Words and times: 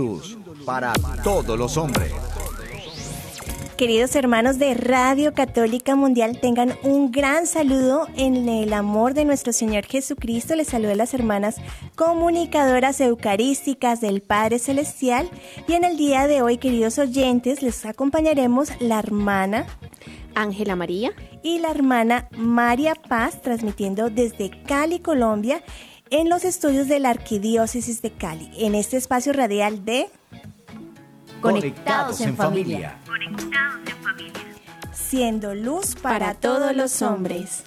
luz 0.00 0.38
para 0.64 0.92
todos 1.22 1.58
los 1.58 1.76
hombres. 1.76 2.10
Queridos 3.76 4.14
hermanos 4.14 4.58
de 4.58 4.74
Radio 4.74 5.32
Católica 5.32 5.96
Mundial, 5.96 6.38
tengan 6.38 6.74
un 6.82 7.10
gran 7.10 7.46
saludo 7.46 8.08
en 8.14 8.46
el 8.48 8.74
amor 8.74 9.14
de 9.14 9.24
nuestro 9.24 9.54
Señor 9.54 9.86
Jesucristo. 9.86 10.54
Les 10.54 10.68
saludan 10.68 10.98
las 10.98 11.14
hermanas 11.14 11.56
comunicadoras 11.96 13.00
eucarísticas 13.00 14.02
del 14.02 14.20
Padre 14.20 14.58
Celestial. 14.58 15.30
Y 15.66 15.74
en 15.74 15.84
el 15.84 15.96
día 15.96 16.26
de 16.26 16.42
hoy, 16.42 16.58
queridos 16.58 16.98
oyentes, 16.98 17.62
les 17.62 17.86
acompañaremos 17.86 18.70
la 18.80 18.98
hermana 18.98 19.66
Ángela 20.34 20.76
María 20.76 21.12
y 21.42 21.58
la 21.58 21.70
hermana 21.70 22.28
María 22.36 22.94
Paz, 22.94 23.40
transmitiendo 23.40 24.10
desde 24.10 24.50
Cali, 24.64 24.98
Colombia, 24.98 25.62
en 26.10 26.28
los 26.28 26.44
estudios 26.44 26.88
de 26.88 26.98
la 26.98 27.10
Arquidiócesis 27.10 28.02
de 28.02 28.10
Cali, 28.10 28.50
en 28.58 28.74
este 28.74 28.96
espacio 28.96 29.32
radial 29.32 29.84
de 29.84 30.08
Conectados 31.40 32.20
en 32.20 32.36
familia. 32.36 32.98
Siendo 34.92 35.54
luz 35.54 35.94
para, 35.94 36.34
todos 36.34 36.76
los 36.76 37.00
hombres. 37.00 37.62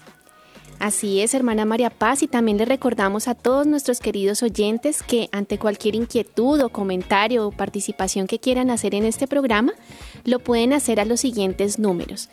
Así 0.80 1.22
es, 1.22 1.34
hermana 1.34 1.66
María 1.66 1.90
Paz, 1.90 2.22
y 2.22 2.28
también 2.28 2.58
le 2.58 2.66
recordamos 2.66 3.28
a 3.28 3.36
todos 3.36 3.66
nuestros 3.66 4.00
queridos 4.00 4.44
oyentes 4.44 5.02
que 5.02 5.30
ante 5.32 5.58
cualquier 5.58 5.96
inquietud 5.96 6.62
o 6.62 6.70
comentario 6.70 7.48
o 7.48 7.52
participación 7.52 8.28
que 8.28 8.40
quieran 8.40 8.70
hacer 8.70 8.94
en 8.94 9.06
este 9.06 9.28
programa, 9.28 9.74
lo 10.26 10.40
pueden 10.40 10.74
hacer 10.74 11.00
a 11.00 11.06
los 11.06 11.22
siguientes 11.22 11.80
números. 11.80 12.30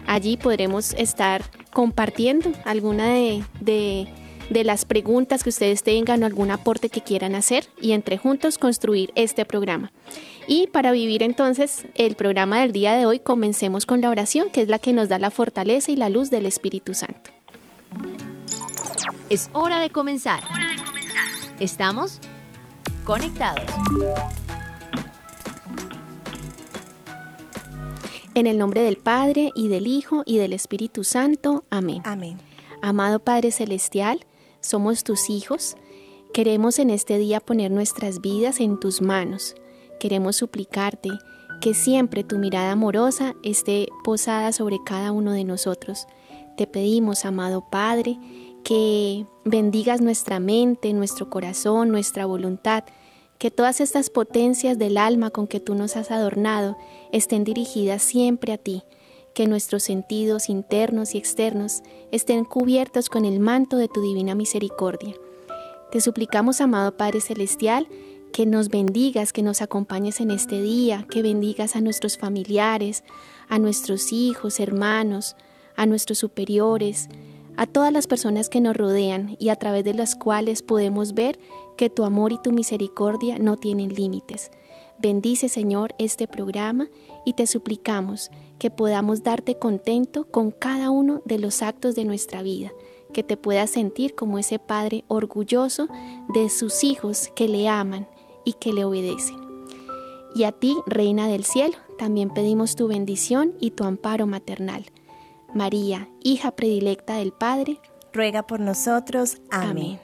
Allí 0.06 0.38
podremos 0.38 0.94
estar 0.94 1.42
compartiendo 1.72 2.52
alguna 2.64 3.12
de, 3.14 3.44
de, 3.60 4.08
de, 4.52 4.64
las 4.64 4.84
preguntas 4.84 5.42
que 5.42 5.50
ustedes 5.50 5.82
tengan 5.82 6.22
o 6.22 6.26
algún 6.26 6.50
aporte 6.50 6.88
que 6.88 7.00
quieran 7.00 7.34
hacer 7.34 7.66
y 7.80 7.92
entre 7.92 8.18
juntos 8.18 8.58
construir 8.58 9.12
este 9.14 9.44
programa. 9.44 9.92
Y 10.46 10.66
para 10.68 10.92
vivir 10.92 11.22
entonces 11.22 11.86
el 11.94 12.16
programa 12.16 12.60
del 12.60 12.72
día 12.72 12.94
de 12.94 13.06
hoy, 13.06 13.18
comencemos 13.20 13.86
con 13.86 14.00
la 14.00 14.10
oración, 14.10 14.50
que 14.50 14.62
es 14.62 14.68
la 14.68 14.78
que 14.78 14.92
nos 14.92 15.08
da 15.08 15.18
la 15.18 15.30
fortaleza 15.30 15.92
y 15.92 15.96
la 15.96 16.08
luz 16.08 16.30
del 16.30 16.46
Espíritu 16.46 16.94
Santo. 16.94 17.30
Es 19.28 19.50
hora 19.52 19.80
de 19.80 19.90
comenzar. 19.90 20.42
Estamos 21.60 22.20
conectados. 23.04 23.64
En 28.34 28.46
el 28.46 28.56
nombre 28.56 28.82
del 28.82 28.96
Padre 28.96 29.50
y 29.54 29.68
del 29.68 29.86
Hijo 29.86 30.22
y 30.24 30.38
del 30.38 30.54
Espíritu 30.54 31.04
Santo. 31.04 31.64
Amén. 31.68 32.00
Amén. 32.04 32.38
Amado 32.80 33.20
Padre 33.20 33.52
Celestial, 33.52 34.24
somos 34.62 35.04
tus 35.04 35.28
hijos. 35.28 35.76
Queremos 36.32 36.78
en 36.78 36.88
este 36.88 37.18
día 37.18 37.40
poner 37.40 37.70
nuestras 37.70 38.22
vidas 38.22 38.60
en 38.60 38.80
tus 38.80 39.02
manos. 39.02 39.54
Queremos 40.00 40.36
suplicarte 40.36 41.10
que 41.60 41.74
siempre 41.74 42.24
tu 42.24 42.38
mirada 42.38 42.72
amorosa 42.72 43.34
esté 43.42 43.88
posada 44.02 44.52
sobre 44.52 44.78
cada 44.84 45.12
uno 45.12 45.32
de 45.32 45.44
nosotros. 45.44 46.06
Te 46.56 46.66
pedimos, 46.66 47.24
amado 47.24 47.64
Padre, 47.70 48.18
que 48.64 49.26
bendigas 49.44 50.00
nuestra 50.00 50.40
mente, 50.40 50.92
nuestro 50.92 51.28
corazón, 51.28 51.90
nuestra 51.90 52.26
voluntad, 52.26 52.84
que 53.38 53.50
todas 53.50 53.80
estas 53.80 54.08
potencias 54.08 54.78
del 54.78 54.96
alma 54.96 55.30
con 55.30 55.46
que 55.46 55.60
tú 55.60 55.74
nos 55.74 55.96
has 55.96 56.10
adornado 56.10 56.76
estén 57.12 57.44
dirigidas 57.44 58.02
siempre 58.02 58.52
a 58.52 58.58
ti, 58.58 58.82
que 59.34 59.46
nuestros 59.46 59.82
sentidos 59.82 60.48
internos 60.48 61.14
y 61.14 61.18
externos 61.18 61.82
estén 62.10 62.44
cubiertos 62.44 63.08
con 63.08 63.24
el 63.24 63.40
manto 63.40 63.76
de 63.76 63.88
tu 63.88 64.02
divina 64.02 64.34
misericordia. 64.34 65.14
Te 65.90 66.00
suplicamos, 66.00 66.60
amado 66.60 66.96
Padre 66.96 67.20
Celestial, 67.20 67.86
que 68.32 68.46
nos 68.46 68.68
bendigas, 68.68 69.32
que 69.32 69.42
nos 69.42 69.62
acompañes 69.62 70.20
en 70.20 70.30
este 70.30 70.60
día, 70.60 71.06
que 71.10 71.22
bendigas 71.22 71.76
a 71.76 71.80
nuestros 71.80 72.16
familiares, 72.16 73.04
a 73.48 73.58
nuestros 73.58 74.12
hijos, 74.12 74.58
hermanos, 74.58 75.36
a 75.76 75.86
nuestros 75.86 76.18
superiores, 76.18 77.08
a 77.56 77.66
todas 77.66 77.92
las 77.92 78.06
personas 78.06 78.48
que 78.48 78.60
nos 78.60 78.76
rodean 78.76 79.36
y 79.38 79.50
a 79.50 79.56
través 79.56 79.84
de 79.84 79.94
las 79.94 80.16
cuales 80.16 80.62
podemos 80.62 81.12
ver 81.12 81.38
que 81.76 81.90
tu 81.90 82.04
amor 82.04 82.32
y 82.32 82.40
tu 82.40 82.52
misericordia 82.52 83.38
no 83.38 83.56
tienen 83.56 83.94
límites. 83.94 84.50
Bendice, 84.98 85.48
Señor, 85.48 85.94
este 85.98 86.26
programa 86.26 86.88
y 87.26 87.34
te 87.34 87.46
suplicamos 87.46 88.30
que 88.62 88.70
podamos 88.70 89.24
darte 89.24 89.58
contento 89.58 90.22
con 90.30 90.52
cada 90.52 90.90
uno 90.90 91.20
de 91.24 91.36
los 91.36 91.62
actos 91.62 91.96
de 91.96 92.04
nuestra 92.04 92.42
vida, 92.42 92.70
que 93.12 93.24
te 93.24 93.36
puedas 93.36 93.70
sentir 93.70 94.14
como 94.14 94.38
ese 94.38 94.60
Padre 94.60 95.02
orgulloso 95.08 95.88
de 96.32 96.48
sus 96.48 96.84
hijos 96.84 97.32
que 97.34 97.48
le 97.48 97.68
aman 97.68 98.06
y 98.44 98.52
que 98.52 98.72
le 98.72 98.84
obedecen. 98.84 99.36
Y 100.36 100.44
a 100.44 100.52
ti, 100.52 100.76
Reina 100.86 101.26
del 101.26 101.44
Cielo, 101.44 101.76
también 101.98 102.30
pedimos 102.30 102.76
tu 102.76 102.86
bendición 102.86 103.52
y 103.58 103.72
tu 103.72 103.82
amparo 103.82 104.28
maternal. 104.28 104.86
María, 105.52 106.08
hija 106.22 106.52
predilecta 106.52 107.16
del 107.16 107.32
Padre, 107.32 107.80
ruega 108.12 108.46
por 108.46 108.60
nosotros. 108.60 109.38
Amén. 109.50 109.70
Amén. 109.70 110.00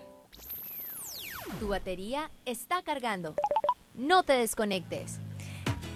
Tu 1.60 1.68
batería 1.68 2.32
está 2.44 2.82
cargando. 2.82 3.36
No 3.94 4.24
te 4.24 4.32
desconectes. 4.32 5.20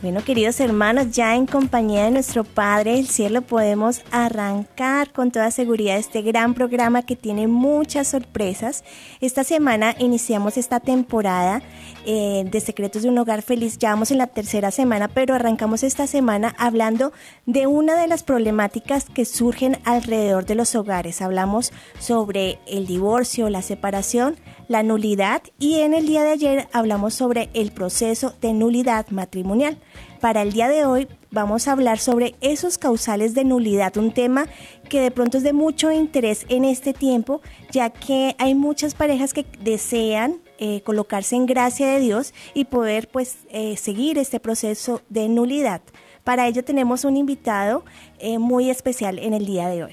Bueno, 0.02 0.24
queridos 0.24 0.58
hermanos, 0.58 1.12
ya 1.12 1.36
en 1.36 1.46
compañía 1.46 2.06
de 2.06 2.10
nuestro 2.10 2.42
Padre 2.42 2.96
del 2.96 3.06
Cielo 3.06 3.40
podemos 3.40 4.02
arrancar 4.10 5.12
con 5.12 5.30
toda 5.30 5.52
seguridad 5.52 5.96
este 5.96 6.22
gran 6.22 6.54
programa 6.54 7.02
que 7.02 7.14
tiene 7.14 7.46
muchas 7.46 8.08
sorpresas. 8.08 8.82
Esta 9.20 9.44
semana 9.44 9.94
iniciamos 10.00 10.56
esta 10.56 10.80
temporada 10.80 11.62
eh, 12.04 12.42
de 12.50 12.60
Secretos 12.60 13.02
de 13.02 13.10
un 13.10 13.18
Hogar 13.18 13.42
Feliz, 13.42 13.78
ya 13.78 13.90
vamos 13.90 14.10
en 14.10 14.18
la 14.18 14.26
tercera 14.26 14.72
semana, 14.72 15.06
pero 15.06 15.36
arrancamos 15.36 15.84
esta 15.84 16.08
semana 16.08 16.52
hablando 16.58 17.12
de 17.46 17.68
una 17.68 17.94
de 17.94 18.08
las 18.08 18.24
problemáticas 18.24 19.04
que 19.04 19.24
surgen 19.24 19.78
alrededor 19.84 20.46
de 20.46 20.56
los 20.56 20.74
hogares. 20.74 21.22
Hablamos 21.22 21.72
sobre 22.00 22.58
el 22.66 22.88
divorcio, 22.88 23.48
la 23.50 23.62
separación, 23.62 24.34
la 24.68 24.82
nulidad 24.82 25.42
y 25.58 25.80
en 25.80 25.94
el 25.94 26.06
día 26.06 26.22
de 26.22 26.30
ayer 26.30 26.68
hablamos 26.72 27.14
sobre 27.14 27.50
el 27.54 27.72
proceso 27.72 28.34
de 28.40 28.52
nulidad 28.52 29.08
matrimonial. 29.08 29.78
Para 30.20 30.42
el 30.42 30.52
día 30.52 30.68
de 30.68 30.84
hoy 30.84 31.08
vamos 31.30 31.66
a 31.66 31.72
hablar 31.72 31.98
sobre 31.98 32.34
esos 32.40 32.78
causales 32.78 33.34
de 33.34 33.44
nulidad, 33.44 33.96
un 33.96 34.12
tema 34.12 34.46
que 34.88 35.00
de 35.00 35.10
pronto 35.10 35.38
es 35.38 35.44
de 35.44 35.52
mucho 35.52 35.90
interés 35.90 36.46
en 36.48 36.64
este 36.64 36.92
tiempo, 36.92 37.40
ya 37.70 37.90
que 37.90 38.36
hay 38.38 38.54
muchas 38.54 38.94
parejas 38.94 39.34
que 39.34 39.44
desean 39.60 40.40
eh, 40.58 40.82
colocarse 40.82 41.34
en 41.34 41.46
gracia 41.46 41.88
de 41.88 42.00
Dios 42.00 42.34
y 42.54 42.66
poder 42.66 43.08
pues 43.08 43.38
eh, 43.50 43.76
seguir 43.76 44.18
este 44.18 44.40
proceso 44.40 45.00
de 45.08 45.28
nulidad. 45.28 45.82
Para 46.24 46.46
ello 46.46 46.62
tenemos 46.62 47.04
un 47.04 47.16
invitado 47.16 47.84
eh, 48.18 48.38
muy 48.38 48.70
especial 48.70 49.18
en 49.18 49.34
el 49.34 49.44
día 49.44 49.68
de 49.68 49.84
hoy 49.84 49.92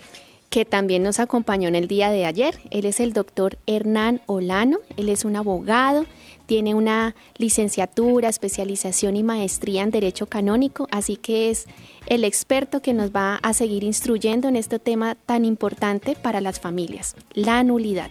que 0.50 0.66
también 0.66 1.04
nos 1.04 1.20
acompañó 1.20 1.68
en 1.68 1.76
el 1.76 1.88
día 1.88 2.10
de 2.10 2.26
ayer. 2.26 2.56
Él 2.72 2.86
es 2.86 3.00
el 3.00 3.14
doctor 3.14 3.58
Hernán 3.68 4.22
Olano, 4.26 4.80
él 4.98 5.10
es 5.10 5.26
un 5.26 5.36
abogado, 5.36 6.06
tiene 6.48 6.74
una 6.74 7.16
licenciatura, 7.38 8.30
especialización 8.30 9.16
y 9.16 9.24
maestría 9.24 9.84
en 9.84 9.92
Derecho 9.92 10.26
Canónico, 10.26 10.88
así 10.92 11.16
que 11.16 11.52
es 11.52 11.68
el 12.08 12.24
experto 12.24 12.82
que 12.82 12.94
nos 12.94 13.12
va 13.12 13.36
a 13.36 13.54
seguir 13.54 13.84
instruyendo 13.84 14.48
en 14.48 14.56
este 14.56 14.80
tema 14.80 15.16
tan 15.16 15.46
importante 15.46 16.16
para 16.16 16.42
las 16.42 16.60
familias, 16.60 17.16
la 17.34 17.64
nulidad. 17.64 18.10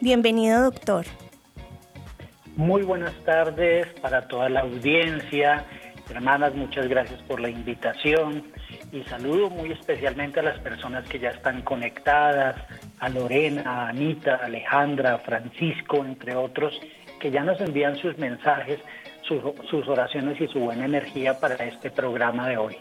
Bienvenido, 0.00 0.64
doctor. 0.64 1.06
Muy 2.56 2.82
buenas 2.82 3.14
tardes 3.24 3.86
para 4.00 4.26
toda 4.26 4.48
la 4.48 4.60
audiencia. 4.60 5.64
Hermanas, 6.10 6.54
muchas 6.54 6.88
gracias 6.88 7.22
por 7.22 7.40
la 7.40 7.48
invitación 7.48 8.44
y 8.94 9.02
saludo 9.04 9.50
muy 9.50 9.72
especialmente 9.72 10.38
a 10.38 10.44
las 10.44 10.58
personas 10.60 11.04
que 11.08 11.18
ya 11.18 11.30
están 11.30 11.62
conectadas, 11.62 12.54
a 13.00 13.08
Lorena, 13.08 13.62
a 13.66 13.88
Anita, 13.88 14.36
a 14.36 14.46
Alejandra, 14.46 15.14
a 15.14 15.18
Francisco, 15.18 16.04
entre 16.04 16.36
otros, 16.36 16.80
que 17.18 17.32
ya 17.32 17.42
nos 17.42 17.60
envían 17.60 17.96
sus 17.96 18.16
mensajes, 18.18 18.78
sus, 19.22 19.42
sus 19.68 19.88
oraciones 19.88 20.40
y 20.40 20.46
su 20.46 20.60
buena 20.60 20.84
energía 20.84 21.40
para 21.40 21.56
este 21.56 21.90
programa 21.90 22.48
de 22.48 22.56
hoy. 22.56 22.76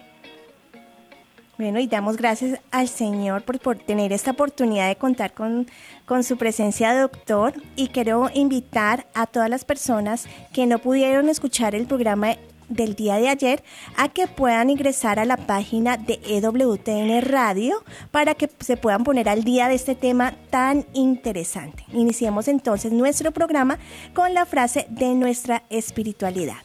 Bueno, 1.57 1.79
y 1.79 1.87
damos 1.87 2.17
gracias 2.17 2.59
al 2.71 2.87
Señor 2.87 3.41
por, 3.41 3.59
por 3.59 3.77
tener 3.77 4.13
esta 4.13 4.31
oportunidad 4.31 4.89
de 4.89 4.95
contar 4.95 5.33
con, 5.33 5.67
con, 6.05 6.23
su 6.23 6.37
presencia, 6.37 6.99
doctor. 6.99 7.53
Y 7.75 7.87
quiero 7.87 8.29
invitar 8.33 9.05
a 9.15 9.25
todas 9.25 9.49
las 9.49 9.65
personas 9.65 10.27
que 10.51 10.67
no 10.67 10.77
pudieron 10.79 11.29
escuchar 11.29 11.73
el 11.73 11.87
programa 11.87 12.35
del 12.73 12.95
día 12.95 13.17
de 13.17 13.29
ayer 13.29 13.63
a 13.97 14.09
que 14.09 14.27
puedan 14.27 14.69
ingresar 14.69 15.19
a 15.19 15.25
la 15.25 15.37
página 15.37 15.97
de 15.97 16.19
EWTN 16.25 17.21
Radio 17.21 17.83
para 18.11 18.35
que 18.35 18.49
se 18.59 18.77
puedan 18.77 19.03
poner 19.03 19.29
al 19.29 19.43
día 19.43 19.67
de 19.67 19.75
este 19.75 19.95
tema 19.95 20.35
tan 20.49 20.85
interesante. 20.93 21.85
Iniciemos 21.93 22.47
entonces 22.47 22.91
nuestro 22.91 23.31
programa 23.31 23.77
con 24.13 24.33
la 24.33 24.45
frase 24.45 24.85
de 24.89 25.15
nuestra 25.15 25.63
espiritualidad. 25.69 26.57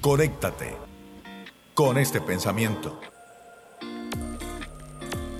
Conéctate 0.00 0.74
con 1.74 1.96
este 1.96 2.20
pensamiento. 2.20 2.98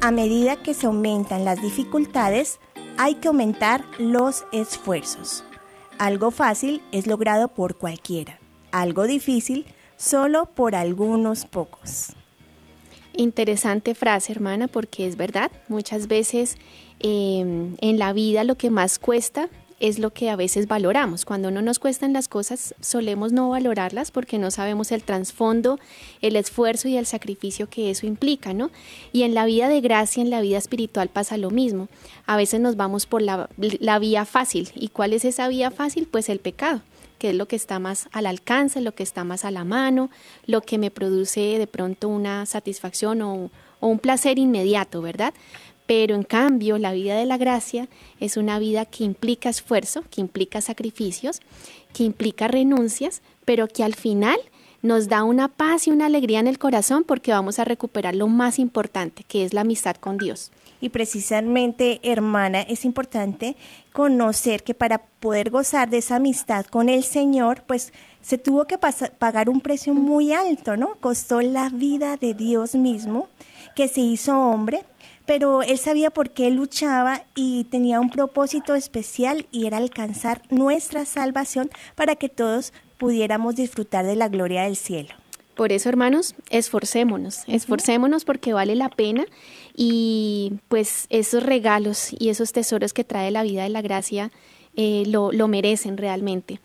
A 0.00 0.10
medida 0.10 0.56
que 0.56 0.74
se 0.74 0.86
aumentan 0.86 1.44
las 1.44 1.60
dificultades, 1.62 2.58
hay 2.98 3.16
que 3.16 3.28
aumentar 3.28 3.84
los 3.98 4.44
esfuerzos. 4.52 5.44
Algo 5.98 6.30
fácil 6.30 6.82
es 6.92 7.06
logrado 7.06 7.48
por 7.48 7.76
cualquiera, 7.76 8.38
algo 8.70 9.06
difícil 9.06 9.66
solo 9.96 10.46
por 10.46 10.74
algunos 10.74 11.44
pocos. 11.44 12.14
Interesante 13.14 13.94
frase, 13.94 14.32
hermana, 14.32 14.68
porque 14.68 15.06
es 15.06 15.16
verdad, 15.16 15.50
muchas 15.68 16.08
veces 16.08 16.56
em, 16.98 17.76
en 17.80 17.98
la 17.98 18.12
vida 18.12 18.42
lo 18.42 18.56
que 18.56 18.70
más 18.70 18.98
cuesta 18.98 19.48
es 19.82 19.98
lo 19.98 20.12
que 20.12 20.30
a 20.30 20.36
veces 20.36 20.68
valoramos. 20.68 21.24
Cuando 21.24 21.50
no 21.50 21.60
nos 21.60 21.80
cuestan 21.80 22.12
las 22.12 22.28
cosas, 22.28 22.72
solemos 22.80 23.32
no 23.32 23.50
valorarlas 23.50 24.12
porque 24.12 24.38
no 24.38 24.52
sabemos 24.52 24.92
el 24.92 25.02
trasfondo, 25.02 25.80
el 26.20 26.36
esfuerzo 26.36 26.86
y 26.86 26.96
el 26.96 27.04
sacrificio 27.04 27.68
que 27.68 27.90
eso 27.90 28.06
implica, 28.06 28.54
¿no? 28.54 28.70
Y 29.12 29.24
en 29.24 29.34
la 29.34 29.44
vida 29.44 29.68
de 29.68 29.80
gracia, 29.80 30.22
en 30.22 30.30
la 30.30 30.40
vida 30.40 30.56
espiritual 30.56 31.08
pasa 31.08 31.36
lo 31.36 31.50
mismo. 31.50 31.88
A 32.26 32.36
veces 32.36 32.60
nos 32.60 32.76
vamos 32.76 33.06
por 33.06 33.22
la, 33.22 33.50
la 33.56 33.98
vía 33.98 34.24
fácil. 34.24 34.70
¿Y 34.76 34.88
cuál 34.88 35.12
es 35.12 35.24
esa 35.24 35.48
vía 35.48 35.72
fácil? 35.72 36.06
Pues 36.10 36.28
el 36.28 36.38
pecado 36.38 36.80
que 37.18 37.30
es 37.30 37.36
lo 37.36 37.46
que 37.46 37.54
está 37.54 37.78
más 37.78 38.08
al 38.10 38.26
alcance, 38.26 38.80
lo 38.80 38.96
que 38.96 39.04
está 39.04 39.22
más 39.22 39.44
a 39.44 39.52
la 39.52 39.62
mano, 39.62 40.10
lo 40.44 40.60
que 40.60 40.76
me 40.76 40.90
produce 40.90 41.56
de 41.56 41.68
pronto 41.68 42.08
una 42.08 42.46
satisfacción 42.46 43.22
o, 43.22 43.48
o 43.78 43.86
un 43.86 44.00
placer 44.00 44.40
inmediato, 44.40 45.00
¿verdad? 45.00 45.32
Pero 45.86 46.14
en 46.14 46.22
cambio, 46.22 46.78
la 46.78 46.92
vida 46.92 47.16
de 47.16 47.26
la 47.26 47.36
gracia 47.36 47.88
es 48.20 48.36
una 48.36 48.58
vida 48.58 48.84
que 48.86 49.04
implica 49.04 49.48
esfuerzo, 49.48 50.04
que 50.10 50.20
implica 50.20 50.60
sacrificios, 50.60 51.40
que 51.92 52.04
implica 52.04 52.48
renuncias, 52.48 53.22
pero 53.44 53.68
que 53.68 53.84
al 53.84 53.94
final 53.94 54.38
nos 54.82 55.08
da 55.08 55.22
una 55.22 55.48
paz 55.48 55.86
y 55.86 55.90
una 55.90 56.06
alegría 56.06 56.40
en 56.40 56.48
el 56.48 56.58
corazón 56.58 57.04
porque 57.04 57.30
vamos 57.30 57.58
a 57.58 57.64
recuperar 57.64 58.16
lo 58.16 58.26
más 58.26 58.58
importante, 58.58 59.22
que 59.22 59.44
es 59.44 59.54
la 59.54 59.60
amistad 59.60 59.96
con 59.96 60.18
Dios. 60.18 60.50
Y 60.80 60.88
precisamente, 60.88 62.00
hermana, 62.02 62.62
es 62.62 62.84
importante 62.84 63.54
conocer 63.92 64.64
que 64.64 64.74
para 64.74 64.98
poder 64.98 65.50
gozar 65.50 65.88
de 65.88 65.98
esa 65.98 66.16
amistad 66.16 66.66
con 66.66 66.88
el 66.88 67.04
Señor, 67.04 67.62
pues 67.68 67.92
se 68.20 68.36
tuvo 68.36 68.66
que 68.66 68.78
pagar 68.78 69.48
un 69.48 69.60
precio 69.60 69.94
muy 69.94 70.32
alto, 70.32 70.76
¿no? 70.76 70.96
Costó 71.00 71.40
la 71.40 71.68
vida 71.68 72.16
de 72.16 72.34
Dios 72.34 72.74
mismo, 72.74 73.28
que 73.74 73.88
se 73.88 74.00
hizo 74.00 74.38
hombre 74.38 74.84
pero 75.26 75.62
él 75.62 75.78
sabía 75.78 76.10
por 76.10 76.30
qué 76.30 76.50
luchaba 76.50 77.24
y 77.34 77.64
tenía 77.64 78.00
un 78.00 78.10
propósito 78.10 78.74
especial 78.74 79.46
y 79.50 79.66
era 79.66 79.76
alcanzar 79.76 80.42
nuestra 80.50 81.04
salvación 81.04 81.70
para 81.94 82.16
que 82.16 82.28
todos 82.28 82.72
pudiéramos 82.98 83.56
disfrutar 83.56 84.04
de 84.04 84.16
la 84.16 84.28
gloria 84.28 84.64
del 84.64 84.76
cielo. 84.76 85.14
Por 85.54 85.70
eso, 85.70 85.88
hermanos, 85.88 86.34
esforcémonos, 86.50 87.44
esforcémonos 87.46 88.24
porque 88.24 88.52
vale 88.52 88.74
la 88.74 88.88
pena 88.88 89.26
y 89.76 90.54
pues 90.68 91.06
esos 91.10 91.42
regalos 91.42 92.08
y 92.18 92.30
esos 92.30 92.52
tesoros 92.52 92.92
que 92.92 93.04
trae 93.04 93.30
la 93.30 93.42
vida 93.42 93.62
de 93.62 93.68
la 93.68 93.82
gracia 93.82 94.32
eh, 94.76 95.04
lo, 95.06 95.30
lo 95.30 95.48
merecen 95.48 95.98
realmente. 95.98 96.60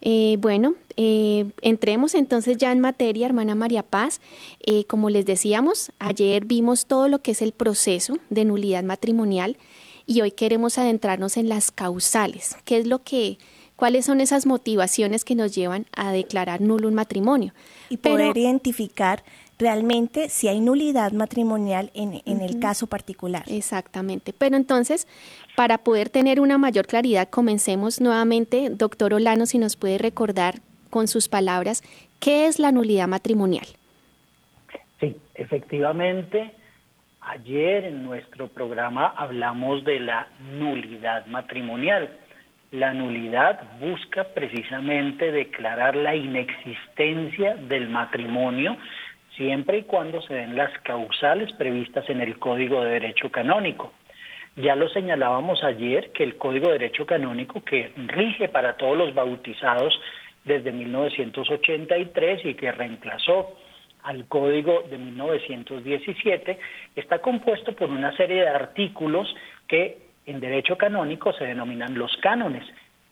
Eh, 0.00 0.36
bueno, 0.40 0.74
eh, 0.96 1.50
entremos 1.62 2.14
entonces 2.14 2.56
ya 2.56 2.72
en 2.72 2.80
materia, 2.80 3.26
hermana 3.26 3.54
María 3.54 3.82
Paz. 3.82 4.20
Eh, 4.64 4.84
como 4.84 5.10
les 5.10 5.26
decíamos, 5.26 5.92
ayer 5.98 6.44
vimos 6.44 6.86
todo 6.86 7.08
lo 7.08 7.20
que 7.20 7.32
es 7.32 7.42
el 7.42 7.52
proceso 7.52 8.18
de 8.30 8.44
nulidad 8.44 8.84
matrimonial 8.84 9.56
y 10.06 10.20
hoy 10.20 10.30
queremos 10.30 10.78
adentrarnos 10.78 11.36
en 11.36 11.48
las 11.48 11.70
causales. 11.70 12.56
¿Qué 12.64 12.78
es 12.78 12.86
lo 12.86 13.02
que, 13.02 13.38
cuáles 13.76 14.06
son 14.06 14.20
esas 14.20 14.46
motivaciones 14.46 15.24
que 15.24 15.34
nos 15.34 15.54
llevan 15.54 15.86
a 15.94 16.12
declarar 16.12 16.60
nulo 16.60 16.88
un 16.88 16.94
matrimonio? 16.94 17.52
Y 17.90 17.98
poder 17.98 18.36
identificar 18.36 19.22
realmente 19.58 20.28
si 20.28 20.48
hay 20.48 20.60
nulidad 20.60 21.12
matrimonial 21.12 21.90
en, 21.92 22.22
en 22.24 22.40
el 22.40 22.60
caso 22.60 22.86
particular. 22.86 23.44
Exactamente. 23.48 24.32
Pero 24.32 24.56
entonces, 24.56 25.06
para 25.58 25.78
poder 25.78 26.08
tener 26.08 26.38
una 26.38 26.56
mayor 26.56 26.86
claridad, 26.86 27.28
comencemos 27.28 28.00
nuevamente. 28.00 28.68
Doctor 28.70 29.12
Olano, 29.12 29.44
si 29.44 29.58
nos 29.58 29.74
puede 29.74 29.98
recordar 29.98 30.60
con 30.88 31.08
sus 31.08 31.28
palabras, 31.28 31.82
¿qué 32.20 32.46
es 32.46 32.60
la 32.60 32.70
nulidad 32.70 33.08
matrimonial? 33.08 33.66
Sí, 35.00 35.16
efectivamente, 35.34 36.52
ayer 37.22 37.86
en 37.86 38.04
nuestro 38.04 38.46
programa 38.46 39.08
hablamos 39.16 39.82
de 39.82 39.98
la 39.98 40.28
nulidad 40.52 41.26
matrimonial. 41.26 42.08
La 42.70 42.94
nulidad 42.94 43.60
busca 43.80 44.28
precisamente 44.32 45.32
declarar 45.32 45.96
la 45.96 46.14
inexistencia 46.14 47.56
del 47.56 47.88
matrimonio 47.88 48.76
siempre 49.36 49.78
y 49.78 49.82
cuando 49.82 50.22
se 50.22 50.34
den 50.34 50.54
las 50.54 50.70
causales 50.82 51.52
previstas 51.54 52.08
en 52.08 52.20
el 52.20 52.38
Código 52.38 52.84
de 52.84 52.92
Derecho 52.92 53.32
Canónico. 53.32 53.92
Ya 54.60 54.74
lo 54.74 54.88
señalábamos 54.88 55.62
ayer 55.62 56.10
que 56.10 56.24
el 56.24 56.36
Código 56.36 56.66
de 56.66 56.78
Derecho 56.80 57.06
Canónico 57.06 57.62
que 57.62 57.92
rige 58.08 58.48
para 58.48 58.76
todos 58.76 58.98
los 58.98 59.14
bautizados 59.14 59.94
desde 60.44 60.72
1983 60.72 62.44
y 62.44 62.54
que 62.54 62.72
reemplazó 62.72 63.54
al 64.02 64.26
Código 64.26 64.82
de 64.90 64.98
1917 64.98 66.58
está 66.96 67.20
compuesto 67.20 67.76
por 67.76 67.88
una 67.88 68.16
serie 68.16 68.42
de 68.42 68.48
artículos 68.48 69.32
que 69.68 69.98
en 70.26 70.40
derecho 70.40 70.76
canónico 70.76 71.32
se 71.34 71.44
denominan 71.44 71.96
los 71.96 72.16
cánones. 72.16 72.64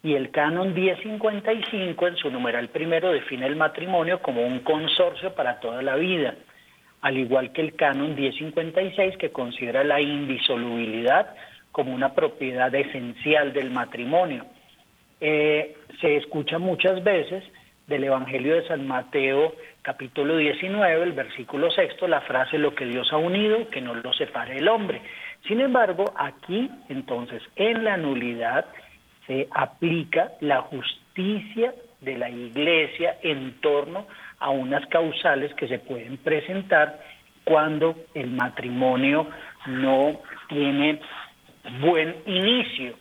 Y 0.02 0.14
el 0.14 0.32
canon 0.32 0.74
1055 0.74 2.08
en 2.08 2.16
su 2.16 2.28
numeral 2.28 2.70
primero 2.70 3.12
define 3.12 3.46
el 3.46 3.54
matrimonio 3.54 4.20
como 4.20 4.44
un 4.44 4.60
consorcio 4.60 5.32
para 5.32 5.60
toda 5.60 5.80
la 5.80 5.94
vida, 5.94 6.34
al 7.00 7.18
igual 7.18 7.52
que 7.52 7.62
el 7.62 7.74
canon 7.74 8.14
1056 8.14 9.16
que 9.16 9.30
considera 9.30 9.84
la 9.84 10.00
indisolubilidad 10.00 11.34
como 11.72 11.94
una 11.94 12.14
propiedad 12.14 12.74
esencial 12.74 13.52
del 13.52 13.70
matrimonio. 13.70 14.46
Eh, 15.20 15.76
se 16.00 16.16
escucha 16.16 16.58
muchas 16.58 17.02
veces 17.04 17.44
del 17.86 18.04
Evangelio 18.04 18.54
de 18.54 18.66
San 18.66 18.86
Mateo 18.86 19.54
capítulo 19.82 20.36
19, 20.36 21.04
el 21.04 21.12
versículo 21.12 21.70
sexto, 21.70 22.08
la 22.08 22.20
frase 22.22 22.58
lo 22.58 22.74
que 22.74 22.86
Dios 22.86 23.12
ha 23.12 23.18
unido, 23.18 23.68
que 23.70 23.80
no 23.80 23.94
lo 23.94 24.12
separe 24.14 24.56
el 24.56 24.66
hombre. 24.68 25.00
Sin 25.46 25.60
embargo, 25.60 26.12
aquí 26.16 26.68
entonces 26.88 27.40
en 27.54 27.84
la 27.84 27.96
nulidad 27.96 28.66
se 29.28 29.46
aplica 29.52 30.32
la 30.40 30.62
justicia 30.62 31.72
de 32.00 32.18
la 32.18 32.28
iglesia 32.28 33.16
en 33.22 33.60
torno 33.60 34.00
a 34.00 34.06
unas 34.40 34.86
causales 34.86 35.52
que 35.54 35.68
se 35.68 35.78
pueden 35.78 36.18
presentar 36.18 37.00
cuando 37.44 37.96
el 38.14 38.30
matrimonio 38.30 39.26
no 39.66 40.20
tiene 40.48 41.00
buen 41.80 42.16
inicio, 42.26 42.94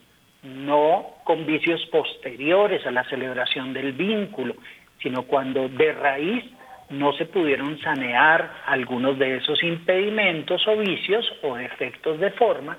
no 0.44 1.16
con 1.24 1.46
vicios 1.46 1.84
posteriores 1.92 2.86
a 2.86 2.92
la 2.92 3.04
celebración 3.06 3.74
del 3.74 3.94
vínculo, 3.94 4.56
sino 5.02 5.24
cuando 5.24 5.68
de 5.68 5.94
raíz 5.94 6.44
no 6.90 7.14
se 7.14 7.26
pudieron 7.26 7.80
sanear 7.80 8.62
algunos 8.68 9.18
de 9.18 9.38
esos 9.38 9.62
impedimentos 9.64 10.68
o 10.68 10.78
vicios 10.78 11.26
o 11.42 11.56
defectos 11.56 12.20
de 12.20 12.32
forma 12.32 12.78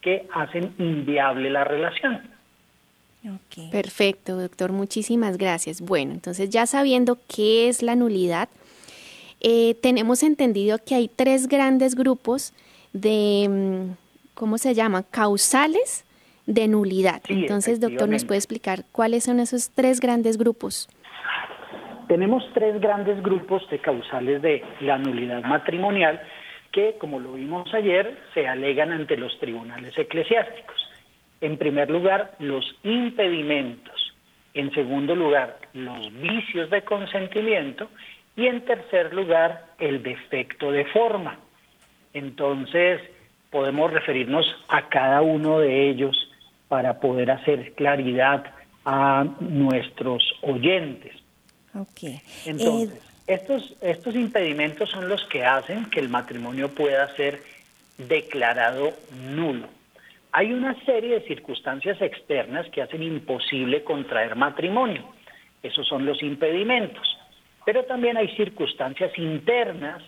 que 0.00 0.26
hacen 0.34 0.74
inviable 0.78 1.50
la 1.50 1.64
relación. 1.64 2.37
Perfecto, 3.70 4.36
doctor. 4.36 4.72
Muchísimas 4.72 5.36
gracias. 5.38 5.80
Bueno, 5.80 6.12
entonces 6.12 6.50
ya 6.50 6.66
sabiendo 6.66 7.18
qué 7.28 7.68
es 7.68 7.82
la 7.82 7.96
nulidad, 7.96 8.48
eh, 9.40 9.74
tenemos 9.82 10.22
entendido 10.22 10.78
que 10.84 10.94
hay 10.94 11.08
tres 11.08 11.48
grandes 11.48 11.94
grupos 11.94 12.52
de, 12.92 13.46
mm, 13.48 14.34
¿cómo 14.34 14.58
se 14.58 14.74
llama? 14.74 15.02
Causales 15.02 16.04
de 16.46 16.66
nulidad. 16.66 17.20
entonces, 17.28 17.78
doctor, 17.78 18.08
¿nos 18.08 18.24
puede 18.24 18.38
explicar 18.38 18.84
cuáles 18.90 19.24
son 19.24 19.38
esos 19.38 19.70
tres 19.70 20.00
grandes 20.00 20.38
grupos? 20.38 20.88
Tenemos 22.08 22.42
tres 22.54 22.80
grandes 22.80 23.22
grupos 23.22 23.68
de 23.68 23.78
causales 23.80 24.40
de 24.40 24.64
la 24.80 24.96
nulidad 24.96 25.42
matrimonial 25.44 26.18
que, 26.72 26.96
como 26.98 27.20
lo 27.20 27.34
vimos 27.34 27.72
ayer, 27.74 28.18
se 28.32 28.48
alegan 28.48 28.92
ante 28.92 29.18
los 29.18 29.38
tribunales 29.38 29.96
eclesiásticos. 29.98 30.87
En 31.40 31.56
primer 31.56 31.90
lugar, 31.90 32.34
los 32.38 32.64
impedimentos. 32.82 34.14
En 34.54 34.72
segundo 34.72 35.14
lugar, 35.14 35.58
los 35.72 36.12
vicios 36.20 36.70
de 36.70 36.82
consentimiento. 36.82 37.88
Y 38.36 38.46
en 38.46 38.64
tercer 38.64 39.14
lugar, 39.14 39.66
el 39.78 40.02
defecto 40.02 40.70
de 40.70 40.84
forma. 40.86 41.38
Entonces, 42.14 43.00
podemos 43.50 43.92
referirnos 43.92 44.46
a 44.68 44.88
cada 44.88 45.22
uno 45.22 45.60
de 45.60 45.88
ellos 45.88 46.16
para 46.68 47.00
poder 47.00 47.30
hacer 47.30 47.72
claridad 47.74 48.44
a 48.84 49.24
nuestros 49.40 50.22
oyentes. 50.42 51.14
Okay. 51.74 52.20
Entonces, 52.46 52.98
eh, 52.98 53.02
estos, 53.26 53.74
estos 53.80 54.14
impedimentos 54.14 54.90
son 54.90 55.08
los 55.08 55.24
que 55.26 55.44
hacen 55.44 55.86
que 55.90 56.00
el 56.00 56.08
matrimonio 56.08 56.70
pueda 56.74 57.14
ser 57.14 57.42
declarado 57.98 58.92
nulo. 59.34 59.68
Hay 60.32 60.52
una 60.52 60.74
serie 60.84 61.20
de 61.20 61.26
circunstancias 61.26 62.00
externas 62.02 62.68
que 62.70 62.82
hacen 62.82 63.02
imposible 63.02 63.82
contraer 63.82 64.36
matrimonio. 64.36 65.04
Esos 65.62 65.86
son 65.88 66.04
los 66.04 66.22
impedimentos. 66.22 67.18
Pero 67.64 67.84
también 67.84 68.16
hay 68.16 68.28
circunstancias 68.36 69.16
internas 69.18 70.02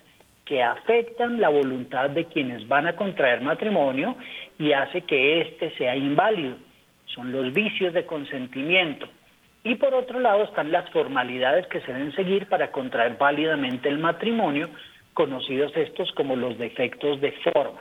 que 0.44 0.62
afectan 0.62 1.40
la 1.40 1.48
voluntad 1.48 2.10
de 2.10 2.26
quienes 2.26 2.66
van 2.68 2.86
a 2.86 2.96
contraer 2.96 3.40
matrimonio 3.40 4.16
y 4.58 4.72
hace 4.72 5.02
que 5.02 5.40
éste 5.42 5.70
sea 5.76 5.96
inválido. 5.96 6.56
Son 7.06 7.32
los 7.32 7.52
vicios 7.52 7.94
de 7.94 8.04
consentimiento. 8.04 9.08
Y 9.62 9.76
por 9.76 9.94
otro 9.94 10.20
lado 10.20 10.44
están 10.44 10.72
las 10.72 10.88
formalidades 10.90 11.66
que 11.66 11.80
se 11.80 11.92
deben 11.92 12.12
seguir 12.14 12.46
para 12.46 12.72
contraer 12.72 13.16
válidamente 13.18 13.88
el 13.88 13.98
matrimonio, 13.98 14.68
conocidos 15.14 15.76
estos 15.76 16.10
como 16.12 16.36
los 16.36 16.56
defectos 16.58 17.20
de 17.20 17.32
forma. 17.52 17.80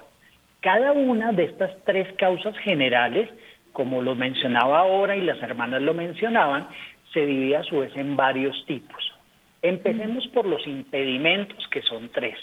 Cada 0.62 0.92
una 0.92 1.32
de 1.32 1.46
estas 1.46 1.72
tres 1.86 2.12
causas 2.18 2.58
generales, 2.60 3.30
como 3.72 4.02
lo 4.02 4.16
mencionaba 4.16 4.80
ahora 4.80 5.16
y 5.16 5.22
las 5.22 5.42
hermanas 5.42 5.82
lo 5.82 5.94
mencionaban, 5.94 6.68
se 7.14 7.26
divide 7.26 7.58
a 7.58 7.64
su 7.64 7.80
vez 7.80 7.96
en 7.96 8.16
varios 8.16 8.66
tipos. 8.66 9.14
Empecemos 9.62 10.28
por 10.28 10.46
los 10.46 10.66
impedimentos, 10.68 11.68
que 11.70 11.82
son 11.82 12.10
tres. 12.10 12.38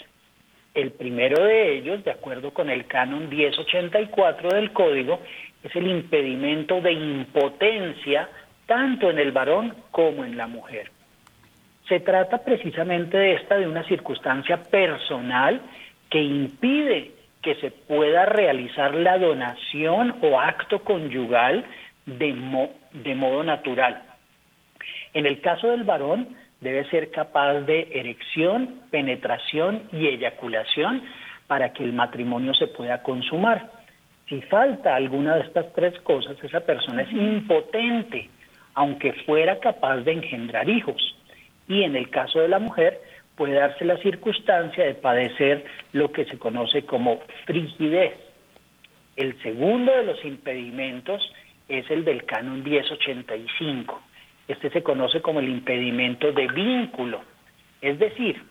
El 0.74 0.92
primero 0.92 1.44
de 1.44 1.76
ellos, 1.76 2.04
de 2.04 2.10
acuerdo 2.10 2.52
con 2.52 2.68
el 2.68 2.86
canon 2.86 3.28
1084 3.28 4.50
del 4.50 4.72
Código, 4.72 5.20
es 5.62 5.74
el 5.74 5.86
impedimento 5.86 6.80
de 6.80 6.92
impotencia 6.92 8.28
tanto 8.66 9.10
en 9.10 9.18
el 9.18 9.32
varón 9.32 9.74
como 9.90 10.24
en 10.24 10.36
la 10.36 10.46
mujer. 10.46 10.90
Se 11.88 12.00
trata 12.00 12.38
precisamente 12.44 13.16
de 13.16 13.34
esta, 13.34 13.56
de 13.56 13.68
una 13.68 13.84
circunstancia 13.84 14.62
personal 14.62 15.60
que 16.10 16.20
impide 16.20 17.12
que 17.46 17.54
se 17.60 17.70
pueda 17.70 18.26
realizar 18.26 18.92
la 18.92 19.18
donación 19.18 20.16
o 20.20 20.40
acto 20.40 20.80
conyugal 20.80 21.64
de, 22.04 22.34
de 22.92 23.14
modo 23.14 23.44
natural. 23.44 24.02
En 25.14 25.26
el 25.26 25.40
caso 25.40 25.68
del 25.68 25.84
varón, 25.84 26.36
debe 26.60 26.90
ser 26.90 27.12
capaz 27.12 27.60
de 27.60 27.88
erección, 27.92 28.80
penetración 28.90 29.84
y 29.92 30.08
eyaculación 30.08 31.04
para 31.46 31.72
que 31.72 31.84
el 31.84 31.92
matrimonio 31.92 32.52
se 32.52 32.66
pueda 32.66 33.04
consumar. 33.04 33.70
Si 34.28 34.42
falta 34.42 34.96
alguna 34.96 35.36
de 35.36 35.42
estas 35.42 35.72
tres 35.72 35.96
cosas, 36.00 36.36
esa 36.42 36.58
persona 36.58 37.02
es 37.02 37.12
impotente 37.12 38.28
aunque 38.74 39.12
fuera 39.24 39.60
capaz 39.60 39.98
de 39.98 40.14
engendrar 40.14 40.68
hijos. 40.68 41.16
Y 41.68 41.84
en 41.84 41.94
el 41.94 42.10
caso 42.10 42.40
de 42.40 42.48
la 42.48 42.58
mujer, 42.58 43.00
puede 43.36 43.54
darse 43.54 43.84
la 43.84 43.98
circunstancia 43.98 44.84
de 44.84 44.94
padecer 44.94 45.64
lo 45.92 46.10
que 46.10 46.24
se 46.24 46.38
conoce 46.38 46.84
como 46.84 47.20
frigidez. 47.44 48.14
El 49.14 49.40
segundo 49.42 49.92
de 49.92 50.04
los 50.04 50.24
impedimentos 50.24 51.22
es 51.68 51.88
el 51.90 52.04
del 52.04 52.24
canon 52.24 52.62
1085. 52.62 54.02
Este 54.48 54.70
se 54.70 54.82
conoce 54.82 55.20
como 55.20 55.40
el 55.40 55.48
impedimento 55.48 56.32
de 56.32 56.48
vínculo. 56.48 57.20
Es 57.82 57.98
decir, 57.98 58.42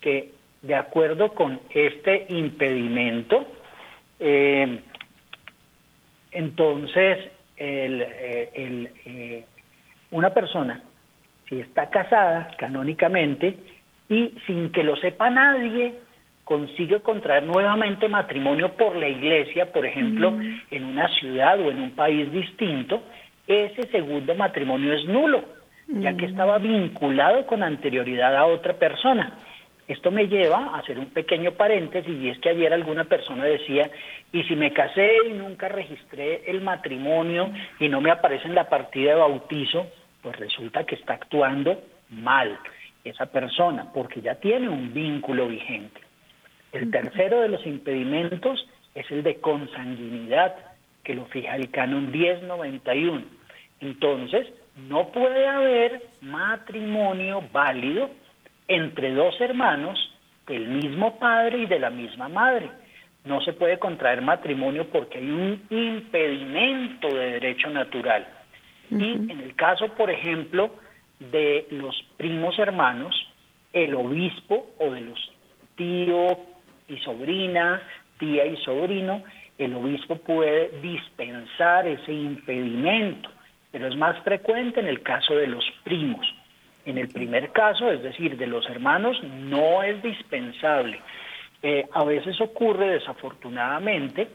que 0.00 0.32
de 0.62 0.74
acuerdo 0.74 1.34
con 1.34 1.60
este 1.70 2.26
impedimento, 2.28 3.46
eh, 4.20 4.80
entonces 6.30 7.30
eh, 7.56 8.50
eh, 8.54 9.44
una 10.10 10.30
persona, 10.30 10.82
si 11.48 11.60
está 11.60 11.88
casada 11.90 12.50
canónicamente 12.58 13.56
y 14.08 14.34
sin 14.46 14.70
que 14.70 14.82
lo 14.82 14.96
sepa 14.96 15.30
nadie, 15.30 15.94
consigue 16.48 17.00
contraer 17.00 17.42
nuevamente 17.42 18.08
matrimonio 18.08 18.72
por 18.72 18.96
la 18.96 19.06
iglesia, 19.06 19.70
por 19.70 19.84
ejemplo, 19.84 20.30
mm. 20.30 20.60
en 20.70 20.84
una 20.84 21.06
ciudad 21.08 21.60
o 21.60 21.70
en 21.70 21.78
un 21.78 21.90
país 21.90 22.32
distinto, 22.32 23.02
ese 23.46 23.86
segundo 23.88 24.34
matrimonio 24.34 24.94
es 24.94 25.04
nulo, 25.04 25.44
ya 25.88 26.16
que 26.16 26.26
mm. 26.26 26.30
estaba 26.30 26.56
vinculado 26.56 27.46
con 27.46 27.62
anterioridad 27.62 28.34
a 28.34 28.46
otra 28.46 28.72
persona. 28.72 29.34
Esto 29.88 30.10
me 30.10 30.26
lleva 30.26 30.68
a 30.68 30.78
hacer 30.78 30.98
un 30.98 31.10
pequeño 31.10 31.52
paréntesis 31.52 32.14
y 32.18 32.30
es 32.30 32.38
que 32.38 32.48
ayer 32.48 32.72
alguna 32.72 33.04
persona 33.04 33.44
decía, 33.44 33.90
y 34.32 34.42
si 34.44 34.56
me 34.56 34.72
casé 34.72 35.10
y 35.28 35.34
nunca 35.34 35.68
registré 35.68 36.44
el 36.46 36.62
matrimonio 36.62 37.50
y 37.78 37.88
no 37.88 38.00
me 38.00 38.10
aparece 38.10 38.48
en 38.48 38.54
la 38.54 38.70
partida 38.70 39.10
de 39.10 39.20
bautizo, 39.20 39.86
pues 40.22 40.34
resulta 40.38 40.84
que 40.84 40.94
está 40.94 41.12
actuando 41.12 41.82
mal 42.08 42.58
esa 43.10 43.26
persona 43.26 43.90
porque 43.92 44.20
ya 44.20 44.36
tiene 44.36 44.68
un 44.68 44.92
vínculo 44.92 45.48
vigente. 45.48 46.00
El 46.72 46.90
tercero 46.90 47.40
de 47.40 47.48
los 47.48 47.64
impedimentos 47.66 48.68
es 48.94 49.10
el 49.10 49.22
de 49.22 49.40
consanguinidad, 49.40 50.54
que 51.02 51.14
lo 51.14 51.24
fija 51.26 51.56
el 51.56 51.70
canon 51.70 52.10
1091. 52.10 53.22
Entonces, 53.80 54.46
no 54.88 55.08
puede 55.08 55.46
haber 55.46 56.02
matrimonio 56.20 57.42
válido 57.52 58.10
entre 58.66 59.12
dos 59.12 59.40
hermanos 59.40 59.98
del 60.46 60.68
mismo 60.68 61.18
padre 61.18 61.58
y 61.58 61.66
de 61.66 61.78
la 61.78 61.90
misma 61.90 62.28
madre. 62.28 62.70
No 63.24 63.40
se 63.40 63.52
puede 63.52 63.78
contraer 63.78 64.22
matrimonio 64.22 64.88
porque 64.90 65.18
hay 65.18 65.30
un 65.30 65.62
impedimento 65.70 67.08
de 67.08 67.32
derecho 67.32 67.70
natural. 67.70 68.26
Y 68.90 69.12
en 69.12 69.40
el 69.42 69.54
caso, 69.54 69.88
por 69.88 70.10
ejemplo, 70.10 70.70
de 71.20 71.66
los 71.70 71.94
primos 72.16 72.58
hermanos, 72.58 73.14
el 73.72 73.94
obispo 73.94 74.70
o 74.78 74.90
de 74.90 75.00
los 75.02 75.32
tío 75.76 76.38
y 76.88 76.96
sobrina, 76.98 77.82
tía 78.18 78.46
y 78.46 78.56
sobrino, 78.58 79.22
el 79.58 79.74
obispo 79.74 80.16
puede 80.16 80.70
dispensar 80.80 81.86
ese 81.86 82.12
impedimento, 82.12 83.30
pero 83.70 83.88
es 83.88 83.96
más 83.96 84.22
frecuente 84.22 84.80
en 84.80 84.88
el 84.88 85.02
caso 85.02 85.34
de 85.34 85.46
los 85.46 85.64
primos. 85.84 86.26
En 86.84 86.96
el 86.96 87.08
primer 87.08 87.50
caso, 87.52 87.90
es 87.90 88.02
decir, 88.02 88.36
de 88.36 88.46
los 88.46 88.68
hermanos, 88.68 89.22
no 89.22 89.82
es 89.82 90.02
dispensable. 90.02 91.00
Eh, 91.62 91.86
a 91.92 92.04
veces 92.04 92.40
ocurre 92.40 92.88
desafortunadamente 92.90 94.28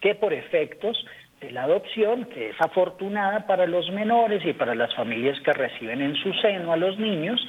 que 0.00 0.14
por 0.14 0.32
efectos 0.32 1.04
de 1.40 1.50
la 1.50 1.64
adopción, 1.64 2.26
que 2.26 2.50
es 2.50 2.56
afortunada 2.60 3.46
para 3.46 3.66
los 3.66 3.90
menores 3.90 4.44
y 4.44 4.52
para 4.52 4.74
las 4.74 4.94
familias 4.94 5.40
que 5.40 5.52
reciben 5.52 6.02
en 6.02 6.14
su 6.16 6.32
seno 6.34 6.72
a 6.72 6.76
los 6.76 6.98
niños, 6.98 7.40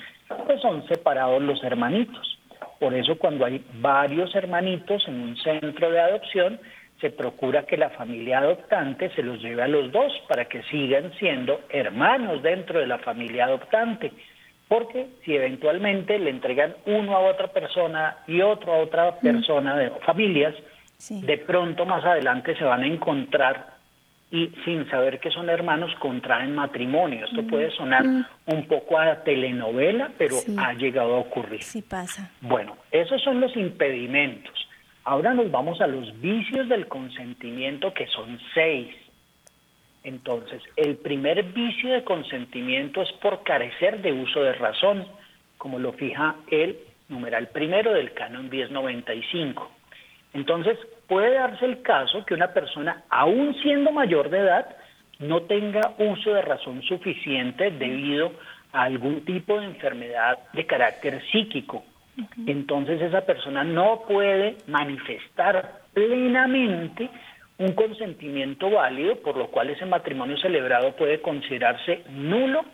pues 0.46 0.62
son 0.62 0.88
separados 0.88 1.42
los 1.42 1.62
hermanitos. 1.64 2.40
Por 2.80 2.94
eso 2.94 3.18
cuando 3.18 3.46
hay 3.46 3.64
varios 3.76 4.34
hermanitos 4.34 5.08
en 5.08 5.22
un 5.22 5.38
centro 5.38 5.92
de 5.92 6.00
adopción, 6.00 6.60
se 7.02 7.10
procura 7.10 7.66
que 7.66 7.78
la 7.78 7.90
familia 7.90 8.40
adoptante 8.40 9.10
se 9.16 9.24
los 9.24 9.42
lleve 9.42 9.64
a 9.64 9.68
los 9.68 9.92
dos 9.92 10.14
para 10.28 10.46
que 10.46 10.64
sigan 10.64 11.12
siendo 11.20 11.62
hermanos 11.70 12.42
dentro 12.44 12.80
de 12.80 12.88
la 12.88 13.00
familia 13.00 13.46
adoptante. 13.46 14.12
Porque 14.68 15.08
si 15.26 15.36
eventualmente 15.36 16.18
le 16.18 16.30
entregan 16.30 16.76
uno 16.86 17.18
a 17.18 17.20
otra 17.20 17.48
persona 17.48 18.18
y 18.28 18.42
otro 18.42 18.74
a 18.74 18.78
otra 18.78 19.20
persona 19.20 19.76
de 19.76 19.90
familias, 20.06 20.56
de 21.10 21.38
pronto 21.40 21.86
más 21.86 22.06
adelante 22.06 22.56
se 22.56 22.64
van 22.64 22.84
a 22.84 22.88
encontrar 22.88 23.71
y 24.32 24.48
sin 24.64 24.90
saber 24.90 25.20
que 25.20 25.30
son 25.30 25.50
hermanos 25.50 25.94
contraen 26.00 26.56
matrimonio. 26.56 27.26
Esto 27.26 27.44
puede 27.44 27.70
sonar 27.72 28.06
un 28.46 28.66
poco 28.66 28.98
a 28.98 29.24
telenovela, 29.24 30.12
pero 30.18 30.38
ha 30.58 30.74
llegado 30.74 31.16
a 31.16 31.20
ocurrir. 31.20 31.62
Sí 31.62 31.82
pasa. 31.82 32.32
Bueno, 32.40 32.78
esos 32.92 33.22
son 33.22 33.42
los 33.42 33.56
impedimentos. 33.58 34.54
Ahora 35.04 35.34
nos 35.34 35.52
vamos 35.52 35.82
a 35.82 35.88
los 35.88 36.20
vicios 36.22 36.70
del 36.70 36.88
consentimiento, 36.88 37.94
que 37.94 38.08
son 38.08 38.40
seis. 38.54 38.96
Entonces, 40.04 40.64
el 40.78 40.96
primer 40.96 41.44
vicio 41.44 41.92
de 41.92 42.04
consentimiento 42.06 43.02
es 43.02 43.12
por 43.22 43.44
carecer 43.44 44.02
de 44.02 44.14
uso 44.14 44.42
de 44.42 44.54
razón, 44.54 45.06
como 45.58 45.78
lo 45.78 45.92
fija 45.92 46.38
el 46.50 46.80
numeral 47.10 47.50
primero 47.50 47.94
del 47.94 48.14
canon 48.14 48.50
1095. 48.50 49.72
Entonces, 50.34 50.78
puede 51.12 51.34
darse 51.34 51.66
el 51.66 51.82
caso 51.82 52.24
que 52.26 52.34
una 52.34 52.54
persona, 52.54 53.04
aún 53.10 53.54
siendo 53.62 53.92
mayor 53.92 54.30
de 54.30 54.40
edad, 54.40 54.66
no 55.20 55.42
tenga 55.42 55.82
uso 55.98 56.34
de 56.34 56.42
razón 56.42 56.82
suficiente 56.84 57.70
debido 57.72 58.32
a 58.72 58.84
algún 58.84 59.26
tipo 59.26 59.60
de 59.60 59.66
enfermedad 59.66 60.40
de 60.54 60.66
carácter 60.66 61.22
psíquico 61.30 61.84
entonces 62.46 63.02
esa 63.02 63.22
persona 63.22 63.64
no 63.64 64.04
puede 64.08 64.58
manifestar 64.68 65.82
plenamente 65.94 67.10
un 67.58 67.74
consentimiento 67.74 68.70
válido, 68.70 69.18
por 69.18 69.38
lo 69.38 69.48
cual 69.48 69.70
ese 69.70 69.86
matrimonio 69.86 70.38
celebrado 70.38 70.96
puede 70.96 71.22
considerarse 71.22 72.04
nulo 72.10 72.66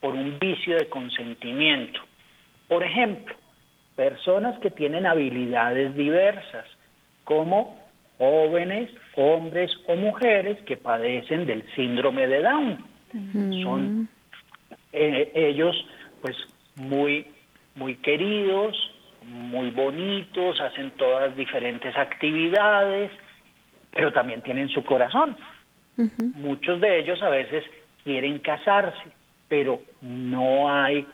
por 0.00 0.14
un 0.14 0.38
vicio 0.38 0.76
de 0.76 0.88
consentimiento. 0.88 2.00
Por 2.68 2.82
ejemplo, 2.82 3.34
personas 3.96 4.58
que 4.60 4.70
tienen 4.70 5.06
habilidades 5.06 5.94
diversas, 5.94 6.66
como 7.24 7.83
jóvenes, 8.18 8.90
hombres 9.16 9.70
o 9.86 9.96
mujeres 9.96 10.58
que 10.66 10.76
padecen 10.76 11.46
del 11.46 11.64
síndrome 11.74 12.26
de 12.26 12.42
Down. 12.42 12.84
Son 13.62 14.08
eh, 14.92 15.30
ellos 15.34 15.74
pues 16.20 16.36
muy 16.76 17.26
muy 17.74 17.96
queridos, 17.96 18.76
muy 19.22 19.70
bonitos, 19.70 20.60
hacen 20.60 20.92
todas 20.92 21.36
diferentes 21.36 21.96
actividades, 21.96 23.10
pero 23.90 24.12
también 24.12 24.42
tienen 24.42 24.68
su 24.68 24.84
corazón. 24.84 25.36
Muchos 26.36 26.80
de 26.80 27.00
ellos 27.00 27.22
a 27.22 27.30
veces 27.30 27.64
quieren 28.02 28.38
casarse, 28.40 29.10
pero 29.48 29.80
no 30.00 30.72
hay 30.72 31.06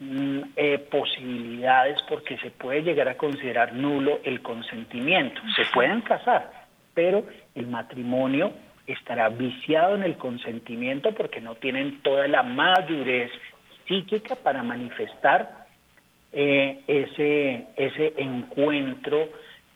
eh, 0.00 0.78
posibilidades 0.90 2.00
porque 2.08 2.38
se 2.38 2.50
puede 2.50 2.82
llegar 2.82 3.08
a 3.08 3.16
considerar 3.16 3.72
nulo 3.72 4.20
el 4.24 4.42
consentimiento. 4.42 5.40
Se 5.56 5.64
pueden 5.74 6.02
casar, 6.02 6.50
pero 6.94 7.24
el 7.54 7.66
matrimonio 7.66 8.52
estará 8.86 9.28
viciado 9.28 9.96
en 9.96 10.04
el 10.04 10.16
consentimiento 10.16 11.12
porque 11.12 11.40
no 11.40 11.56
tienen 11.56 12.00
toda 12.02 12.28
la 12.28 12.42
madurez 12.42 13.30
psíquica 13.86 14.36
para 14.36 14.62
manifestar 14.62 15.66
eh, 16.32 16.80
ese, 16.86 17.66
ese 17.76 18.14
encuentro 18.18 19.28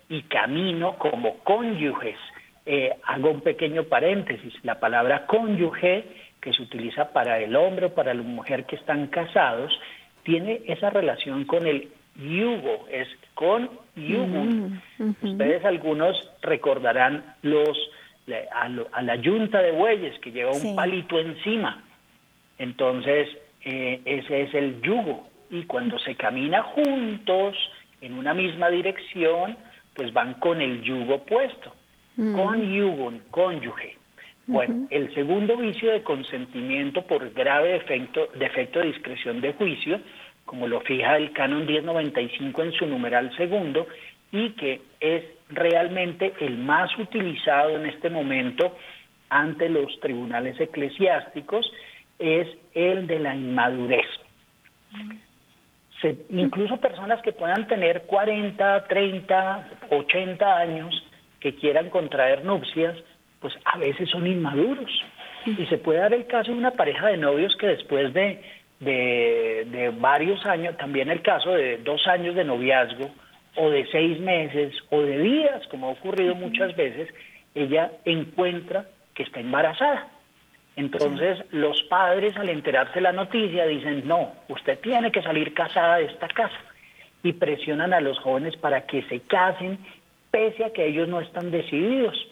y 0.08 0.22
camino 0.22 0.96
como 0.98 1.38
cónyuges. 1.38 2.18
Eh, 2.64 2.94
hago 3.04 3.30
un 3.30 3.40
pequeño 3.40 3.84
paréntesis, 3.84 4.54
la 4.62 4.78
palabra 4.78 5.26
cónyuge 5.26 6.04
que 6.40 6.52
se 6.52 6.62
utiliza 6.62 7.12
para 7.12 7.38
el 7.38 7.56
hombre 7.56 7.86
o 7.86 7.94
para 7.94 8.14
la 8.14 8.22
mujer 8.22 8.66
que 8.66 8.76
están 8.76 9.06
casados, 9.08 9.72
tiene 10.22 10.62
esa 10.66 10.90
relación 10.90 11.44
con 11.44 11.66
el 11.66 11.88
yugo, 12.16 12.86
es 12.90 13.08
con 13.34 13.70
yugo. 13.96 14.44
Mm, 14.44 15.14
Ustedes 15.22 15.64
algunos 15.64 16.16
recordarán 16.42 17.34
los 17.42 17.78
a, 18.60 19.02
la 19.02 19.16
yunta 19.16 19.60
de 19.60 19.72
bueyes 19.72 20.18
que 20.20 20.30
lleva 20.30 20.52
un 20.52 20.76
palito 20.76 21.18
encima. 21.18 21.82
Entonces, 22.58 23.28
eh, 23.64 24.00
ese 24.04 24.42
es 24.42 24.54
el 24.54 24.80
yugo. 24.82 25.28
Y 25.50 25.64
cuando 25.64 25.98
se 25.98 26.14
camina 26.14 26.62
juntos 26.62 27.56
en 28.00 28.14
una 28.14 28.34
misma 28.34 28.70
dirección, 28.70 29.56
pues 29.94 30.12
van 30.12 30.34
con 30.34 30.60
el 30.60 30.82
yugo 30.82 31.24
puesto. 31.24 31.74
Mm. 32.16 32.36
Con 32.36 32.72
yugo, 32.72 33.12
cónyuge. 33.30 33.96
Bueno, 34.46 34.88
el 34.90 35.14
segundo 35.14 35.56
vicio 35.56 35.92
de 35.92 36.02
consentimiento 36.02 37.02
por 37.02 37.32
grave 37.32 37.74
defecto, 37.74 38.28
defecto 38.34 38.80
de 38.80 38.86
discreción 38.86 39.40
de 39.40 39.52
juicio, 39.52 40.00
como 40.44 40.66
lo 40.66 40.80
fija 40.80 41.16
el 41.16 41.32
canon 41.32 41.64
1095 41.64 42.62
en 42.62 42.72
su 42.72 42.86
numeral 42.86 43.34
segundo, 43.36 43.86
y 44.32 44.50
que 44.50 44.80
es 44.98 45.24
realmente 45.48 46.32
el 46.40 46.58
más 46.58 46.90
utilizado 46.98 47.76
en 47.76 47.86
este 47.86 48.10
momento 48.10 48.76
ante 49.28 49.68
los 49.68 49.98
tribunales 50.00 50.58
eclesiásticos, 50.60 51.70
es 52.18 52.48
el 52.74 53.06
de 53.06 53.18
la 53.18 53.34
inmadurez. 53.34 54.06
incluso 56.30 56.78
personas 56.78 57.22
que 57.22 57.32
puedan 57.32 57.68
tener 57.68 58.02
40, 58.02 58.88
30, 58.88 59.70
80 59.90 60.56
años 60.56 61.06
que 61.38 61.54
quieran 61.54 61.90
contraer 61.90 62.44
nupcias, 62.44 62.96
pues 63.42 63.54
a 63.64 63.76
veces 63.76 64.08
son 64.08 64.26
inmaduros. 64.26 64.90
Y 65.44 65.66
se 65.66 65.76
puede 65.76 65.98
dar 65.98 66.14
el 66.14 66.26
caso 66.26 66.52
de 66.52 66.58
una 66.58 66.70
pareja 66.70 67.08
de 67.08 67.16
novios 67.16 67.56
que 67.56 67.66
después 67.66 68.14
de, 68.14 68.40
de, 68.78 69.92
varios 69.98 70.46
años, 70.46 70.76
también 70.76 71.10
el 71.10 71.20
caso 71.20 71.50
de 71.50 71.78
dos 71.78 72.06
años 72.06 72.36
de 72.36 72.44
noviazgo, 72.44 73.10
o 73.56 73.68
de 73.68 73.86
seis 73.90 74.18
meses, 74.20 74.72
o 74.90 75.02
de 75.02 75.18
días, 75.18 75.66
como 75.68 75.88
ha 75.88 75.90
ocurrido 75.90 76.34
muchas 76.36 76.74
veces, 76.76 77.12
ella 77.54 77.90
encuentra 78.04 78.86
que 79.14 79.24
está 79.24 79.40
embarazada. 79.40 80.08
Entonces 80.76 81.38
los 81.50 81.82
padres 81.82 82.34
al 82.36 82.48
enterarse 82.48 82.94
de 82.94 83.02
la 83.02 83.12
noticia 83.12 83.66
dicen, 83.66 84.06
no, 84.06 84.32
usted 84.48 84.78
tiene 84.78 85.12
que 85.12 85.22
salir 85.22 85.52
casada 85.52 85.96
de 85.96 86.04
esta 86.04 86.28
casa. 86.28 86.56
Y 87.24 87.34
presionan 87.34 87.92
a 87.92 88.00
los 88.00 88.18
jóvenes 88.20 88.56
para 88.56 88.86
que 88.86 89.02
se 89.02 89.20
casen 89.20 89.78
pese 90.30 90.64
a 90.64 90.72
que 90.72 90.86
ellos 90.86 91.08
no 91.08 91.20
están 91.20 91.50
decididos 91.50 92.31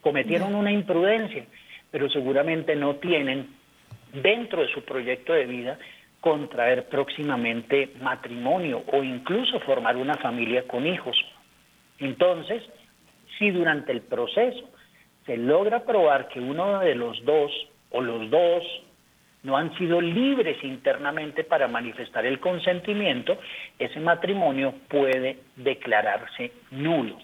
cometieron 0.00 0.54
una 0.54 0.72
imprudencia, 0.72 1.44
pero 1.90 2.08
seguramente 2.10 2.76
no 2.76 2.96
tienen 2.96 3.48
dentro 4.12 4.62
de 4.62 4.72
su 4.72 4.84
proyecto 4.84 5.32
de 5.32 5.46
vida 5.46 5.78
contraer 6.20 6.88
próximamente 6.88 7.90
matrimonio 8.00 8.82
o 8.92 9.02
incluso 9.02 9.58
formar 9.60 9.96
una 9.96 10.14
familia 10.16 10.66
con 10.66 10.86
hijos. 10.86 11.16
Entonces, 11.98 12.62
si 13.38 13.50
durante 13.50 13.92
el 13.92 14.02
proceso 14.02 14.68
se 15.26 15.36
logra 15.36 15.84
probar 15.84 16.28
que 16.28 16.40
uno 16.40 16.80
de 16.80 16.94
los 16.94 17.24
dos 17.24 17.50
o 17.90 18.00
los 18.00 18.30
dos 18.30 18.64
no 19.42 19.56
han 19.56 19.76
sido 19.78 20.00
libres 20.00 20.62
internamente 20.62 21.44
para 21.44 21.66
manifestar 21.66 22.26
el 22.26 22.40
consentimiento, 22.40 23.38
ese 23.78 23.98
matrimonio 24.00 24.74
puede 24.88 25.38
declararse 25.56 26.52
nulo. 26.70 27.16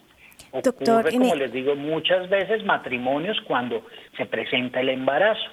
Ocurre, 0.50 1.12
como 1.12 1.34
les 1.34 1.52
digo 1.52 1.74
muchas 1.74 2.28
veces, 2.28 2.64
matrimonios 2.64 3.40
cuando 3.42 3.86
se 4.16 4.26
presenta 4.26 4.80
el 4.80 4.90
embarazo. 4.90 5.50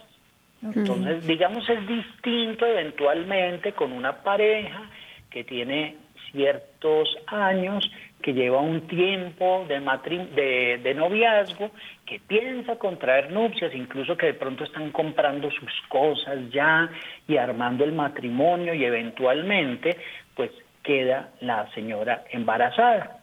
Entonces, 0.62 1.28
digamos, 1.28 1.68
es 1.70 1.86
distinto 1.88 2.66
eventualmente 2.66 3.74
con 3.74 3.92
una 3.92 4.24
pareja 4.24 4.90
que 5.30 5.44
tiene 5.44 5.98
ciertos 6.32 7.18
años, 7.28 7.90
que 8.22 8.34
lleva 8.34 8.62
un 8.62 8.88
tiempo 8.88 9.66
de, 9.68 9.80
de, 10.34 10.80
de, 10.82 10.94
noviazgo, 10.94 11.72
que 12.06 12.20
piensa 12.20 12.78
contraer 12.78 13.32
nupcias, 13.32 13.76
incluso 13.76 14.16
que 14.16 14.28
de 14.28 14.34
pronto 14.34 14.64
están 14.64 14.92
comprando 14.92 15.52
sus 15.52 15.72
cosas 15.90 16.50
ya 16.52 16.90
y 17.28 17.36
armando 17.36 17.84
el 17.84 17.92
matrimonio 17.92 18.74
y 18.74 18.86
eventualmente 18.86 19.98
pues 20.36 20.52
queda 20.82 21.30
la 21.42 21.70
señora 21.74 22.24
embarazada. 22.32 23.23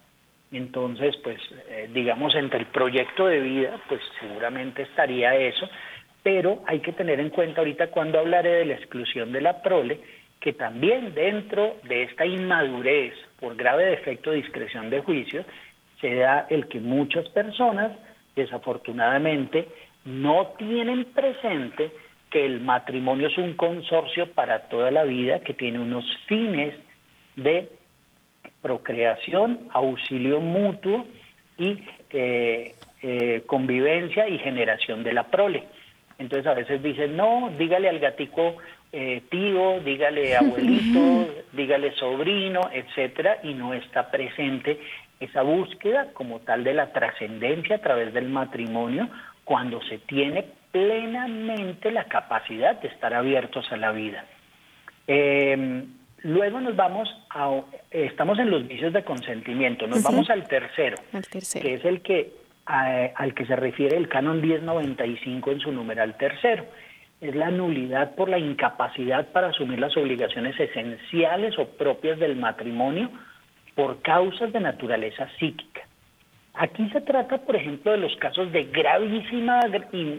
Entonces, 0.53 1.17
pues, 1.23 1.41
eh, 1.69 1.89
digamos, 1.93 2.35
entre 2.35 2.59
el 2.61 2.67
proyecto 2.67 3.27
de 3.27 3.41
vida, 3.41 3.81
pues 3.89 4.01
seguramente 4.19 4.83
estaría 4.83 5.37
eso, 5.37 5.69
pero 6.23 6.63
hay 6.67 6.81
que 6.81 6.93
tener 6.93 7.21
en 7.21 7.31
cuenta 7.31 7.61
ahorita 7.61 7.89
cuando 7.89 8.19
hablaré 8.19 8.51
de 8.51 8.65
la 8.67 8.75
exclusión 8.75 9.33
de 9.33 9.41
la 9.41 9.63
prole, 9.63 10.01
que 10.41 10.53
también 10.53 11.15
dentro 11.15 11.77
de 11.85 12.03
esta 12.05 12.27
inmadurez 12.27 13.15
por 13.39 13.55
grave 13.57 13.85
defecto 13.87 14.31
de 14.31 14.39
discreción 14.39 14.91
de 14.91 15.01
juicio, 15.01 15.45
se 16.01 16.15
da 16.15 16.47
el 16.49 16.67
que 16.67 16.81
muchas 16.81 17.29
personas, 17.29 17.93
desafortunadamente, 18.35 19.69
no 20.05 20.55
tienen 20.59 21.05
presente 21.05 21.93
que 22.31 22.45
el 22.45 22.61
matrimonio 22.61 23.29
es 23.29 23.37
un 23.39 23.55
consorcio 23.55 24.33
para 24.33 24.69
toda 24.69 24.91
la 24.91 25.05
vida, 25.05 25.41
que 25.41 25.53
tiene 25.53 25.79
unos 25.79 26.05
fines 26.27 26.75
de 27.37 27.69
procreación, 28.63 29.69
auxilio 29.71 30.41
mutuo 30.41 31.07
y 31.59 31.83
eh, 32.11 32.75
eh, 33.03 33.43
convivencia 33.47 34.29
y 34.29 34.39
generación 34.39 35.03
de 35.03 35.13
la 35.13 35.25
prole. 35.25 35.65
Entonces 36.19 36.47
a 36.47 36.55
veces 36.55 36.83
dicen, 36.83 37.17
no, 37.17 37.51
dígale 37.59 37.89
al 37.89 37.99
gatico 37.99 38.57
eh, 38.93 39.23
tío, 39.31 39.81
dígale 39.81 40.37
abuelito, 40.37 41.29
dígale 41.53 41.93
sobrino, 41.93 42.71
etcétera, 42.73 43.39
y 43.43 43.55
no 43.55 43.73
está 43.73 44.11
presente 44.11 44.81
esa 45.21 45.43
búsqueda 45.43 46.13
como 46.13 46.41
tal 46.41 46.65
de 46.65 46.75
la 46.75 46.93
trascendencia 46.93 47.77
a 47.77 47.81
través 47.81 48.13
del 48.13 48.29
matrimonio 48.29 49.09
cuando 49.45 49.83
se 49.83 49.99
tiene 49.99 50.45
plenamente 50.73 51.91
la 51.91 52.05
capacidad 52.05 52.81
de 52.81 52.89
estar 52.89 53.13
abiertos 53.15 53.71
a 53.71 53.77
la 53.77 53.93
vida. 53.93 54.25
Eh, 55.07 55.85
Luego 56.23 56.61
nos 56.61 56.77
vamos 56.77 57.09
a, 57.31 57.61
estamos 57.91 58.39
en 58.39 58.51
los 58.51 58.67
vicios 58.67 58.93
de 58.93 59.05
consentimiento, 59.05 59.87
nos 59.87 60.03
vamos 60.03 60.29
al 60.31 60.47
tercero, 60.47 60.97
que 61.31 61.75
es 61.75 61.85
el 61.85 62.03
que 62.03 62.33
al 62.67 63.35
que 63.35 63.47
se 63.47 63.57
refiere 63.57 63.97
el 63.97 64.09
canon 64.09 64.41
1095 64.41 65.51
en 65.51 65.61
su 65.61 65.73
numeral 65.73 66.17
tercero. 66.17 66.67
Es 67.21 67.35
la 67.35 67.51
nulidad 67.51 68.15
por 68.15 68.29
la 68.29 68.39
incapacidad 68.39 69.27
para 69.33 69.49
asumir 69.49 69.79
las 69.81 69.97
obligaciones 69.97 70.59
esenciales 70.59 71.59
o 71.59 71.67
propias 71.69 72.19
del 72.19 72.37
matrimonio 72.37 73.11
por 73.75 74.01
causas 74.03 74.53
de 74.53 74.61
naturaleza 74.61 75.29
psíquica. 75.39 75.83
Aquí 76.55 76.89
se 76.91 77.01
trata, 77.01 77.39
por 77.39 77.57
ejemplo, 77.57 77.93
de 77.93 77.99
los 77.99 78.15
casos 78.17 78.53
de 78.53 78.65
gravísima 78.65 79.61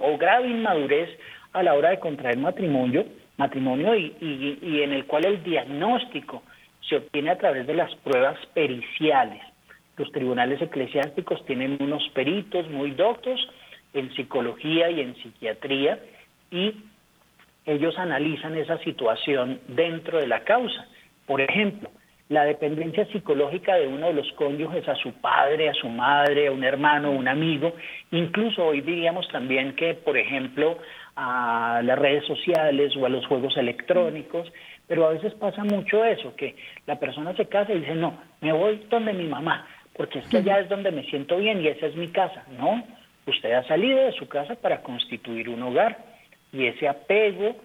o 0.02 0.18
grave 0.18 0.50
inmadurez 0.50 1.10
a 1.54 1.64
la 1.64 1.74
hora 1.74 1.90
de 1.90 2.00
contraer 2.00 2.38
matrimonio 2.38 3.06
matrimonio 3.42 3.96
y, 3.96 4.14
y, 4.62 4.82
en 4.84 4.94
el 4.94 5.06
cual 5.06 5.26
el 5.26 5.44
diagnóstico 5.44 6.44
se 6.88 6.98
obtiene 6.98 7.32
a 7.32 7.38
través 7.40 7.66
de 7.66 7.74
las 7.74 7.94
pruebas 7.96 8.38
periciales. 8.54 9.42
Los 9.98 10.12
tribunales 10.12 10.62
eclesiásticos 10.62 11.44
tienen 11.46 11.78
unos 11.80 12.08
peritos 12.14 12.70
muy 12.70 12.92
doctos 12.92 13.40
en 13.94 14.14
psicología 14.16 14.92
y 14.92 15.02
en 15.02 15.16
psiquiatría 15.16 16.00
y 16.52 16.76
ellos 17.66 17.98
analizan 17.98 18.56
esa 18.58 18.78
situación 18.80 19.60
dentro 19.68 20.20
de 20.20 20.28
la 20.28 20.44
causa. 20.44 20.88
Por 21.26 21.42
ejemplo, 21.42 21.90
la 22.30 22.46
dependencia 22.46 23.06
psicológica 23.08 23.76
de 23.76 23.88
uno 23.88 24.08
de 24.08 24.14
los 24.14 24.32
cónyuges 24.34 24.88
a 24.88 24.96
su 24.96 25.12
padre, 25.14 25.70
a 25.70 25.74
su 25.74 25.90
madre, 25.90 26.48
a 26.48 26.52
un 26.52 26.64
hermano, 26.64 27.10
a 27.10 27.12
un 27.12 27.28
amigo, 27.28 27.74
incluso 28.12 28.66
hoy 28.66 28.82
diríamos 28.82 29.28
también 29.30 29.76
que, 29.76 29.96
por 29.96 30.18
ejemplo, 30.18 30.78
a 31.16 31.82
las 31.84 32.00
redes 32.00 32.26
sociales 32.26 32.96
o 32.98 33.06
a 33.06 33.10
los 33.10 33.26
juegos 33.28 33.58
electrónicos, 33.58 34.52
pero 34.88 35.08
a 35.08 35.12
veces 35.12 35.34
pasa 35.36 35.64
mucho 35.64 36.04
eso, 36.04 36.36
que 36.36 36.56
la 36.86 37.00
persona 37.00 37.36
se 37.36 37.46
casa 37.46 37.74
y 37.74 37.80
dice, 37.80 37.96
no, 37.96 38.20
me 38.42 38.52
voy 38.52 38.86
donde 38.90 39.14
mi 39.14 39.26
mamá, 39.26 39.66
porque 39.96 40.20
es 40.20 40.28
que 40.28 40.38
allá 40.38 40.60
es 40.60 40.70
donde 40.70 40.92
me 40.92 41.04
siento 41.04 41.38
bien 41.38 41.62
y 41.62 41.68
esa 41.68 41.88
es 41.88 41.96
mi 41.96 42.10
casa. 42.10 42.44
No, 42.58 42.84
usted 43.26 43.52
ha 43.54 43.64
salido 43.68 44.00
de 44.00 44.12
su 44.14 44.28
casa 44.28 44.56
para 44.56 44.82
constituir 44.82 45.50
un 45.50 45.64
hogar 45.64 45.98
y 46.52 46.66
ese 46.66 46.88
apego 46.88 47.56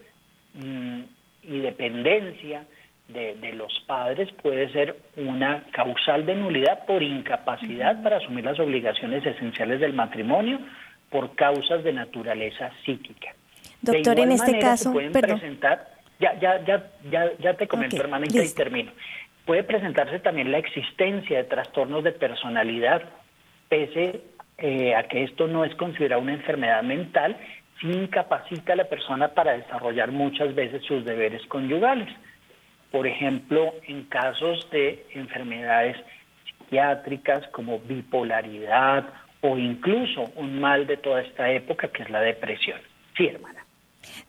mm, 0.54 1.00
y 1.44 1.58
dependencia 1.60 2.64
de, 3.08 3.36
de, 3.36 3.52
los 3.52 3.72
padres 3.86 4.28
puede 4.42 4.68
ser 4.72 4.96
una 5.16 5.62
causal 5.70 6.26
de 6.26 6.34
nulidad 6.34 6.84
por 6.86 7.02
incapacidad 7.02 8.02
para 8.02 8.16
asumir 8.16 8.44
las 8.44 8.58
obligaciones 8.58 9.24
esenciales 9.24 9.78
del 9.78 9.92
matrimonio 9.92 10.58
por 11.10 11.36
causas 11.36 11.84
de 11.84 11.92
naturaleza 11.92 12.72
psíquica. 12.84 13.35
Doctor, 13.82 14.18
en 14.18 14.32
este 14.32 14.58
caso, 14.58 14.92
pueden 14.92 15.12
presentar, 15.12 15.88
ya, 16.18 16.38
ya, 16.40 16.64
ya, 16.64 16.90
ya, 17.10 17.32
ya 17.38 17.54
te 17.54 17.68
comento, 17.68 17.96
hermana, 17.96 18.26
y 18.28 18.54
termino. 18.54 18.92
Puede 19.44 19.62
presentarse 19.62 20.18
también 20.18 20.50
la 20.50 20.58
existencia 20.58 21.38
de 21.38 21.44
trastornos 21.44 22.02
de 22.02 22.12
personalidad, 22.12 23.02
pese 23.68 24.22
eh, 24.58 24.94
a 24.94 25.04
que 25.04 25.22
esto 25.22 25.46
no 25.46 25.64
es 25.64 25.74
considerado 25.76 26.22
una 26.22 26.32
enfermedad 26.32 26.82
mental, 26.82 27.36
sí 27.80 27.88
incapacita 27.88 28.72
a 28.72 28.76
la 28.76 28.84
persona 28.84 29.28
para 29.28 29.56
desarrollar 29.56 30.10
muchas 30.10 30.54
veces 30.54 30.82
sus 30.84 31.04
deberes 31.04 31.44
conyugales. 31.46 32.08
Por 32.90 33.06
ejemplo, 33.06 33.74
en 33.86 34.04
casos 34.04 34.68
de 34.70 35.04
enfermedades 35.12 35.96
psiquiátricas 36.44 37.46
como 37.48 37.78
bipolaridad 37.80 39.04
o 39.42 39.58
incluso 39.58 40.32
un 40.36 40.60
mal 40.60 40.86
de 40.86 40.96
toda 40.96 41.20
esta 41.20 41.50
época 41.50 41.88
que 41.88 42.02
es 42.02 42.10
la 42.10 42.20
depresión. 42.20 42.80
Sí. 43.16 43.30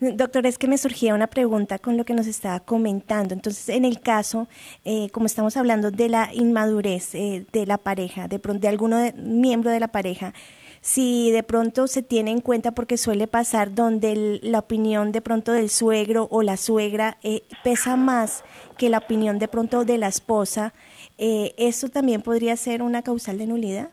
Doctor, 0.00 0.46
es 0.46 0.58
que 0.58 0.68
me 0.68 0.78
surgía 0.78 1.14
una 1.14 1.26
pregunta 1.26 1.78
con 1.78 1.96
lo 1.96 2.04
que 2.04 2.14
nos 2.14 2.26
estaba 2.26 2.60
comentando. 2.60 3.34
Entonces, 3.34 3.68
en 3.68 3.84
el 3.84 4.00
caso, 4.00 4.48
eh, 4.84 5.10
como 5.10 5.26
estamos 5.26 5.56
hablando 5.56 5.90
de 5.90 6.08
la 6.08 6.30
inmadurez 6.32 7.14
eh, 7.14 7.46
de 7.52 7.66
la 7.66 7.78
pareja, 7.78 8.28
de 8.28 8.38
de 8.38 8.68
alguno 8.68 8.98
miembro 9.16 9.70
de 9.70 9.80
la 9.80 9.88
pareja, 9.88 10.34
si 10.80 11.30
de 11.32 11.42
pronto 11.42 11.88
se 11.88 12.02
tiene 12.02 12.30
en 12.30 12.40
cuenta 12.40 12.72
porque 12.72 12.96
suele 12.96 13.26
pasar 13.26 13.74
donde 13.74 14.38
la 14.42 14.60
opinión 14.60 15.10
de 15.10 15.20
pronto 15.20 15.52
del 15.52 15.70
suegro 15.70 16.28
o 16.30 16.42
la 16.42 16.56
suegra 16.56 17.18
eh, 17.22 17.42
pesa 17.64 17.96
más 17.96 18.44
que 18.76 18.88
la 18.88 18.98
opinión 18.98 19.38
de 19.38 19.48
pronto 19.48 19.84
de 19.84 19.98
la 19.98 20.08
esposa, 20.08 20.72
¿eso 21.18 21.88
también 21.88 22.22
podría 22.22 22.56
ser 22.56 22.80
una 22.80 23.02
causal 23.02 23.38
de 23.38 23.48
nulidad? 23.48 23.90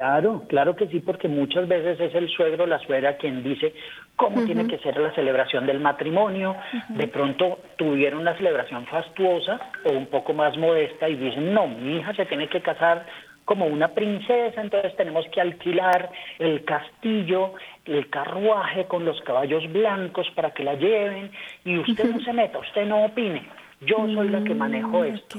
Claro, 0.00 0.44
claro 0.48 0.74
que 0.76 0.86
sí, 0.86 1.00
porque 1.00 1.28
muchas 1.28 1.68
veces 1.68 2.00
es 2.00 2.14
el 2.14 2.26
suegro 2.30 2.64
o 2.64 2.66
la 2.66 2.78
suegra 2.78 3.18
quien 3.18 3.42
dice 3.42 3.74
cómo 4.16 4.42
tiene 4.46 4.66
que 4.66 4.78
ser 4.78 4.98
la 4.98 5.14
celebración 5.14 5.66
del 5.66 5.78
matrimonio. 5.78 6.56
De 6.88 7.06
pronto 7.06 7.58
tuvieron 7.76 8.20
una 8.20 8.34
celebración 8.34 8.86
fastuosa 8.86 9.60
o 9.84 9.92
un 9.92 10.06
poco 10.06 10.32
más 10.32 10.56
modesta 10.56 11.06
y 11.06 11.16
dicen, 11.16 11.52
no, 11.52 11.66
mi 11.66 11.98
hija 11.98 12.14
se 12.14 12.24
tiene 12.24 12.48
que 12.48 12.62
casar 12.62 13.04
como 13.44 13.66
una 13.66 13.88
princesa, 13.88 14.62
entonces 14.62 14.96
tenemos 14.96 15.26
que 15.34 15.42
alquilar 15.42 16.10
el 16.38 16.64
castillo, 16.64 17.52
el 17.84 18.08
carruaje 18.08 18.86
con 18.86 19.04
los 19.04 19.20
caballos 19.20 19.70
blancos 19.70 20.30
para 20.34 20.52
que 20.52 20.64
la 20.64 20.76
lleven 20.76 21.30
y 21.66 21.76
usted 21.76 22.10
no 22.10 22.20
se 22.20 22.32
meta, 22.32 22.58
usted 22.58 22.86
no 22.86 23.04
opine, 23.04 23.46
yo 23.82 23.96
soy 24.14 24.30
la 24.30 24.42
que 24.44 24.54
manejo 24.54 25.00
mm, 25.00 25.04
esto. 25.04 25.38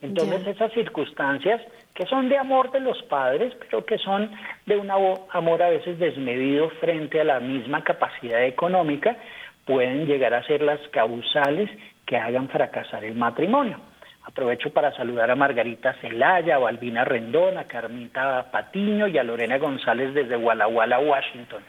Entonces 0.00 0.46
esas 0.46 0.72
circunstancias 0.72 1.60
que 2.00 2.06
son 2.06 2.30
de 2.30 2.38
amor 2.38 2.70
de 2.70 2.80
los 2.80 3.02
padres, 3.02 3.52
pero 3.60 3.84
que 3.84 3.98
son 3.98 4.30
de 4.64 4.78
un 4.78 4.90
amor 4.90 5.62
a 5.62 5.68
veces 5.68 5.98
desmedido 5.98 6.70
frente 6.80 7.20
a 7.20 7.24
la 7.24 7.40
misma 7.40 7.84
capacidad 7.84 8.42
económica, 8.42 9.18
pueden 9.66 10.06
llegar 10.06 10.32
a 10.32 10.42
ser 10.44 10.62
las 10.62 10.80
causales 10.88 11.68
que 12.06 12.16
hagan 12.16 12.48
fracasar 12.48 13.04
el 13.04 13.16
matrimonio. 13.16 13.78
Aprovecho 14.22 14.72
para 14.72 14.96
saludar 14.96 15.30
a 15.30 15.36
Margarita 15.36 15.92
Celaya, 16.00 16.56
a 16.56 16.68
Albina 16.70 17.04
Rendón, 17.04 17.58
a 17.58 17.64
Carmita 17.64 18.50
Patiño 18.50 19.06
y 19.06 19.18
a 19.18 19.22
Lorena 19.22 19.58
González 19.58 20.14
desde 20.14 20.38
Walla 20.38 20.68
Walla, 20.68 21.00
Washington. 21.00 21.62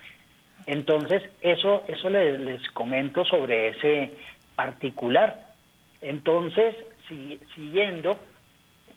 Entonces, 0.65 1.24
eso, 1.41 1.84
eso 1.89 2.10
les 2.10 2.70
comento 2.70 3.26
sobre 3.26 3.67
ese 3.67 4.13
particular. 4.56 5.41
Entonces, 6.02 6.74
siguiendo 7.54 8.17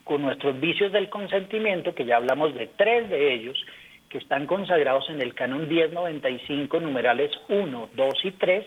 con 0.05 0.21
nuestros 0.21 0.57
vicios 0.59 0.93
del 0.93 1.09
consentimiento, 1.09 1.93
que 1.93 2.05
ya 2.05 2.17
hablamos 2.17 2.53
de 2.55 2.67
tres 2.67 3.09
de 3.09 3.33
ellos, 3.33 3.57
que 4.07 4.19
están 4.19 4.45
consagrados 4.45 5.09
en 5.09 5.21
el 5.21 5.33
canon 5.33 5.67
1095, 5.67 6.79
numerales 6.79 7.31
1, 7.49 7.89
2 7.93 8.13
y 8.23 8.31
3, 8.31 8.65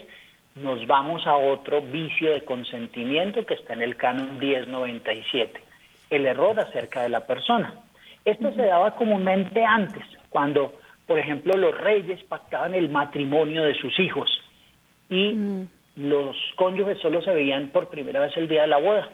nos 0.56 0.84
vamos 0.88 1.26
a 1.26 1.36
otro 1.36 1.80
vicio 1.80 2.32
de 2.32 2.44
consentimiento 2.44 3.46
que 3.46 3.54
está 3.54 3.72
en 3.72 3.82
el 3.82 3.96
canon 3.96 4.38
1097, 4.38 5.60
el 6.10 6.26
error 6.26 6.58
acerca 6.58 7.02
de 7.02 7.08
la 7.08 7.24
persona. 7.24 7.72
Esto 8.24 8.52
se 8.52 8.62
daba 8.62 8.96
comúnmente 8.96 9.64
antes, 9.64 10.04
cuando, 10.28 10.74
por 11.06 11.20
ejemplo, 11.20 11.56
los 11.56 11.78
reyes 11.78 12.22
pactaban 12.24 12.74
el 12.74 12.88
matrimonio 12.88 13.62
de 13.62 13.74
sus 13.74 13.98
hijos 14.00 14.28
y 15.08 15.34
los 15.94 16.36
cónyuges 16.56 16.98
solo 16.98 17.22
se 17.22 17.32
veían 17.32 17.68
por 17.68 17.88
primera 17.88 18.20
vez 18.20 18.36
el 18.36 18.48
día 18.48 18.62
de 18.62 18.68
la 18.68 18.78
boda. 18.78 19.08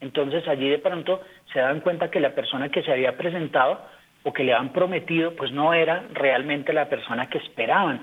Entonces 0.00 0.46
allí 0.48 0.68
de 0.68 0.78
pronto 0.78 1.20
se 1.52 1.60
dan 1.60 1.80
cuenta 1.80 2.10
que 2.10 2.20
la 2.20 2.34
persona 2.34 2.68
que 2.68 2.82
se 2.82 2.92
había 2.92 3.16
presentado 3.16 3.80
o 4.22 4.32
que 4.32 4.44
le 4.44 4.54
han 4.54 4.72
prometido 4.72 5.34
pues 5.36 5.52
no 5.52 5.72
era 5.74 6.04
realmente 6.12 6.72
la 6.72 6.88
persona 6.88 7.28
que 7.28 7.38
esperaban. 7.38 8.00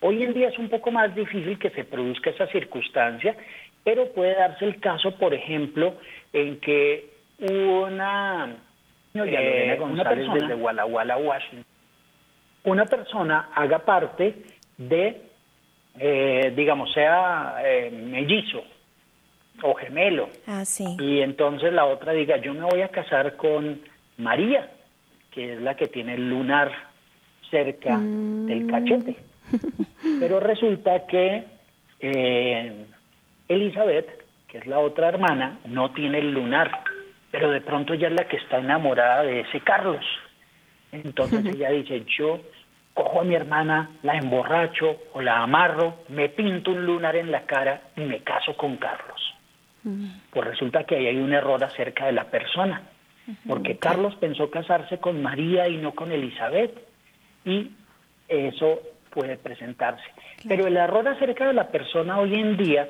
Hoy 0.00 0.22
en 0.22 0.34
día 0.34 0.48
es 0.48 0.58
un 0.58 0.68
poco 0.68 0.90
más 0.90 1.14
difícil 1.14 1.58
que 1.58 1.70
se 1.70 1.84
produzca 1.84 2.30
esa 2.30 2.46
circunstancia, 2.48 3.36
pero 3.84 4.12
puede 4.12 4.34
darse 4.34 4.64
el 4.64 4.80
caso, 4.80 5.16
por 5.16 5.32
ejemplo, 5.32 5.94
en 6.32 6.58
que 6.60 7.10
una, 7.38 8.56
eh, 9.14 9.78
una 9.80 10.04
persona, 10.04 10.34
desde 10.34 10.54
Walla 10.54 10.86
Walla, 10.86 11.16
Washington, 11.16 11.64
una 12.64 12.84
persona 12.86 13.50
haga 13.54 13.80
parte 13.80 14.34
de, 14.76 15.22
eh, 15.98 16.52
digamos, 16.54 16.92
sea 16.92 17.56
eh, 17.64 17.90
mellizo, 17.90 18.64
o 19.62 19.74
gemelo. 19.74 20.28
Ah, 20.46 20.64
sí. 20.64 20.96
Y 20.98 21.20
entonces 21.20 21.72
la 21.72 21.86
otra 21.86 22.12
diga, 22.12 22.36
yo 22.38 22.54
me 22.54 22.64
voy 22.64 22.82
a 22.82 22.88
casar 22.88 23.36
con 23.36 23.80
María, 24.18 24.70
que 25.30 25.54
es 25.54 25.60
la 25.60 25.76
que 25.76 25.86
tiene 25.86 26.14
el 26.14 26.28
lunar 26.28 26.70
cerca 27.50 27.98
del 27.98 28.64
mm. 28.64 28.70
cachete. 28.70 29.16
Pero 30.20 30.40
resulta 30.40 31.06
que 31.06 31.44
eh, 32.00 32.86
Elizabeth, 33.48 34.08
que 34.48 34.58
es 34.58 34.66
la 34.66 34.78
otra 34.78 35.08
hermana, 35.08 35.58
no 35.66 35.92
tiene 35.92 36.18
el 36.18 36.32
lunar, 36.32 36.70
pero 37.30 37.50
de 37.50 37.60
pronto 37.60 37.94
ella 37.94 38.08
es 38.08 38.14
la 38.14 38.28
que 38.28 38.36
está 38.36 38.58
enamorada 38.58 39.22
de 39.22 39.40
ese 39.40 39.60
Carlos. 39.60 40.04
Entonces 40.90 41.44
ella 41.54 41.70
dice, 41.70 42.04
yo 42.18 42.40
cojo 42.92 43.20
a 43.20 43.24
mi 43.24 43.34
hermana, 43.34 43.90
la 44.02 44.16
emborracho 44.16 44.98
o 45.14 45.22
la 45.22 45.42
amarro, 45.42 46.04
me 46.08 46.28
pinto 46.28 46.72
un 46.72 46.84
lunar 46.84 47.16
en 47.16 47.30
la 47.30 47.42
cara 47.42 47.82
y 47.96 48.02
me 48.02 48.20
caso 48.20 48.56
con 48.56 48.76
Carlos. 48.76 49.31
Pues 50.30 50.46
resulta 50.46 50.84
que 50.84 50.96
ahí 50.96 51.06
hay 51.06 51.16
un 51.16 51.32
error 51.32 51.62
acerca 51.64 52.06
de 52.06 52.12
la 52.12 52.24
persona, 52.24 52.82
porque 53.48 53.78
Carlos 53.78 54.14
pensó 54.16 54.50
casarse 54.50 54.98
con 54.98 55.22
María 55.22 55.68
y 55.68 55.76
no 55.76 55.92
con 55.94 56.12
Elizabeth, 56.12 56.72
y 57.44 57.72
eso 58.28 58.80
puede 59.10 59.36
presentarse. 59.36 60.04
Pero 60.46 60.66
el 60.66 60.76
error 60.76 61.06
acerca 61.08 61.46
de 61.46 61.52
la 61.52 61.68
persona 61.68 62.18
hoy 62.18 62.34
en 62.34 62.56
día 62.56 62.88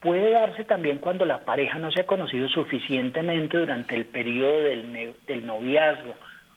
puede 0.00 0.30
darse 0.30 0.64
también 0.64 0.98
cuando 0.98 1.24
la 1.24 1.44
pareja 1.44 1.78
no 1.78 1.90
se 1.90 2.02
ha 2.02 2.06
conocido 2.06 2.48
suficientemente 2.48 3.58
durante 3.58 3.94
el 3.94 4.06
periodo 4.06 4.62
del, 4.62 5.14
del 5.26 5.46
noviazgo 5.46 6.14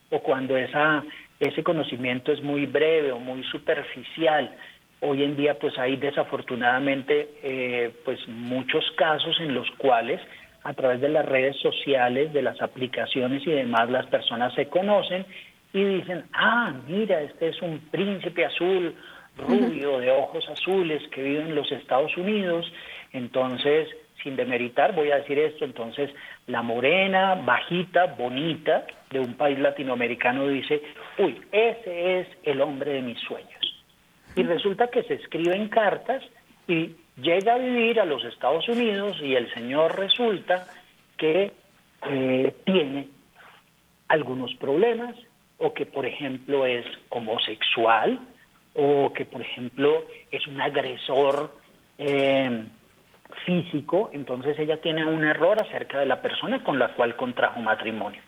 o 0.10 0.20
cuando 0.20 0.56
esa, 0.56 1.04
ese 1.40 1.64
conocimiento 1.64 2.32
es 2.32 2.42
muy 2.42 2.66
breve 2.66 3.12
o 3.12 3.20
muy 3.20 3.44
superficial 3.44 4.56
Hoy 5.06 5.22
en 5.22 5.36
día 5.36 5.60
pues 5.60 5.78
hay 5.78 5.98
desafortunadamente 5.98 7.28
eh, 7.44 7.92
pues 8.06 8.26
muchos 8.30 8.90
casos 8.96 9.38
en 9.42 9.54
los 9.54 9.70
cuales 9.72 10.22
a 10.64 10.74
través 10.74 11.02
de 11.02 11.10
las 11.10 11.26
redes 11.26 11.58
sociales, 11.58 12.32
de 12.32 12.42
las 12.42 12.62
aplicaciones 12.62 13.46
y 13.46 13.52
demás 13.52 13.90
las 13.90 14.06
personas 14.06 14.54
se 14.54 14.70
conocen 14.70 15.26
y 15.74 15.84
dicen, 15.84 16.24
ah, 16.32 16.74
mira, 16.88 17.22
este 17.22 17.50
es 17.50 17.62
un 17.62 17.80
príncipe 17.92 18.46
azul, 18.46 18.96
rubio, 19.46 20.00
de 20.00 20.10
ojos 20.10 20.48
azules 20.48 21.04
que 21.10 21.22
vive 21.22 21.42
en 21.42 21.56
los 21.56 21.70
Estados 21.74 22.16
Unidos, 22.16 22.72
entonces 23.12 23.90
sin 24.24 24.38
demeritar, 24.38 24.96
voy 24.96 25.12
a 25.12 25.18
decir 25.18 25.38
esto, 25.38 25.66
entonces 25.66 26.12
la 26.48 26.62
morena, 26.62 27.36
bajita, 27.44 28.06
bonita 28.18 28.86
de 29.12 29.20
un 29.20 29.34
país 29.34 29.60
latinoamericano 29.60 30.48
dice, 30.48 30.82
uy, 31.18 31.42
ese 31.52 32.22
es 32.22 32.28
el 32.44 32.62
hombre 32.62 32.94
de 32.94 33.02
mis 33.02 33.20
sueños 33.20 33.63
y 34.36 34.44
resulta 34.44 34.88
que 34.88 35.04
se 35.04 35.16
escriben 35.16 35.70
cartas 35.70 36.24
y 36.68 36.96
llega 37.18 37.56
a 37.56 37.58
vivir 37.58 38.00
a 38.00 38.06
los 38.06 38.24
Estados 38.24 38.68
Unidos 38.68 39.18
y 39.22 39.36
el 39.36 39.54
señor 39.54 39.98
resulta 39.98 40.68
que 41.18 41.52
eh, 42.10 42.56
tiene 42.66 43.10
algunos 44.08 44.54
problemas 44.56 45.16
o 45.58 45.74
que 45.74 45.86
por 45.86 46.06
ejemplo 46.06 46.66
es 46.66 46.86
homosexual 47.10 48.20
o 48.74 49.14
que 49.14 49.26
por 49.26 49.42
ejemplo 49.42 50.06
es 50.32 50.46
un 50.48 50.60
agresor 50.60 51.56
eh, 51.98 52.66
físico, 53.46 54.10
entonces 54.14 54.58
ella 54.60 54.78
tiene 54.82 55.06
un 55.06 55.24
error 55.24 55.62
acerca 55.62 56.00
de 56.00 56.06
la 56.06 56.22
persona 56.22 56.64
con 56.64 56.80
la 56.80 56.94
cual 56.94 57.16
contrajo 57.16 57.60
matrimonio. 57.62 58.22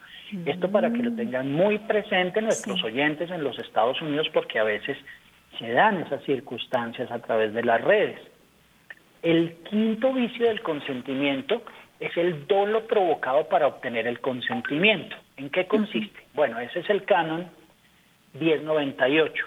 Esto 0.45 0.71
para 0.71 0.91
que 0.91 1.03
lo 1.03 1.11
mm. 1.11 1.15
tengan 1.15 1.51
muy 1.51 1.77
presente 1.79 2.41
nuestros 2.41 2.83
oyentes 2.83 3.29
en 3.29 3.43
los 3.43 3.57
Estados 3.59 4.01
Unidos 4.01 4.27
porque 4.33 4.59
a 4.59 4.63
veces 4.63 4.97
se 5.59 5.71
dan 5.71 6.01
esas 6.01 6.23
circunstancias 6.23 7.11
a 7.11 7.19
través 7.19 7.53
de 7.53 7.63
las 7.63 7.81
redes. 7.81 8.19
El 9.21 9.55
quinto 9.69 10.13
vicio 10.13 10.47
del 10.47 10.61
consentimiento 10.61 11.63
es 11.99 12.15
el 12.17 12.45
dolo 12.47 12.85
provocado 12.85 13.47
para 13.47 13.67
obtener 13.67 14.07
el 14.07 14.19
consentimiento. 14.19 15.15
¿En 15.37 15.49
qué 15.49 15.65
consiste? 15.65 16.19
Bueno, 16.33 16.59
ese 16.59 16.79
es 16.79 16.89
el 16.89 17.03
canon 17.05 17.49
1098. 18.39 19.45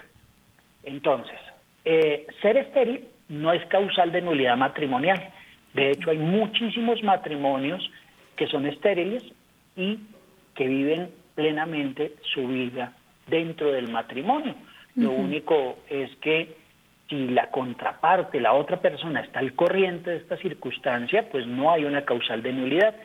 Entonces, 0.83 1.39
eh, 1.85 2.27
ser 2.41 2.57
estéril 2.57 3.07
no 3.29 3.53
es 3.53 3.65
causal 3.67 4.11
de 4.11 4.21
nulidad 4.21 4.57
matrimonial. 4.57 5.29
De 5.73 5.91
hecho, 5.91 6.09
hay 6.09 6.17
muchísimos 6.17 7.03
matrimonios 7.03 7.89
que 8.35 8.47
son 8.47 8.65
estériles 8.65 9.23
y 9.75 9.99
que 10.55 10.67
viven 10.67 11.11
plenamente 11.35 12.15
su 12.33 12.47
vida 12.47 12.93
dentro 13.27 13.71
del 13.71 13.89
matrimonio. 13.89 14.55
Lo 14.99 15.11
único 15.11 15.79
es 15.89 16.13
que 16.17 16.55
si 17.09 17.27
la 17.29 17.49
contraparte, 17.49 18.39
la 18.39 18.53
otra 18.53 18.77
persona 18.77 19.21
está 19.21 19.39
al 19.39 19.53
corriente 19.53 20.11
de 20.11 20.17
esta 20.17 20.37
circunstancia, 20.37 21.27
pues 21.31 21.47
no 21.47 21.71
hay 21.71 21.85
una 21.85 22.05
causal 22.05 22.43
de 22.43 22.53
nulidad. 22.53 22.95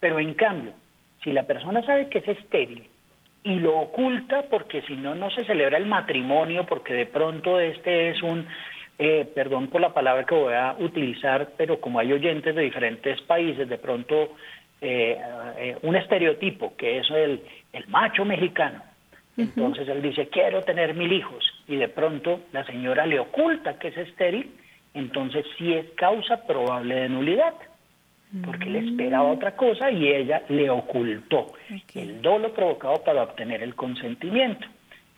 Pero 0.00 0.18
en 0.18 0.34
cambio, 0.34 0.72
si 1.22 1.32
la 1.32 1.44
persona 1.44 1.82
sabe 1.86 2.08
que 2.08 2.18
es 2.18 2.28
estéril 2.28 2.84
y 3.42 3.54
lo 3.56 3.78
oculta 3.78 4.44
porque 4.50 4.82
si 4.82 4.96
no, 4.96 5.14
no 5.14 5.30
se 5.30 5.44
celebra 5.44 5.78
el 5.78 5.86
matrimonio, 5.86 6.66
porque 6.66 6.92
de 6.94 7.06
pronto 7.06 7.60
este 7.60 8.10
es 8.10 8.22
un 8.22 8.46
eh, 8.98 9.26
perdón 9.34 9.68
por 9.68 9.80
la 9.80 9.92
palabra 9.92 10.24
que 10.24 10.34
voy 10.34 10.54
a 10.54 10.76
utilizar, 10.78 11.50
pero 11.56 11.80
como 11.80 11.98
hay 11.98 12.12
oyentes 12.12 12.54
de 12.54 12.62
diferentes 12.62 13.20
países, 13.22 13.68
de 13.68 13.78
pronto 13.78 14.34
eh, 14.80 15.18
eh, 15.58 15.76
un 15.82 15.96
estereotipo, 15.96 16.76
que 16.76 16.98
es 16.98 17.10
el, 17.10 17.42
el 17.72 17.88
macho 17.88 18.24
mexicano. 18.24 18.82
Entonces 19.36 19.88
él 19.88 20.00
dice, 20.00 20.28
quiero 20.28 20.62
tener 20.62 20.94
mil 20.94 21.12
hijos, 21.12 21.44
y 21.66 21.76
de 21.76 21.88
pronto 21.88 22.40
la 22.52 22.64
señora 22.64 23.04
le 23.06 23.18
oculta 23.18 23.78
que 23.78 23.88
es 23.88 23.96
estéril, 23.96 24.50
entonces 24.94 25.44
sí 25.58 25.72
es 25.72 25.86
causa 25.96 26.46
probable 26.46 26.94
de 26.94 27.08
nulidad, 27.08 27.54
porque 28.44 28.66
le 28.66 28.80
esperaba 28.80 29.30
otra 29.30 29.54
cosa 29.54 29.90
y 29.90 30.08
ella 30.08 30.42
le 30.48 30.68
ocultó 30.70 31.52
el 31.94 32.20
dolo 32.20 32.52
provocado 32.52 33.02
para 33.04 33.22
obtener 33.22 33.62
el 33.62 33.74
consentimiento. 33.74 34.66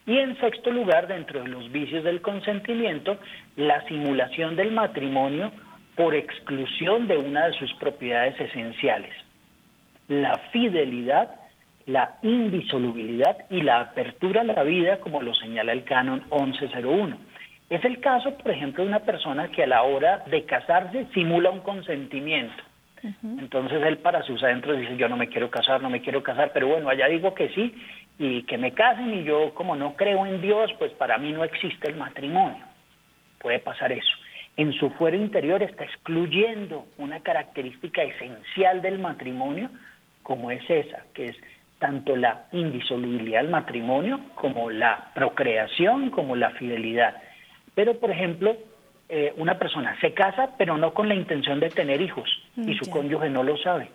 Y 0.06 0.18
en 0.18 0.38
sexto 0.38 0.70
lugar, 0.70 1.08
dentro 1.08 1.42
de 1.42 1.48
los 1.48 1.70
vicios 1.72 2.04
del 2.04 2.20
consentimiento, 2.20 3.18
la 3.56 3.84
simulación 3.86 4.54
del 4.54 4.70
matrimonio 4.70 5.50
por 5.96 6.14
exclusión 6.14 7.08
de 7.08 7.16
una 7.16 7.46
de 7.46 7.54
sus 7.54 7.72
propiedades 7.74 8.38
esenciales. 8.38 9.12
La 10.08 10.36
fidelidad, 10.52 11.30
la 11.86 12.16
indisolubilidad 12.22 13.36
y 13.48 13.62
la 13.62 13.80
apertura 13.80 14.40
a 14.40 14.44
la 14.44 14.62
vida, 14.64 14.98
como 14.98 15.22
lo 15.22 15.34
señala 15.34 15.72
el 15.72 15.84
canon 15.84 16.24
1101. 16.30 17.16
Es 17.70 17.84
el 17.84 18.00
caso, 18.00 18.36
por 18.36 18.50
ejemplo, 18.50 18.84
de 18.84 18.90
una 18.90 19.00
persona 19.00 19.48
que 19.48 19.64
a 19.64 19.66
la 19.66 19.82
hora 19.82 20.24
de 20.30 20.44
casarse 20.44 21.06
simula 21.14 21.50
un 21.50 21.60
consentimiento. 21.60 22.62
Entonces 23.22 23.82
él 23.84 23.98
para 23.98 24.22
sus 24.22 24.42
adentros 24.42 24.78
dice, 24.78 24.96
yo 24.96 25.08
no 25.08 25.16
me 25.16 25.28
quiero 25.28 25.50
casar, 25.50 25.80
no 25.80 25.90
me 25.90 26.00
quiero 26.00 26.22
casar, 26.22 26.50
pero 26.52 26.68
bueno, 26.68 26.88
allá 26.88 27.06
digo 27.06 27.34
que 27.34 27.50
sí 27.50 27.74
y 28.18 28.42
que 28.44 28.58
me 28.58 28.72
casen 28.72 29.14
y 29.14 29.24
yo 29.24 29.54
como 29.54 29.76
no 29.76 29.94
creo 29.94 30.26
en 30.26 30.40
Dios, 30.40 30.72
pues 30.78 30.92
para 30.92 31.18
mí 31.18 31.30
no 31.32 31.44
existe 31.44 31.88
el 31.88 31.96
matrimonio. 31.96 32.64
Puede 33.38 33.60
pasar 33.60 33.92
eso. 33.92 34.16
En 34.56 34.72
su 34.72 34.90
fuero 34.90 35.16
interior 35.16 35.62
está 35.62 35.84
excluyendo 35.84 36.86
una 36.98 37.20
característica 37.20 38.02
esencial 38.02 38.80
del 38.82 38.98
matrimonio 38.98 39.70
como 40.22 40.50
es 40.50 40.68
esa, 40.68 41.04
que 41.14 41.26
es 41.26 41.36
tanto 41.78 42.16
la 42.16 42.46
indisolubilidad 42.52 43.42
del 43.42 43.50
matrimonio 43.50 44.20
como 44.34 44.70
la 44.70 45.10
procreación, 45.14 46.10
como 46.10 46.36
la 46.36 46.50
fidelidad. 46.50 47.16
Pero, 47.74 47.98
por 47.98 48.10
ejemplo, 48.10 48.56
eh, 49.08 49.34
una 49.36 49.58
persona 49.58 49.98
se 50.00 50.14
casa, 50.14 50.50
pero 50.56 50.76
no 50.76 50.94
con 50.94 51.08
la 51.08 51.14
intención 51.14 51.60
de 51.60 51.68
tener 51.68 52.00
hijos, 52.00 52.28
y 52.56 52.74
su 52.74 52.90
cónyuge 52.90 53.28
no 53.28 53.42
lo 53.42 53.56
sabe. 53.58 53.88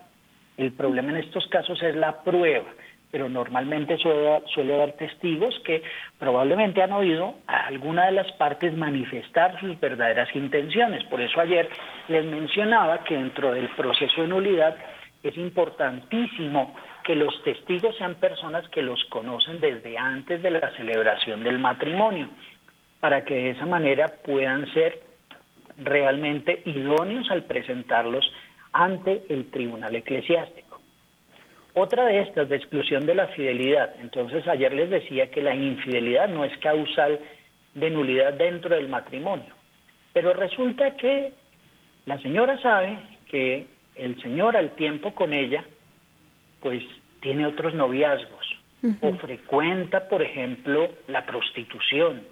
El 0.56 0.72
problema 0.72 1.10
en 1.10 1.18
estos 1.18 1.46
casos 1.48 1.82
es 1.82 1.96
la 1.96 2.22
prueba 2.22 2.64
pero 3.12 3.28
normalmente 3.28 3.98
suele, 3.98 4.42
suele 4.46 4.74
haber 4.74 4.92
testigos 4.94 5.54
que 5.66 5.82
probablemente 6.18 6.82
han 6.82 6.92
oído 6.92 7.34
a 7.46 7.66
alguna 7.66 8.06
de 8.06 8.12
las 8.12 8.32
partes 8.32 8.74
manifestar 8.74 9.60
sus 9.60 9.78
verdaderas 9.78 10.34
intenciones. 10.34 11.04
Por 11.04 11.20
eso 11.20 11.38
ayer 11.38 11.68
les 12.08 12.24
mencionaba 12.24 13.04
que 13.04 13.14
dentro 13.14 13.52
del 13.52 13.68
proceso 13.76 14.22
de 14.22 14.28
nulidad 14.28 14.76
es 15.22 15.36
importantísimo 15.36 16.74
que 17.02 17.14
los 17.14 17.42
testigos 17.42 17.96
sean 17.96 18.16
personas 18.16 18.68
que 18.68 18.82
los 18.82 19.02
conocen 19.06 19.60
desde 19.60 19.98
antes 19.98 20.42
de 20.42 20.50
la 20.50 20.70
celebración 20.76 21.42
del 21.42 21.58
matrimonio, 21.58 22.28
para 23.00 23.24
que 23.24 23.34
de 23.34 23.50
esa 23.50 23.66
manera 23.66 24.08
puedan 24.24 24.72
ser 24.72 25.00
realmente 25.78 26.62
idóneos 26.64 27.30
al 27.30 27.44
presentarlos 27.44 28.24
ante 28.72 29.22
el 29.28 29.50
tribunal 29.50 29.94
eclesiástico. 29.94 30.80
Otra 31.74 32.04
de 32.04 32.20
estas, 32.20 32.48
de 32.48 32.56
exclusión 32.56 33.06
de 33.06 33.14
la 33.14 33.28
fidelidad. 33.28 33.94
Entonces, 34.00 34.46
ayer 34.46 34.74
les 34.74 34.90
decía 34.90 35.30
que 35.30 35.40
la 35.40 35.54
infidelidad 35.54 36.28
no 36.28 36.44
es 36.44 36.56
causal 36.58 37.18
de 37.74 37.90
nulidad 37.90 38.34
dentro 38.34 38.76
del 38.76 38.88
matrimonio. 38.88 39.54
Pero 40.12 40.34
resulta 40.34 40.96
que 40.96 41.32
la 42.04 42.18
señora 42.18 42.60
sabe 42.60 42.98
que 43.26 43.66
el 43.96 44.20
señor 44.20 44.56
al 44.56 44.72
tiempo 44.72 45.14
con 45.14 45.32
ella, 45.32 45.64
pues 46.62 46.82
tiene 47.20 47.46
otros 47.46 47.74
noviazgos 47.74 48.46
o 49.00 49.12
frecuenta, 49.14 50.08
por 50.08 50.22
ejemplo, 50.22 50.88
la 51.06 51.24
prostitución. 51.24 52.22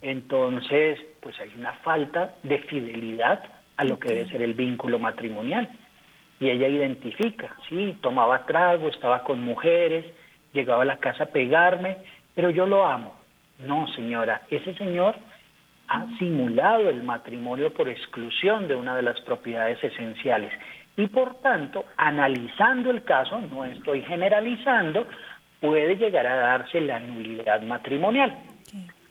Entonces, 0.00 0.98
pues 1.20 1.38
hay 1.40 1.50
una 1.56 1.72
falta 1.84 2.34
de 2.42 2.58
fidelidad 2.58 3.42
a 3.76 3.84
lo 3.84 3.98
que 3.98 4.08
debe 4.08 4.28
ser 4.28 4.42
el 4.42 4.54
vínculo 4.54 4.98
matrimonial 4.98 5.70
y 6.40 6.50
ella 6.50 6.66
identifica, 6.66 7.54
sí, 7.68 7.96
tomaba 8.00 8.44
trago, 8.46 8.88
estaba 8.88 9.22
con 9.22 9.40
mujeres, 9.42 10.04
llegaba 10.52 10.82
a 10.82 10.86
la 10.86 10.98
casa 10.98 11.24
a 11.24 11.26
pegarme, 11.26 11.98
pero 12.34 12.50
yo 12.50 12.66
lo 12.66 12.84
amo. 12.84 13.14
No, 13.60 13.86
señora, 13.94 14.42
ese 14.50 14.74
señor 14.74 15.14
ha 15.86 16.06
simulado 16.18 16.88
el 16.88 17.04
matrimonio 17.04 17.72
por 17.72 17.88
exclusión 17.88 18.66
de 18.66 18.74
una 18.74 18.96
de 18.96 19.02
las 19.02 19.20
propiedades 19.20 19.82
esenciales. 19.84 20.52
Y 20.96 21.06
por 21.06 21.40
tanto, 21.40 21.84
analizando 21.96 22.90
el 22.90 23.02
caso, 23.04 23.40
no 23.40 23.64
estoy 23.64 24.02
generalizando, 24.02 25.06
puede 25.60 25.96
llegar 25.96 26.26
a 26.26 26.36
darse 26.36 26.80
la 26.80 27.00
nulidad 27.00 27.62
matrimonial. 27.62 28.36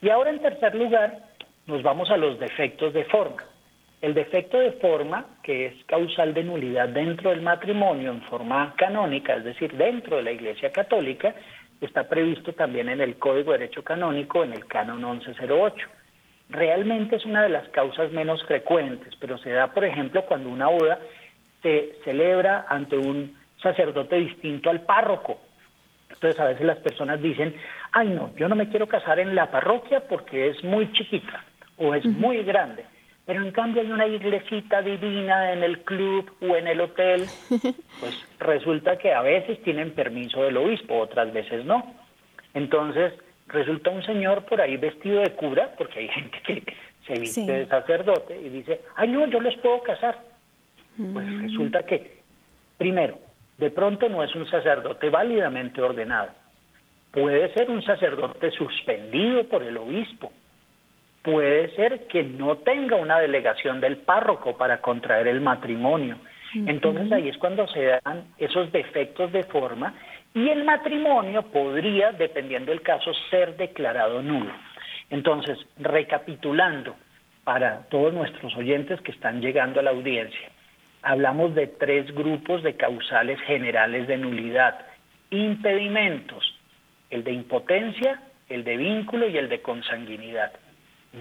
Y 0.02 0.10
ahora, 0.10 0.30
en 0.32 0.40
tercer 0.40 0.76
lugar, 0.76 1.18
nos 1.66 1.82
vamos 1.82 2.10
a 2.12 2.18
los 2.18 2.40
defectos 2.40 2.94
de 2.94 3.06
forma. 3.06 3.44
El 4.02 4.14
defecto 4.14 4.60
de 4.60 4.72
forma, 4.74 5.26
que 5.44 5.68
es 5.68 5.86
causal 5.86 6.34
de 6.34 6.44
nulidad 6.44 6.90
dentro 6.90 7.30
del 7.30 7.42
matrimonio 7.42 8.12
en 8.12 8.22
forma 8.24 8.74
canónica, 8.76 9.36
es 9.36 9.44
decir, 9.44 9.74
dentro 9.74 10.18
de 10.18 10.24
la 10.24 10.32
Iglesia 10.32 10.72
Católica, 10.72 11.36
está 11.80 12.08
previsto 12.08 12.54
también 12.54 12.90
en 12.90 13.00
el 13.00 13.18
Código 13.18 13.52
de 13.52 13.60
Derecho 13.60 13.84
Canónico, 13.84 14.44
en 14.44 14.54
el 14.54 14.66
Canon 14.66 14.98
1108. 14.98 15.88
Realmente 16.50 17.16
es 17.16 17.26
una 17.26 17.44
de 17.44 17.50
las 17.50 17.68
causas 17.70 18.12
menos 18.12 18.44
frecuentes, 18.46 19.14
pero 19.20 19.38
se 19.38 19.52
da, 19.52 19.68
por 19.68 19.86
ejemplo, 19.86 20.26
cuando 20.26 20.50
una 20.50 20.68
boda 20.68 21.00
se 21.62 21.96
celebra 22.04 22.66
ante 22.68 22.98
un 22.98 23.38
sacerdote 23.62 24.16
distinto 24.18 24.70
al 24.70 24.82
párroco. 24.82 25.40
Entonces 26.10 26.40
a 26.40 26.46
veces 26.46 26.66
las 26.66 26.78
personas 26.80 27.22
dicen, 27.22 27.56
ay 27.92 28.10
no, 28.10 28.36
yo 28.36 28.48
no 28.48 28.56
me 28.56 28.70
quiero 28.70 28.88
casar 28.88 29.20
en 29.20 29.36
la 29.36 29.50
parroquia 29.50 30.08
porque 30.08 30.50
es 30.50 30.64
muy 30.64 30.92
chiquita 30.94 31.44
o 31.78 31.96
es 31.96 32.06
muy 32.06 32.44
grande. 32.44 32.86
Pero 33.26 33.44
en 33.44 33.52
cambio 33.52 33.82
hay 33.82 33.92
una 33.92 34.08
iglesita 34.08 34.82
divina 34.82 35.54
en 35.54 35.64
el 35.64 35.80
club 35.84 36.32
o 36.42 36.56
en 36.56 36.68
el 36.68 36.82
hotel, 36.82 37.26
pues 38.00 38.28
resulta 38.40 38.98
que 38.98 39.14
a 39.14 39.22
veces 39.22 39.62
tienen 39.64 39.92
permiso 39.92 40.44
del 40.44 40.58
obispo, 40.58 40.98
otras 40.98 41.32
veces 41.32 41.64
no. 41.66 41.94
Entonces 42.54 43.14
resulta 43.48 43.90
un 43.92 44.04
señor 44.04 44.46
por 44.46 44.60
ahí 44.60 44.78
vestido 44.78 45.22
de 45.22 45.32
cura, 45.32 45.72
porque 45.78 46.00
hay 46.00 46.08
gente 46.10 46.40
que 46.46 46.64
se 47.06 47.20
viste 47.20 47.52
de 47.52 47.68
sacerdote 47.68 48.40
y 48.40 48.50
dice, 48.50 48.82
ay 48.96 49.10
no, 49.10 49.26
yo 49.28 49.40
les 49.40 49.58
puedo 49.60 49.82
casar. 49.84 50.31
Pues 50.98 51.26
mm. 51.26 51.42
resulta 51.44 51.84
que, 51.84 52.22
primero, 52.78 53.20
de 53.58 53.72
pronto 53.72 54.10
no 54.10 54.24
es 54.24 54.34
un 54.36 54.50
sacerdote 54.50 55.10
válidamente 55.10 55.82
ordenado. 55.82 56.30
Puede 57.12 57.54
ser 57.54 57.70
un 57.70 57.84
sacerdote 57.84 58.52
suspendido 58.52 59.44
por 59.46 59.64
el 59.64 59.78
obispo 59.78 60.32
puede 61.22 61.74
ser 61.76 62.08
que 62.08 62.24
no 62.24 62.58
tenga 62.58 62.96
una 62.96 63.20
delegación 63.20 63.80
del 63.80 63.98
párroco 63.98 64.58
para 64.58 64.82
contraer 64.82 65.28
el 65.28 65.42
matrimonio. 65.42 66.18
Entonces 66.54 67.10
ahí 67.12 67.30
es 67.30 67.38
cuando 67.38 67.66
se 67.68 68.00
dan 68.04 68.26
esos 68.38 68.72
defectos 68.74 69.32
de 69.32 69.44
forma 69.44 69.94
y 70.34 70.50
el 70.50 70.66
matrimonio 70.66 71.44
podría, 71.44 72.12
dependiendo 72.12 72.72
del 72.72 72.82
caso, 72.82 73.12
ser 73.30 73.56
declarado 73.56 74.22
nulo. 74.22 74.52
Entonces, 75.10 75.58
recapitulando 75.78 76.96
para 77.46 77.84
todos 77.90 78.14
nuestros 78.14 78.56
oyentes 78.58 79.00
que 79.02 79.12
están 79.12 79.42
llegando 79.42 79.80
a 79.80 79.84
la 79.84 79.92
audiencia, 79.92 80.51
hablamos 81.02 81.56
de 81.56 81.68
tres 81.68 82.14
grupos 82.14 82.64
de 82.64 82.76
causales 82.76 83.40
generales 83.42 84.08
de 84.08 84.18
nulidad. 84.18 84.80
Impedimentos, 85.30 86.60
el 87.10 87.24
de 87.24 87.32
impotencia, 87.32 88.22
el 88.50 88.64
de 88.64 88.78
vínculo 88.78 89.28
y 89.28 89.38
el 89.38 89.50
de 89.50 89.62
consanguinidad. 89.62 90.52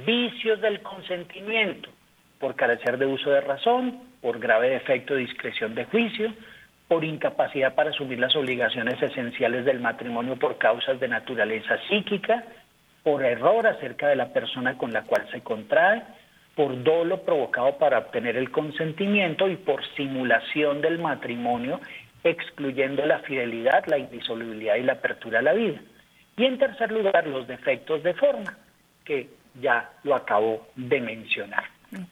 Vicios 0.06 0.60
del 0.60 0.82
consentimiento, 0.82 1.90
por 2.38 2.56
carecer 2.56 2.98
de 2.98 3.06
uso 3.06 3.30
de 3.30 3.40
razón, 3.40 4.00
por 4.20 4.38
grave 4.38 4.70
defecto 4.70 5.14
de 5.14 5.20
discreción 5.20 5.74
de 5.74 5.84
juicio, 5.86 6.32
por 6.88 7.04
incapacidad 7.04 7.74
para 7.74 7.90
asumir 7.90 8.18
las 8.18 8.34
obligaciones 8.34 9.00
esenciales 9.00 9.64
del 9.64 9.80
matrimonio 9.80 10.36
por 10.36 10.58
causas 10.58 10.98
de 10.98 11.08
naturaleza 11.08 11.78
psíquica, 11.88 12.44
por 13.02 13.24
error 13.24 13.66
acerca 13.66 14.08
de 14.08 14.16
la 14.16 14.32
persona 14.32 14.76
con 14.76 14.92
la 14.92 15.02
cual 15.02 15.26
se 15.30 15.40
contrae, 15.40 16.02
por 16.54 16.82
dolo 16.82 17.22
provocado 17.22 17.78
para 17.78 17.98
obtener 17.98 18.36
el 18.36 18.50
consentimiento 18.50 19.48
y 19.48 19.56
por 19.56 19.84
simulación 19.94 20.80
del 20.80 20.98
matrimonio, 20.98 21.80
excluyendo 22.24 23.06
la 23.06 23.20
fidelidad, 23.20 23.84
la 23.86 23.98
indisolubilidad 23.98 24.76
y 24.76 24.82
la 24.82 24.94
apertura 24.94 25.38
a 25.38 25.42
la 25.42 25.52
vida. 25.52 25.80
Y 26.36 26.44
en 26.44 26.58
tercer 26.58 26.90
lugar, 26.92 27.26
los 27.26 27.46
defectos 27.46 28.02
de 28.02 28.14
forma, 28.14 28.58
que 29.04 29.28
ya 29.60 29.90
lo 30.04 30.14
acabo 30.14 30.68
de 30.76 31.00
mencionar. 31.00 31.64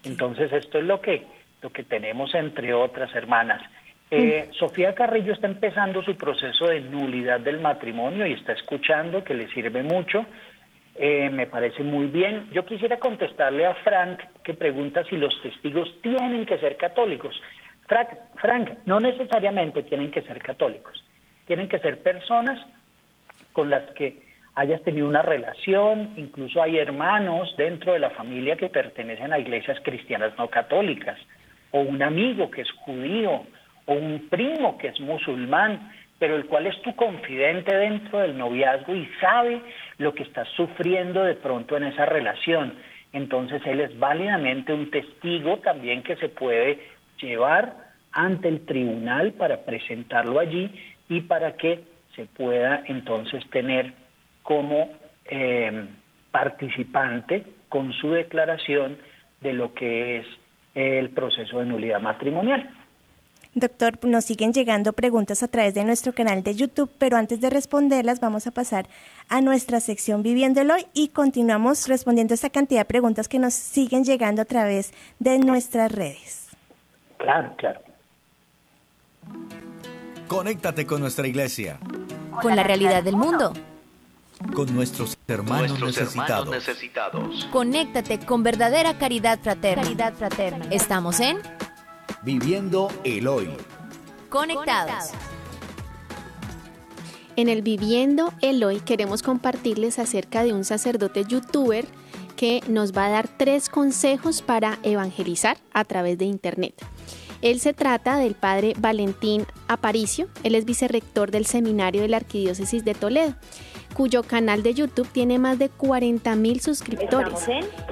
Entonces, 0.05 0.53
esto 0.53 0.79
es 0.79 0.85
lo 0.85 1.01
que, 1.01 1.25
lo 1.63 1.71
que 1.71 1.85
tenemos 1.85 2.35
entre 2.35 2.75
otras 2.75 3.15
hermanas. 3.15 3.63
Eh, 4.11 4.49
Sofía 4.53 4.95
Carrillo 4.95 5.35
está 5.35 5.47
empezando 5.47 6.03
su 6.03 6.17
proceso 6.17 6.67
de 6.67 6.81
nulidad 6.81 7.41
del 7.41 7.61
matrimonio 7.61 8.27
y 8.27 8.33
está 8.33 8.53
escuchando 8.53 9.23
que 9.23 9.35
le 9.35 9.49
sirve 9.49 9.83
mucho. 9.83 10.25
Eh, 11.01 11.31
me 11.31 11.47
parece 11.47 11.85
muy 11.85 12.07
bien. 12.07 12.51
Yo 12.53 12.67
quisiera 12.67 12.99
contestarle 12.99 13.65
a 13.65 13.75
Frank 13.77 14.21
que 14.43 14.55
pregunta 14.55 15.05
si 15.05 15.17
los 15.17 15.41
testigos 15.43 15.89
tienen 16.03 16.45
que 16.45 16.59
ser 16.59 16.77
católicos. 16.77 17.41
Frank, 17.87 18.09
Frank, 18.41 18.71
no 18.85 18.99
necesariamente 18.99 19.85
tienen 19.85 20.11
que 20.11 20.23
ser 20.23 20.43
católicos. 20.43 21.05
Tienen 21.47 21.69
que 21.69 21.79
ser 21.79 22.03
personas 22.03 22.59
con 23.53 23.71
las 23.71 23.85
que 23.93 24.27
hayas 24.57 24.83
tenido 24.83 25.07
una 25.07 25.23
relación, 25.23 26.15
incluso 26.17 26.61
hay 26.61 26.79
hermanos 26.79 27.55
dentro 27.57 27.93
de 27.93 28.01
la 28.01 28.11
familia 28.11 28.57
que 28.57 28.69
pertenecen 28.69 29.33
a 29.33 29.39
iglesias 29.39 29.79
cristianas 29.85 30.37
no 30.37 30.49
católicas, 30.49 31.17
o 31.71 31.81
un 31.81 32.03
amigo 32.03 32.51
que 32.51 32.63
es 32.63 32.71
judío, 32.73 33.43
o 33.87 33.93
un 33.93 34.29
primo 34.29 34.77
que 34.79 34.89
es 34.89 35.01
musulmán, 35.01 35.93
pero 36.19 36.37
el 36.37 36.47
cual 36.47 36.67
es 36.67 36.81
tu 36.83 36.95
confidente 36.97 37.75
dentro 37.75 38.19
del 38.19 38.37
noviazgo 38.37 38.95
y 38.95 39.09
sabe 39.21 39.61
lo 39.99 40.15
que 40.15 40.25
estás 40.25 40.49
sufriendo 40.57 41.23
de 41.23 41.35
pronto 41.35 41.77
en 41.77 41.85
esa 41.85 42.07
relación. 42.07 42.75
Entonces 43.13 43.63
él 43.65 43.81
es 43.81 43.99
válidamente 43.99 44.73
un 44.73 44.91
testigo 44.91 45.59
también 45.59 46.03
que 46.03 46.17
se 46.17 46.29
puede 46.29 46.81
llevar 47.21 47.75
ante 48.13 48.49
el 48.49 48.65
tribunal 48.67 49.33
para 49.33 49.65
presentarlo 49.65 50.41
allí 50.41 50.71
y 51.09 51.21
para 51.23 51.57
que 51.57 51.81
se 52.15 52.27
pueda 52.27 52.83
entonces 52.87 53.49
tener 53.51 53.93
como 54.43 54.91
eh, 55.27 55.87
participante 56.31 57.45
con 57.69 57.93
su 57.93 58.11
declaración 58.11 58.99
de 59.41 59.53
lo 59.53 59.73
que 59.75 60.19
es 60.19 60.27
el 60.75 61.11
proceso 61.11 61.61
de 61.61 61.67
nulidad 61.67 62.01
matrimonial. 62.01 62.69
Doctor, 63.59 63.99
nos 64.05 64.25
siguen 64.25 64.53
llegando 64.53 64.93
preguntas 64.93 65.43
a 65.43 65.49
través 65.49 65.75
de 65.75 65.85
nuestro 65.85 66.13
canal 66.13 66.43
de 66.43 66.55
YouTube, 66.55 66.91
pero 66.99 67.17
antes 67.17 67.41
de 67.41 67.51
responderlas 67.51 68.21
vamos 68.21 68.47
a 68.47 68.51
pasar 68.51 68.89
a 69.29 69.41
nuestra 69.41 69.81
sección 69.81 70.23
Viviéndolo 70.23 70.75
y 70.93 71.09
continuamos 71.09 71.89
respondiendo 71.89 72.35
a 72.35 72.37
esta 72.37 72.51
cantidad 72.51 72.81
de 72.81 72.85
preguntas 72.87 73.29
que 73.29 73.39
nos 73.39 73.55
siguen 73.55 74.05
llegando 74.05 74.43
a 74.43 74.45
través 74.45 74.93
de 75.19 75.39
nuestras 75.39 75.93
redes. 75.93 76.49
Claro, 77.19 77.55
claro. 77.57 77.81
Conéctate 80.29 80.87
con 80.87 81.01
nuestra 81.01 81.27
iglesia. 81.27 81.79
Con 82.43 82.55
la 82.55 82.63
realidad 82.63 83.03
del 83.03 83.17
mundo. 83.17 83.53
Con 84.55 84.73
nuestros 84.75 85.19
hermanos, 85.27 85.81
necesitados. 85.81 87.49
Conéctate 87.51 88.21
con 88.21 88.43
verdadera 88.43 88.97
caridad 88.99 89.41
fraterna. 89.41 89.83
Caridad 89.83 90.15
fraterna. 90.15 90.67
Estamos 90.71 91.19
en 91.21 91.39
Viviendo 92.23 92.89
el 93.05 93.29
hoy. 93.29 93.49
Conectados. 94.29 95.13
En 97.37 97.49
el 97.49 97.63
Viviendo 97.63 98.33
el 98.43 98.65
Hoy 98.65 98.81
queremos 98.81 99.23
compartirles 99.23 100.01
acerca 100.01 100.43
de 100.43 100.53
un 100.53 100.65
sacerdote 100.65 101.25
youtuber 101.25 101.87
que 102.37 102.61
nos 102.67 102.93
va 102.93 103.07
a 103.07 103.11
dar 103.11 103.29
tres 103.29 103.69
consejos 103.69 104.43
para 104.43 104.81
evangelizar 104.83 105.59
a 105.73 105.85
través 105.85 106.19
de 106.19 106.25
Internet. 106.25 106.75
Él 107.41 107.61
se 107.61 107.73
trata 107.73 108.17
del 108.17 108.35
padre 108.35 108.75
Valentín 108.79 109.47
Aparicio, 109.69 110.29
él 110.43 110.57
es 110.57 110.65
vicerrector 110.65 111.31
del 111.31 111.47
seminario 111.47 112.03
de 112.03 112.09
la 112.09 112.17
Arquidiócesis 112.17 112.85
de 112.85 112.95
Toledo, 112.95 113.37
cuyo 113.99 114.23
canal 114.23 114.63
de 114.63 114.75
YouTube 114.75 115.09
tiene 115.11 115.41
más 115.41 115.59
de 115.59 115.71
40 115.71 116.37
mil 116.37 116.61
suscriptores. 116.61 117.41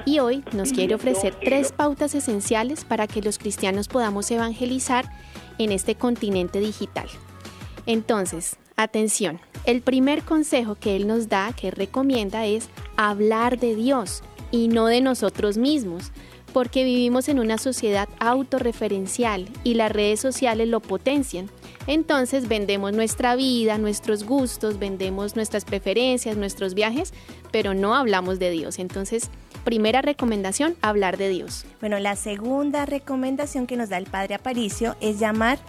Y 0.05 0.19
hoy 0.19 0.41
nos 0.53 0.71
quiere 0.71 0.95
ofrecer 0.95 1.35
tres 1.43 1.73
pautas 1.73 2.15
esenciales 2.15 2.85
para 2.85 3.07
que 3.07 3.21
los 3.21 3.37
cristianos 3.37 3.89
podamos 3.89 4.31
evangelizar 4.31 5.11
en 5.57 5.73
este 5.73 5.95
continente 5.95 6.61
digital. 6.61 7.09
Entonces, 7.85 8.55
atención, 8.77 9.41
el 9.65 9.81
primer 9.81 10.23
consejo 10.23 10.75
que 10.75 10.95
él 10.95 11.07
nos 11.07 11.27
da, 11.27 11.51
que 11.51 11.71
recomienda, 11.71 12.45
es 12.45 12.69
hablar 12.95 13.59
de 13.59 13.75
Dios 13.75 14.23
y 14.49 14.69
no 14.69 14.85
de 14.85 15.01
nosotros 15.01 15.57
mismos 15.57 16.13
porque 16.53 16.85
vivimos 16.85 17.27
en 17.27 17.39
una 17.39 17.57
sociedad 17.57 18.07
autorreferencial 18.19 19.49
y 19.65 19.73
las 19.73 19.91
redes 19.91 20.21
sociales 20.21 20.69
lo 20.69 20.79
potencian. 20.79 21.49
Entonces 21.87 22.47
vendemos 22.49 22.93
nuestra 22.93 23.35
vida, 23.35 23.77
nuestros 23.77 24.25
gustos, 24.25 24.77
vendemos 24.77 25.35
nuestras 25.35 25.65
preferencias, 25.65 26.37
nuestros 26.37 26.73
viajes, 26.73 27.13
pero 27.51 27.73
no 27.73 27.95
hablamos 27.95 28.39
de 28.39 28.51
Dios. 28.51 28.77
Entonces, 28.77 29.29
primera 29.63 30.01
recomendación, 30.01 30.75
hablar 30.81 31.17
de 31.17 31.29
Dios. 31.29 31.65
Bueno, 31.79 31.97
la 31.99 32.15
segunda 32.15 32.85
recomendación 32.85 33.67
que 33.67 33.77
nos 33.77 33.89
da 33.89 33.97
el 33.97 34.05
Padre 34.05 34.35
Aparicio 34.35 34.95
es 35.01 35.19
llamar 35.19 35.59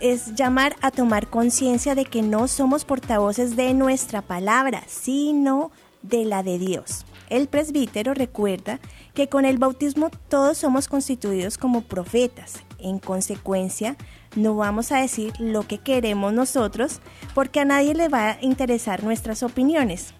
es 0.00 0.34
llamar 0.36 0.76
a 0.80 0.90
tomar 0.90 1.28
conciencia 1.28 1.96
de 1.96 2.04
que 2.04 2.22
no 2.22 2.46
somos 2.46 2.84
portavoces 2.84 3.56
de 3.56 3.74
nuestra 3.74 4.22
palabra, 4.22 4.84
sino 4.86 5.72
de 6.02 6.24
la 6.24 6.42
de 6.42 6.58
Dios. 6.58 7.04
El 7.30 7.48
presbítero 7.48 8.14
recuerda 8.14 8.80
que 9.14 9.28
con 9.28 9.44
el 9.44 9.58
bautismo 9.58 10.10
todos 10.28 10.58
somos 10.58 10.88
constituidos 10.88 11.58
como 11.58 11.82
profetas. 11.82 12.62
En 12.78 13.00
consecuencia, 13.00 13.96
no 14.36 14.54
vamos 14.54 14.92
a 14.92 15.00
decir 15.00 15.32
lo 15.38 15.66
que 15.66 15.78
queremos 15.78 16.32
nosotros 16.32 17.00
porque 17.34 17.60
a 17.60 17.64
nadie 17.64 17.94
le 17.94 18.08
va 18.08 18.30
a 18.30 18.38
interesar 18.42 19.04
nuestras 19.04 19.42
opiniones. 19.42 20.14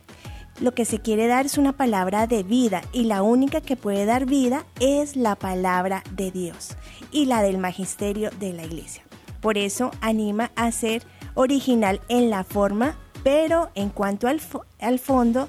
Lo 0.61 0.75
que 0.75 0.85
se 0.85 0.99
quiere 0.99 1.29
dar 1.29 1.47
es 1.47 1.57
una 1.57 1.73
palabra 1.73 2.27
de 2.27 2.43
vida 2.43 2.83
y 2.93 3.05
la 3.05 3.23
única 3.23 3.61
que 3.61 3.77
puede 3.77 4.07
dar 4.07 4.27
vida 4.27 4.65
es 4.81 5.15
la 5.15 5.37
palabra 5.37 6.03
de 6.11 6.33
Dios 6.33 6.77
y 7.13 7.27
la 7.27 7.43
del 7.43 7.59
magisterio 7.59 8.31
de 8.41 8.53
la 8.53 8.65
iglesia. 8.65 9.05
Por 9.41 9.57
eso 9.57 9.93
anima 10.01 10.51
a 10.57 10.73
ser 10.73 11.05
original 11.35 12.01
en 12.09 12.29
la 12.29 12.43
forma, 12.43 12.97
pero 13.23 13.71
en 13.77 13.91
cuanto 13.91 14.27
al, 14.27 14.41
al 14.81 14.99
fondo 14.99 15.49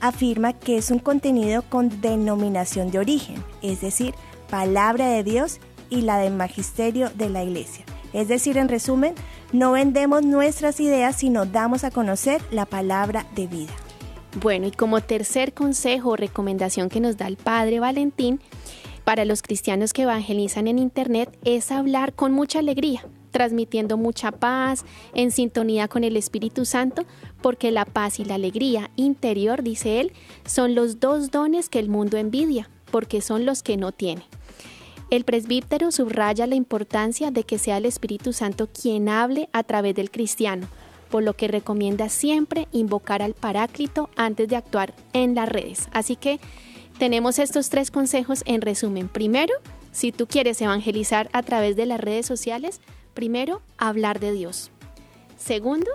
afirma 0.00 0.52
que 0.52 0.78
es 0.78 0.90
un 0.90 0.98
contenido 0.98 1.62
con 1.62 2.00
denominación 2.00 2.90
de 2.90 2.98
origen, 2.98 3.42
es 3.62 3.80
decir, 3.80 4.14
palabra 4.50 5.08
de 5.08 5.22
Dios 5.22 5.60
y 5.90 6.02
la 6.02 6.18
del 6.18 6.34
magisterio 6.34 7.10
de 7.10 7.30
la 7.30 7.42
iglesia. 7.42 7.84
Es 8.12 8.28
decir, 8.28 8.58
en 8.58 8.68
resumen, 8.68 9.14
no 9.52 9.72
vendemos 9.72 10.24
nuestras 10.24 10.80
ideas, 10.80 11.16
sino 11.16 11.46
damos 11.46 11.84
a 11.84 11.90
conocer 11.90 12.40
la 12.50 12.64
palabra 12.66 13.26
de 13.34 13.46
vida. 13.46 13.72
Bueno, 14.40 14.66
y 14.66 14.70
como 14.72 15.00
tercer 15.00 15.52
consejo 15.52 16.10
o 16.10 16.16
recomendación 16.16 16.88
que 16.88 17.00
nos 17.00 17.16
da 17.16 17.26
el 17.26 17.36
Padre 17.36 17.80
Valentín 17.80 18.40
para 19.04 19.24
los 19.24 19.42
cristianos 19.42 19.92
que 19.92 20.02
evangelizan 20.02 20.66
en 20.66 20.78
Internet 20.78 21.36
es 21.44 21.70
hablar 21.70 22.14
con 22.14 22.32
mucha 22.32 22.58
alegría, 22.58 23.06
transmitiendo 23.30 23.96
mucha 23.96 24.32
paz, 24.32 24.84
en 25.12 25.30
sintonía 25.30 25.88
con 25.88 26.04
el 26.04 26.16
Espíritu 26.16 26.64
Santo, 26.64 27.04
porque 27.42 27.70
la 27.70 27.84
paz 27.84 28.18
y 28.18 28.24
la 28.24 28.36
alegría 28.36 28.90
interior, 28.96 29.62
dice 29.62 30.00
él, 30.00 30.12
son 30.46 30.74
los 30.74 31.00
dos 31.00 31.30
dones 31.30 31.68
que 31.68 31.78
el 31.78 31.88
mundo 31.88 32.16
envidia, 32.16 32.70
porque 32.90 33.20
son 33.20 33.44
los 33.44 33.62
que 33.62 33.76
no 33.76 33.92
tiene. 33.92 34.24
El 35.10 35.24
presbítero 35.24 35.92
subraya 35.92 36.46
la 36.46 36.54
importancia 36.54 37.30
de 37.30 37.44
que 37.44 37.58
sea 37.58 37.76
el 37.76 37.86
Espíritu 37.86 38.32
Santo 38.32 38.68
quien 38.68 39.08
hable 39.08 39.48
a 39.52 39.62
través 39.62 39.94
del 39.94 40.10
cristiano, 40.10 40.66
por 41.10 41.22
lo 41.22 41.34
que 41.34 41.48
recomienda 41.48 42.08
siempre 42.08 42.68
invocar 42.72 43.22
al 43.22 43.34
Paráclito 43.34 44.10
antes 44.16 44.48
de 44.48 44.56
actuar 44.56 44.94
en 45.12 45.34
las 45.34 45.48
redes. 45.48 45.88
Así 45.92 46.16
que 46.16 46.40
tenemos 46.98 47.38
estos 47.38 47.70
tres 47.70 47.90
consejos 47.90 48.42
en 48.46 48.60
resumen. 48.60 49.08
Primero, 49.08 49.54
si 49.92 50.10
tú 50.10 50.26
quieres 50.26 50.60
evangelizar 50.60 51.28
a 51.32 51.42
través 51.42 51.76
de 51.76 51.86
las 51.86 52.00
redes 52.00 52.26
sociales, 52.26 52.80
primero, 53.12 53.62
hablar 53.78 54.20
de 54.20 54.32
Dios. 54.32 54.70
Segundo, 55.36 55.90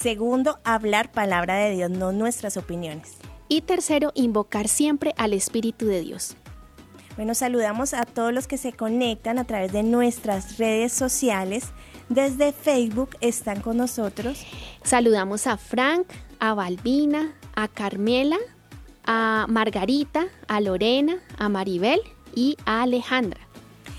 Segundo, 0.00 0.60
hablar 0.64 1.12
palabra 1.12 1.56
de 1.56 1.72
Dios, 1.72 1.90
no 1.90 2.10
nuestras 2.10 2.56
opiniones. 2.56 3.16
Y 3.48 3.60
tercero, 3.60 4.12
invocar 4.14 4.66
siempre 4.66 5.12
al 5.18 5.34
Espíritu 5.34 5.84
de 5.84 6.00
Dios. 6.00 6.36
Bueno, 7.20 7.34
saludamos 7.34 7.92
a 7.92 8.06
todos 8.06 8.32
los 8.32 8.46
que 8.46 8.56
se 8.56 8.72
conectan 8.72 9.38
a 9.38 9.44
través 9.44 9.72
de 9.72 9.82
nuestras 9.82 10.56
redes 10.56 10.90
sociales. 10.94 11.64
Desde 12.08 12.50
Facebook 12.50 13.10
están 13.20 13.60
con 13.60 13.76
nosotros. 13.76 14.42
Saludamos 14.84 15.46
a 15.46 15.58
Frank, 15.58 16.06
a 16.38 16.54
Balbina, 16.54 17.34
a 17.54 17.68
Carmela, 17.68 18.38
a 19.04 19.44
Margarita, 19.50 20.28
a 20.48 20.62
Lorena, 20.62 21.18
a 21.36 21.50
Maribel 21.50 22.00
y 22.34 22.56
a 22.64 22.84
Alejandra. 22.84 23.40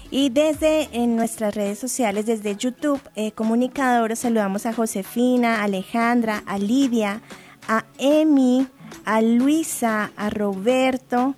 Y 0.10 0.30
desde 0.30 0.90
en 0.92 1.16
nuestras 1.16 1.54
redes 1.54 1.78
sociales, 1.78 2.26
desde 2.26 2.56
YouTube, 2.56 3.02
eh, 3.14 3.34
comunicadores, 3.34 4.18
saludamos 4.18 4.66
a 4.66 4.74
Josefina, 4.74 5.58
a 5.58 5.66
Alejandra, 5.66 6.42
a 6.48 6.58
Lidia, 6.58 7.22
a 7.68 7.86
Emi, 8.00 8.68
a 9.06 9.22
Luisa, 9.22 10.10
a 10.18 10.32
Roberto, 10.32 11.36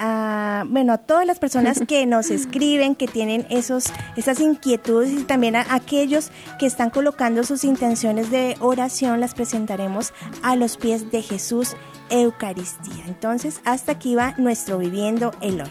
a, 0.00 0.64
bueno, 0.66 0.94
a 0.94 0.98
todas 0.98 1.26
las 1.26 1.38
personas 1.38 1.80
que 1.88 2.04
nos 2.06 2.30
escriben, 2.30 2.96
que 2.96 3.06
tienen 3.06 3.46
esos, 3.50 3.84
esas 4.16 4.40
inquietudes 4.40 5.12
y 5.12 5.24
también 5.24 5.54
a 5.54 5.66
aquellos 5.72 6.32
que 6.58 6.66
están 6.66 6.90
colocando 6.90 7.44
sus 7.44 7.62
intenciones 7.62 8.30
de 8.30 8.56
oración, 8.60 9.20
las 9.20 9.34
presentaremos 9.34 10.12
a 10.42 10.56
los 10.56 10.76
pies 10.76 11.12
de 11.12 11.22
Jesús 11.22 11.76
Eucaristía. 12.08 13.04
Entonces, 13.06 13.60
hasta 13.64 13.92
aquí 13.92 14.16
va 14.16 14.34
nuestro 14.38 14.78
Viviendo 14.78 15.32
el 15.40 15.60
Hoy. 15.60 15.70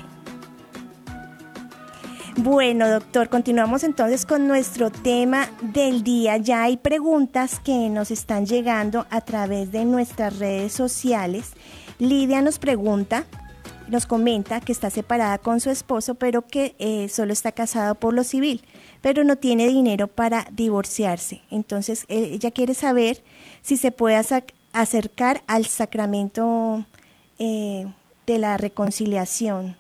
Bueno, 2.42 2.88
doctor, 2.88 3.28
continuamos 3.28 3.84
entonces 3.84 4.26
con 4.26 4.48
nuestro 4.48 4.92
tema 4.92 5.50
del 5.62 6.04
día. 6.04 6.38
Ya 6.38 6.64
hay 6.64 6.78
preguntas 6.78 7.60
que 7.60 7.90
nos 7.90 8.12
están 8.12 8.46
llegando 8.46 9.06
a 9.10 9.20
través 9.20 9.74
de 9.74 9.84
nuestras 9.84 10.40
redes 10.40 10.72
sociales. 10.72 11.52
Lidia 11.98 12.42
nos 12.42 12.58
pregunta, 12.58 13.26
nos 13.90 14.06
comenta 14.06 14.62
que 14.62 14.72
está 14.72 14.90
separada 14.90 15.38
con 15.40 15.60
su 15.60 15.70
esposo, 15.70 16.16
pero 16.16 16.44
que 16.44 16.76
eh, 16.80 17.10
solo 17.10 17.34
está 17.34 17.52
casado 17.52 17.96
por 17.96 18.14
lo 18.14 18.24
civil, 18.24 18.62
pero 19.02 19.24
no 19.24 19.36
tiene 19.36 19.68
dinero 19.68 20.08
para 20.08 20.46
divorciarse. 20.52 21.42
Entonces, 21.52 22.06
eh, 22.08 22.32
ella 22.34 22.52
quiere 22.52 22.74
saber 22.74 23.18
si 23.62 23.78
se 23.78 23.92
puede 23.92 24.22
acercar 24.74 25.42
al 25.48 25.66
sacramento 25.66 26.86
eh, 27.40 27.86
de 28.26 28.38
la 28.38 28.58
reconciliación. 28.58 29.76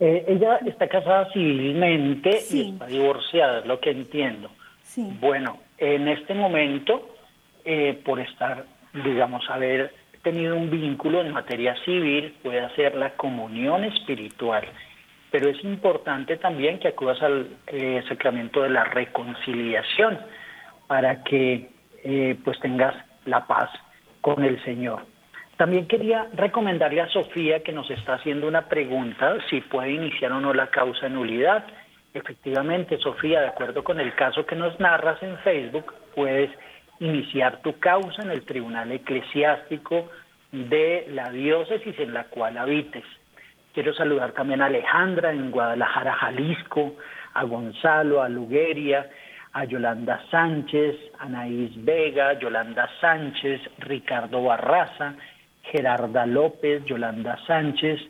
Eh, 0.00 0.24
ella 0.28 0.58
está 0.66 0.86
casada 0.88 1.32
civilmente 1.32 2.42
y 2.50 2.70
está 2.70 2.86
divorciada, 2.86 3.60
es 3.60 3.66
lo 3.66 3.80
que 3.80 3.90
entiendo. 3.90 4.50
Bueno, 5.20 5.58
en 5.78 6.08
este 6.08 6.34
momento, 6.34 7.14
por 8.04 8.18
estar, 8.18 8.64
digamos, 8.92 9.48
haber 9.48 9.92
tenido 10.22 10.56
un 10.56 10.70
vínculo 10.70 11.20
en 11.20 11.32
materia 11.32 11.74
civil, 11.84 12.34
puede 12.42 12.60
hacer 12.60 12.94
la 12.94 13.10
comunión 13.10 13.84
espiritual. 13.84 14.64
Pero 15.30 15.48
es 15.48 15.62
importante 15.64 16.36
también 16.36 16.78
que 16.78 16.88
acudas 16.88 17.22
al 17.22 17.48
eh, 17.66 18.02
sacramento 18.08 18.62
de 18.62 18.70
la 18.70 18.84
reconciliación 18.84 20.18
para 20.86 21.22
que 21.22 21.70
pues 22.44 22.58
tengas 22.60 22.94
la 23.26 23.46
paz 23.46 23.68
con 24.20 24.42
el 24.44 24.62
Señor. 24.64 25.02
También 25.58 25.88
quería 25.88 26.28
recomendarle 26.34 27.00
a 27.00 27.08
Sofía 27.08 27.64
que 27.64 27.72
nos 27.72 27.90
está 27.90 28.14
haciendo 28.14 28.46
una 28.46 28.68
pregunta 28.68 29.38
si 29.50 29.60
puede 29.60 29.90
iniciar 29.90 30.30
o 30.30 30.40
no 30.40 30.54
la 30.54 30.68
causa 30.68 31.08
en 31.08 31.14
nulidad. 31.14 31.64
Efectivamente, 32.14 32.96
Sofía, 32.98 33.40
de 33.40 33.48
acuerdo 33.48 33.82
con 33.82 33.98
el 33.98 34.14
caso 34.14 34.46
que 34.46 34.54
nos 34.54 34.78
narras 34.78 35.20
en 35.20 35.36
Facebook, 35.38 35.92
puedes 36.14 36.50
iniciar 37.00 37.60
tu 37.62 37.78
causa 37.78 38.22
en 38.22 38.30
el 38.30 38.44
Tribunal 38.44 38.90
Eclesiástico 38.92 40.08
de 40.52 41.06
la 41.10 41.30
diócesis 41.30 41.98
en 41.98 42.14
la 42.14 42.24
cual 42.24 42.58
habites. 42.58 43.04
Quiero 43.74 43.94
saludar 43.94 44.32
también 44.32 44.62
a 44.62 44.66
Alejandra 44.66 45.30
en 45.30 45.50
Guadalajara, 45.50 46.14
Jalisco, 46.14 46.96
a 47.34 47.44
Gonzalo, 47.44 48.22
a 48.22 48.28
Lugueria, 48.28 49.08
a 49.52 49.64
Yolanda 49.64 50.22
Sánchez, 50.30 50.96
Anaís 51.18 51.72
Vega, 51.84 52.38
Yolanda 52.38 52.88
Sánchez, 53.00 53.60
Ricardo 53.78 54.42
Barraza, 54.42 55.14
Gerarda 55.62 56.26
López, 56.26 56.84
Yolanda 56.86 57.38
Sánchez, 57.46 58.00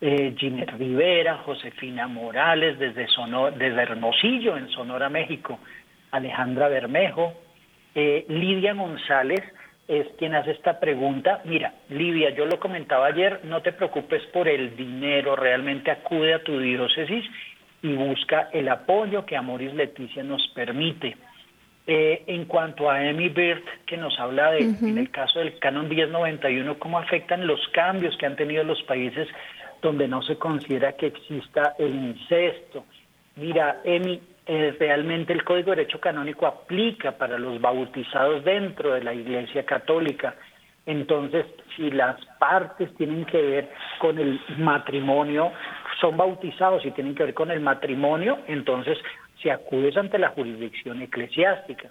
eh, 0.00 0.34
Rivera, 0.78 1.38
Josefina 1.38 2.06
Morales 2.06 2.78
desde, 2.78 3.06
desde 3.56 3.82
Hermosillo, 3.82 4.56
en 4.56 4.68
Sonora, 4.68 5.08
México, 5.08 5.58
Alejandra 6.10 6.68
Bermejo, 6.68 7.32
eh, 7.94 8.24
Lidia 8.28 8.74
González 8.74 9.42
es 9.86 10.06
quien 10.18 10.34
hace 10.34 10.52
esta 10.52 10.80
pregunta. 10.80 11.42
Mira, 11.44 11.74
Lidia, 11.90 12.30
yo 12.30 12.46
lo 12.46 12.58
comentaba 12.58 13.06
ayer, 13.06 13.40
no 13.44 13.62
te 13.62 13.72
preocupes 13.72 14.22
por 14.32 14.48
el 14.48 14.76
dinero, 14.76 15.36
realmente 15.36 15.90
acude 15.90 16.34
a 16.34 16.42
tu 16.42 16.58
diócesis 16.58 17.24
y 17.82 17.92
busca 17.94 18.48
el 18.52 18.68
apoyo 18.68 19.26
que 19.26 19.36
Amoris 19.36 19.74
Leticia 19.74 20.22
nos 20.22 20.46
permite. 20.48 21.16
Eh, 21.86 22.24
en 22.28 22.46
cuanto 22.46 22.90
a 22.90 22.96
Amy 22.96 23.28
Bird, 23.28 23.62
que 23.84 23.98
nos 23.98 24.18
habla 24.18 24.52
de, 24.52 24.60
en 24.60 24.96
el 24.96 25.10
caso 25.10 25.38
del 25.38 25.58
Canon 25.58 25.86
1091, 25.86 26.78
cómo 26.78 26.98
afectan 26.98 27.46
los 27.46 27.60
cambios 27.74 28.16
que 28.16 28.24
han 28.24 28.36
tenido 28.36 28.64
los 28.64 28.82
países 28.84 29.28
donde 29.82 30.08
no 30.08 30.22
se 30.22 30.36
considera 30.36 30.94
que 30.94 31.08
exista 31.08 31.74
el 31.78 31.94
incesto. 31.94 32.86
Mira, 33.36 33.82
Amy, 33.84 34.18
eh, 34.46 34.76
realmente 34.78 35.32
el 35.32 35.42
Código 35.44 35.70
de 35.70 35.76
Derecho 35.76 36.00
Canónico 36.00 36.46
aplica 36.46 37.12
para 37.12 37.38
los 37.38 37.60
bautizados 37.60 38.44
dentro 38.44 38.92
de 38.92 39.02
la 39.02 39.14
Iglesia 39.14 39.64
Católica. 39.64 40.34
Entonces, 40.86 41.46
si 41.74 41.90
las 41.90 42.22
partes 42.38 42.94
tienen 42.96 43.24
que 43.24 43.40
ver 43.40 43.70
con 43.98 44.18
el 44.18 44.38
matrimonio, 44.58 45.50
son 45.98 46.16
bautizados 46.16 46.84
y 46.84 46.90
tienen 46.90 47.14
que 47.14 47.24
ver 47.24 47.34
con 47.34 47.50
el 47.50 47.60
matrimonio, 47.60 48.38
entonces 48.46 48.98
si 49.40 49.48
acudes 49.48 49.96
ante 49.96 50.18
la 50.18 50.28
jurisdicción 50.30 51.00
eclesiástica. 51.00 51.90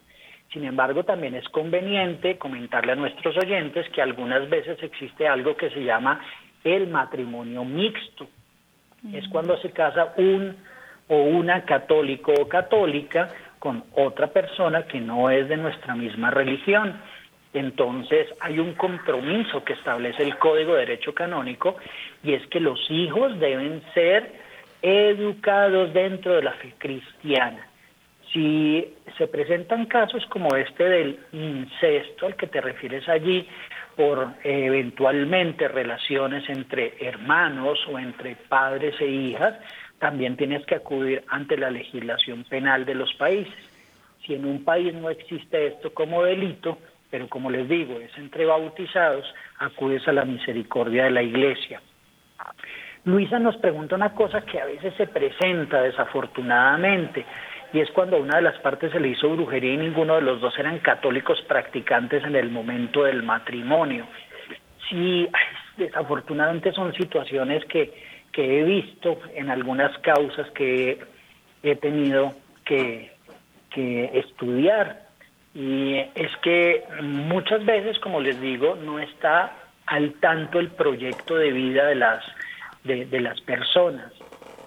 Sin 0.51 0.65
embargo, 0.65 1.03
también 1.03 1.33
es 1.33 1.49
conveniente 1.49 2.37
comentarle 2.37 2.91
a 2.91 2.95
nuestros 2.95 3.35
oyentes 3.37 3.89
que 3.89 4.01
algunas 4.03 4.47
veces 4.47 4.77
existe 4.83 5.27
algo 5.27 5.57
que 5.57 5.71
se 5.71 5.83
llama 5.83 6.21
el 6.63 6.87
matrimonio 6.87 7.65
mixto. 7.65 8.27
Es 9.11 9.27
cuando 9.29 9.57
se 9.57 9.71
casa 9.71 10.13
un 10.17 10.55
o 11.14 11.24
una 11.24 11.64
católico 11.64 12.34
o 12.34 12.47
católica 12.47 13.30
con 13.59 13.84
otra 13.93 14.28
persona 14.28 14.84
que 14.84 14.99
no 14.99 15.30
es 15.30 15.47
de 15.47 15.57
nuestra 15.57 15.95
misma 15.95 16.32
religión. 16.32 16.99
Entonces 17.53 18.28
hay 18.39 18.57
un 18.57 18.74
compromiso 18.74 19.64
que 19.64 19.74
establece 19.74 20.24
el 20.24 20.38
Código 20.38 20.74
de 20.74 20.80
Derecho 20.80 21.14
Canónico 21.14 21.78
y 22.24 22.34
es 22.34 22.45
que 22.47 22.59
los 22.59 22.80
hijos 22.89 23.39
deben 23.39 23.84
ser 23.93 24.32
educados 24.82 25.93
dentro 25.93 26.34
de 26.34 26.43
la 26.43 26.53
fe 26.53 26.74
cristiana. 26.78 27.68
Si 28.34 28.95
se 29.18 29.28
presentan 29.28 29.86
casos 29.86 30.26
como 30.26 30.55
este 30.55 30.84
del 30.84 31.20
incesto 31.32 32.26
al 32.26 32.36
que 32.36 32.47
te 32.47 32.59
refieres 32.59 33.07
allí, 33.07 33.47
por 33.95 34.34
eventualmente 34.43 35.68
relaciones 35.68 36.49
entre 36.49 36.95
hermanos 36.99 37.80
o 37.88 37.99
entre 37.99 38.36
padres 38.36 38.99
e 38.99 39.05
hijas, 39.05 39.53
también 40.03 40.35
tienes 40.35 40.65
que 40.65 40.75
acudir 40.75 41.23
ante 41.29 41.55
la 41.55 41.71
legislación 41.71 42.43
penal 42.43 42.83
de 42.83 42.93
los 42.93 43.13
países. 43.13 43.55
Si 44.25 44.33
en 44.33 44.43
un 44.45 44.65
país 44.65 44.93
no 44.93 45.09
existe 45.09 45.67
esto 45.67 45.93
como 45.93 46.25
delito, 46.25 46.77
pero 47.09 47.29
como 47.29 47.49
les 47.49 47.69
digo, 47.69 48.01
es 48.01 48.11
entre 48.17 48.45
bautizados, 48.45 49.25
acudes 49.59 50.05
a 50.09 50.11
la 50.11 50.25
misericordia 50.25 51.05
de 51.05 51.11
la 51.11 51.23
iglesia. 51.23 51.81
Luisa 53.05 53.39
nos 53.39 53.55
pregunta 53.55 53.95
una 53.95 54.13
cosa 54.13 54.41
que 54.41 54.59
a 54.59 54.65
veces 54.65 54.93
se 54.97 55.07
presenta 55.07 55.81
desafortunadamente, 55.81 57.25
y 57.71 57.79
es 57.79 57.89
cuando 57.91 58.17
a 58.17 58.19
una 58.19 58.35
de 58.35 58.41
las 58.41 58.59
partes 58.59 58.91
se 58.91 58.99
le 58.99 59.07
hizo 59.07 59.29
brujería 59.29 59.71
y 59.71 59.77
ninguno 59.77 60.15
de 60.15 60.21
los 60.23 60.41
dos 60.41 60.59
eran 60.59 60.79
católicos 60.79 61.41
practicantes 61.47 62.25
en 62.25 62.35
el 62.35 62.51
momento 62.51 63.05
del 63.05 63.23
matrimonio. 63.23 64.05
Sí, 64.89 65.29
desafortunadamente 65.77 66.73
son 66.73 66.93
situaciones 66.93 67.63
que, 67.65 68.12
que 68.34 68.59
he 68.59 68.63
visto 68.63 69.17
en 69.36 69.49
algunas 69.49 69.97
causas 69.99 70.49
que 70.51 70.99
he 71.61 71.75
tenido 71.77 72.34
que, 72.65 73.11
que 73.69 74.11
estudiar. 74.13 75.03
Y 75.55 75.97
es 76.15 76.36
que 76.41 76.84
muchas 77.01 77.63
veces, 77.63 77.99
como 77.99 78.19
les 78.19 78.41
digo, 78.41 78.75
no 78.75 78.99
está 78.99 79.55
al 79.86 80.13
tanto 80.13 80.59
el 80.59 80.69
proyecto 80.69 81.36
de 81.36 81.51
vida 81.51 81.86
de 81.86 81.95
las 81.95 82.23
de, 82.84 83.21
las 83.21 83.39
personas. 83.41 84.11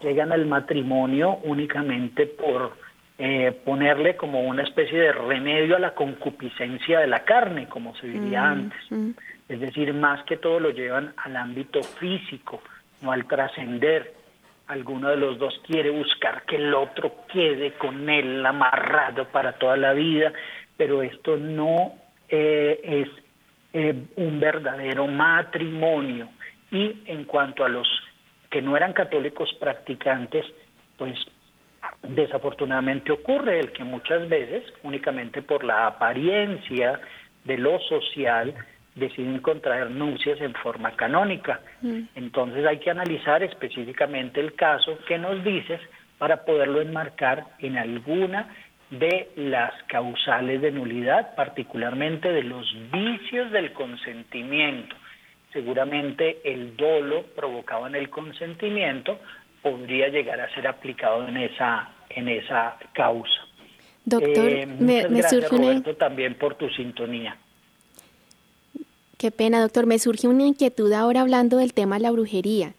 Llegan 0.02 0.32
al 0.32 0.46
matrimonio 0.46 1.38
únicamente 1.44 2.26
por 2.26 2.76
eh, 3.18 3.52
ponerle 3.64 4.16
como 4.16 4.40
una 4.40 4.62
especie 4.62 4.98
de 4.98 5.12
remedio 5.12 5.76
a 5.76 5.80
la 5.80 5.94
concupiscencia 5.94 7.00
de 7.00 7.06
la 7.06 7.24
carne, 7.24 7.68
como 7.68 7.94
se 7.96 8.06
diría 8.06 8.42
mm, 8.42 8.44
antes. 8.44 8.80
Mm. 8.90 9.10
Es 9.48 9.60
decir, 9.60 9.92
más 9.94 10.22
que 10.24 10.36
todo 10.36 10.60
lo 10.60 10.70
llevan 10.70 11.12
al 11.16 11.36
ámbito 11.36 11.82
físico, 11.82 12.62
no 13.00 13.12
al 13.12 13.26
trascender. 13.26 14.14
Alguno 14.68 15.10
de 15.10 15.16
los 15.16 15.38
dos 15.38 15.60
quiere 15.66 15.90
buscar 15.90 16.42
que 16.44 16.56
el 16.56 16.74
otro 16.74 17.24
quede 17.32 17.72
con 17.74 18.08
él 18.10 18.44
amarrado 18.44 19.26
para 19.28 19.52
toda 19.52 19.76
la 19.76 19.92
vida, 19.92 20.32
pero 20.76 21.02
esto 21.02 21.36
no 21.36 21.94
eh, 22.28 22.80
es 22.82 23.08
eh, 23.72 23.94
un 24.16 24.40
verdadero 24.40 25.06
matrimonio. 25.06 26.28
Y 26.70 27.02
en 27.06 27.24
cuanto 27.24 27.64
a 27.64 27.68
los 27.68 27.88
que 28.50 28.60
no 28.60 28.76
eran 28.76 28.92
católicos 28.92 29.54
practicantes, 29.60 30.44
pues 30.96 31.16
desafortunadamente 32.02 33.12
ocurre 33.12 33.60
el 33.60 33.72
que 33.72 33.84
muchas 33.84 34.28
veces, 34.28 34.64
únicamente 34.82 35.42
por 35.42 35.64
la 35.64 35.86
apariencia 35.86 37.00
de 37.44 37.58
lo 37.58 37.78
social, 37.80 38.54
deciden 38.96 39.38
contraer 39.40 39.90
nupcias 39.90 40.40
en 40.40 40.54
forma 40.54 40.96
canónica. 40.96 41.60
Mm. 41.82 42.00
Entonces 42.16 42.66
hay 42.66 42.78
que 42.78 42.90
analizar 42.90 43.42
específicamente 43.42 44.40
el 44.40 44.54
caso 44.54 44.98
que 45.06 45.18
nos 45.18 45.44
dices 45.44 45.80
para 46.18 46.44
poderlo 46.44 46.80
enmarcar 46.80 47.44
en 47.60 47.76
alguna 47.76 48.48
de 48.90 49.28
las 49.36 49.72
causales 49.84 50.62
de 50.62 50.70
nulidad, 50.70 51.34
particularmente 51.34 52.32
de 52.32 52.42
los 52.42 52.66
vicios 52.90 53.50
del 53.52 53.72
consentimiento. 53.72 54.96
Seguramente 55.52 56.40
el 56.44 56.76
dolo 56.76 57.24
provocado 57.34 57.86
en 57.86 57.96
el 57.96 58.08
consentimiento 58.08 59.18
podría 59.62 60.08
llegar 60.08 60.40
a 60.40 60.52
ser 60.54 60.66
aplicado 60.68 61.26
en 61.28 61.36
esa, 61.36 61.90
en 62.10 62.28
esa 62.28 62.76
causa. 62.92 63.46
Doctor, 64.04 64.48
eh, 64.48 64.66
me, 64.66 65.02
gracias, 65.02 65.50
Roberto, 65.50 65.96
también 65.96 66.34
por 66.36 66.54
tu 66.54 66.68
sintonía. 66.70 67.36
Qué 69.18 69.30
pena, 69.30 69.60
doctor. 69.60 69.86
Me 69.86 69.98
surge 69.98 70.28
una 70.28 70.46
inquietud 70.46 70.92
ahora 70.92 71.22
hablando 71.22 71.56
del 71.56 71.72
tema 71.72 71.96
de 71.96 72.02
la 72.02 72.10
brujería. 72.10 72.74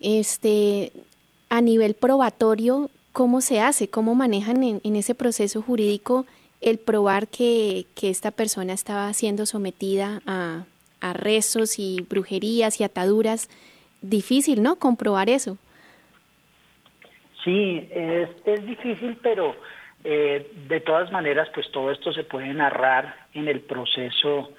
Este, 0.00 0.92
a 1.48 1.60
nivel 1.60 1.94
probatorio, 1.94 2.88
¿cómo 3.12 3.40
se 3.40 3.60
hace? 3.60 3.88
¿Cómo 3.88 4.14
manejan 4.14 4.62
en, 4.62 4.96
ese 4.96 5.14
proceso 5.14 5.60
jurídico 5.60 6.24
el 6.60 6.78
probar 6.78 7.26
que, 7.26 7.86
esta 8.00 8.30
persona 8.30 8.72
estaba 8.72 9.12
siendo 9.12 9.44
sometida 9.44 10.22
a, 10.26 10.64
rezos 11.14 11.80
y 11.80 12.06
brujerías 12.08 12.80
y 12.80 12.84
ataduras? 12.84 13.48
Difícil, 14.02 14.62
¿no? 14.62 14.76
Comprobar 14.76 15.28
eso. 15.28 15.58
Sí, 17.42 17.88
es, 17.90 18.28
es 18.44 18.66
difícil, 18.66 19.18
pero 19.20 19.56
eh, 20.04 20.48
de 20.68 20.80
todas 20.80 21.10
maneras, 21.10 21.48
pues 21.52 21.68
todo 21.72 21.90
esto 21.90 22.12
se 22.12 22.22
puede 22.22 22.54
narrar 22.54 23.16
en 23.34 23.48
el 23.48 23.60
proceso 23.60 24.52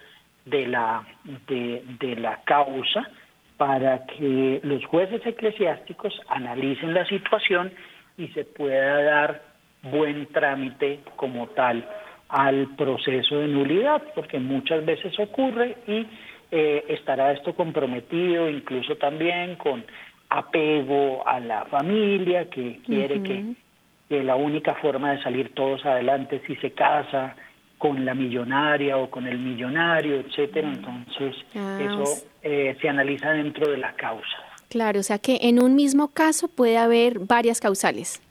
de 0.45 0.67
la, 0.67 1.03
de, 1.47 1.83
de 1.99 2.15
la 2.15 2.41
causa 2.43 3.09
para 3.57 4.05
que 4.05 4.59
los 4.63 4.83
jueces 4.85 5.25
eclesiásticos 5.25 6.19
analicen 6.27 6.93
la 6.93 7.05
situación 7.05 7.71
y 8.17 8.27
se 8.29 8.45
pueda 8.45 9.03
dar 9.03 9.41
buen 9.83 10.25
trámite 10.27 10.99
como 11.15 11.47
tal 11.47 11.87
al 12.29 12.75
proceso 12.75 13.37
de 13.37 13.47
nulidad, 13.47 14.01
porque 14.15 14.39
muchas 14.39 14.83
veces 14.85 15.17
ocurre 15.19 15.77
y 15.87 16.07
eh, 16.51 16.85
estará 16.89 17.31
esto 17.31 17.53
comprometido 17.53 18.49
incluso 18.49 18.95
también 18.95 19.55
con 19.55 19.83
apego 20.29 21.27
a 21.27 21.39
la 21.39 21.65
familia 21.65 22.49
que 22.49 22.79
quiere 22.85 23.21
que, 23.21 23.53
que, 24.09 24.23
la 24.23 24.35
única 24.35 24.73
forma 24.75 25.11
de 25.11 25.21
salir 25.21 25.53
todos 25.53 25.85
adelante 25.85 26.41
si 26.47 26.55
se 26.55 26.71
casa 26.71 27.35
con 27.83 28.05
la 28.05 28.13
millonaria 28.13 28.95
o 28.95 29.09
con 29.09 29.27
el 29.27 29.37
millonario, 29.37 30.21
etcétera. 30.21 30.69
Mm. 30.69 30.73
Entonces, 30.73 31.35
ah, 31.53 31.79
eso 31.81 32.25
eh, 32.41 32.77
se 32.79 32.87
analiza 32.87 33.31
dentro 33.31 33.69
de 33.69 33.75
la 33.75 33.91
causa. 33.91 34.37
Claro, 34.69 35.01
o 35.01 35.03
sea 35.03 35.17
que 35.19 35.37
en 35.41 35.61
un 35.61 35.75
mismo 35.75 36.07
caso 36.13 36.47
puede 36.47 36.77
haber 36.77 37.19
varias 37.19 37.59
causales. 37.59 38.21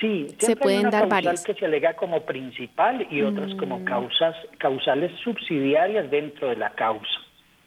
Sí, 0.00 0.26
se 0.38 0.56
pueden 0.56 0.90
dar 0.90 1.08
varias. 1.08 1.44
que 1.44 1.54
se 1.54 1.66
alega 1.66 1.94
como 1.94 2.22
principal 2.22 3.06
y 3.12 3.22
otras 3.22 3.54
como 3.54 3.78
mm. 3.78 3.84
causas 3.84 4.34
causales 4.58 5.12
subsidiarias 5.22 6.10
dentro 6.10 6.48
de 6.48 6.56
la 6.56 6.70
causa. 6.70 7.20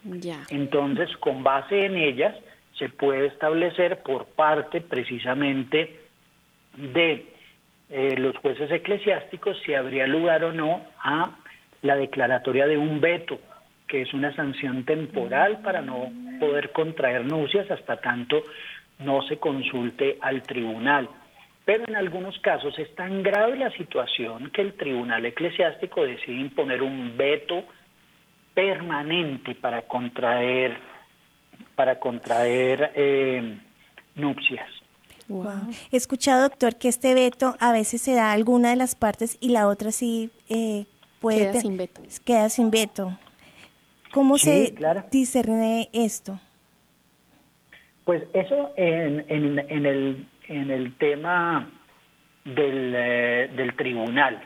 Ya. 0.04 0.44
Entonces, 0.50 1.10
con 1.22 1.42
base 1.42 1.86
en 1.86 1.96
ellas 1.96 2.36
se 2.78 2.90
puede 2.90 3.28
establecer 3.28 4.04
por 4.04 4.26
parte 4.26 4.82
precisamente 4.82 6.02
de 6.76 7.34
eh, 7.90 8.16
los 8.18 8.36
jueces 8.38 8.72
eclesiásticos 8.72 9.58
si 9.66 9.74
habría 9.74 10.08
lugar 10.08 10.44
o 10.44 10.52
no 10.52 10.82
a 11.00 11.32
la 11.82 11.96
declaratoria 11.96 12.66
de 12.66 12.78
un 12.78 13.00
veto, 13.00 13.40
que 13.88 14.02
es 14.02 14.14
una 14.14 14.36
sanción 14.36 14.84
temporal 14.86 15.62
para 15.62 15.82
no 15.82 16.12
poder 16.40 16.72
contraer 16.72 17.26
nupcias 17.26 17.70
hasta 17.70 17.98
tanto 17.98 18.44
no 19.00 19.22
se 19.24 19.38
consulte 19.38 20.18
al 20.22 20.42
tribunal. 20.42 21.10
Pero 21.66 21.84
en 21.88 21.96
algunos 21.96 22.38
casos 22.40 22.78
es 22.80 22.94
tan 22.96 23.24
grave 23.24 23.58
la 23.58 23.72
situación 23.72 24.52
que 24.52 24.62
el 24.62 24.74
tribunal 24.74 25.26
eclesiástico 25.26 26.06
decide 26.06 26.38
imponer 26.38 26.82
un 26.82 27.18
veto 27.18 27.66
permanente 28.54 29.56
para 29.56 29.82
contraer 29.84 30.78
para 31.76 32.00
contraer 32.00 32.92
eh, 32.96 33.58
nupcias. 34.16 34.70
He 35.92 35.98
escuchado, 35.98 36.44
doctor, 36.44 36.76
que 36.76 36.88
este 36.88 37.14
veto 37.14 37.56
a 37.60 37.72
veces 37.72 38.02
se 38.02 38.14
da 38.14 38.30
a 38.30 38.34
alguna 38.34 38.70
de 38.70 38.76
las 38.76 38.96
partes 38.96 39.38
y 39.40 39.50
la 39.50 39.68
otra 39.68 39.92
sí 39.92 40.30
eh, 40.50 40.86
puede... 41.20 41.52
Queda 41.52 41.62
sin 41.62 41.78
veto. 41.78 42.02
Queda 42.24 42.50
sin 42.50 42.72
veto. 42.72 43.18
¿Cómo 44.12 44.38
se 44.38 44.74
discerne 45.12 45.90
esto? 45.94 46.40
Pues 48.06 48.24
eso 48.34 48.72
en, 48.78 49.26
en, 49.28 49.60
en, 49.60 49.86
el, 49.86 50.28
en 50.48 50.70
el 50.70 50.96
tema 50.98 51.70
del, 52.46 52.94
eh, 52.96 53.52
del 53.56 53.76
tribunal. 53.76 54.42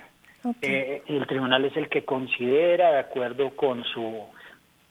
Eh, 0.62 1.04
el 1.08 1.28
tribunal 1.28 1.66
es 1.66 1.76
el 1.76 1.90
que 1.90 2.06
considera, 2.06 2.92
de 2.94 3.00
acuerdo 3.00 3.54
con 3.58 3.84
su 3.84 4.24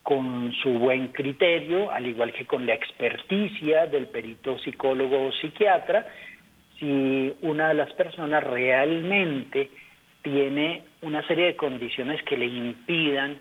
con 0.09 0.55
su 0.63 0.71
buen 0.71 1.09
criterio, 1.09 1.91
al 1.91 2.07
igual 2.07 2.33
que 2.33 2.47
con 2.47 2.65
la 2.65 2.73
experticia 2.73 3.87
del 3.89 4.07
perito 4.07 4.59
psicólogo 4.59 5.27
o 5.27 5.33
psiquiatra, 5.33 6.07
si 6.79 7.35
una 7.43 7.69
de 7.69 7.75
las 7.75 7.93
personas 7.93 8.43
realmente 8.43 9.71
tiene 10.23 10.85
una 11.03 11.23
serie 11.27 11.49
de 11.49 11.57
condiciones 11.57 12.23
que 12.23 12.39
le 12.39 12.47
impidan 12.47 13.37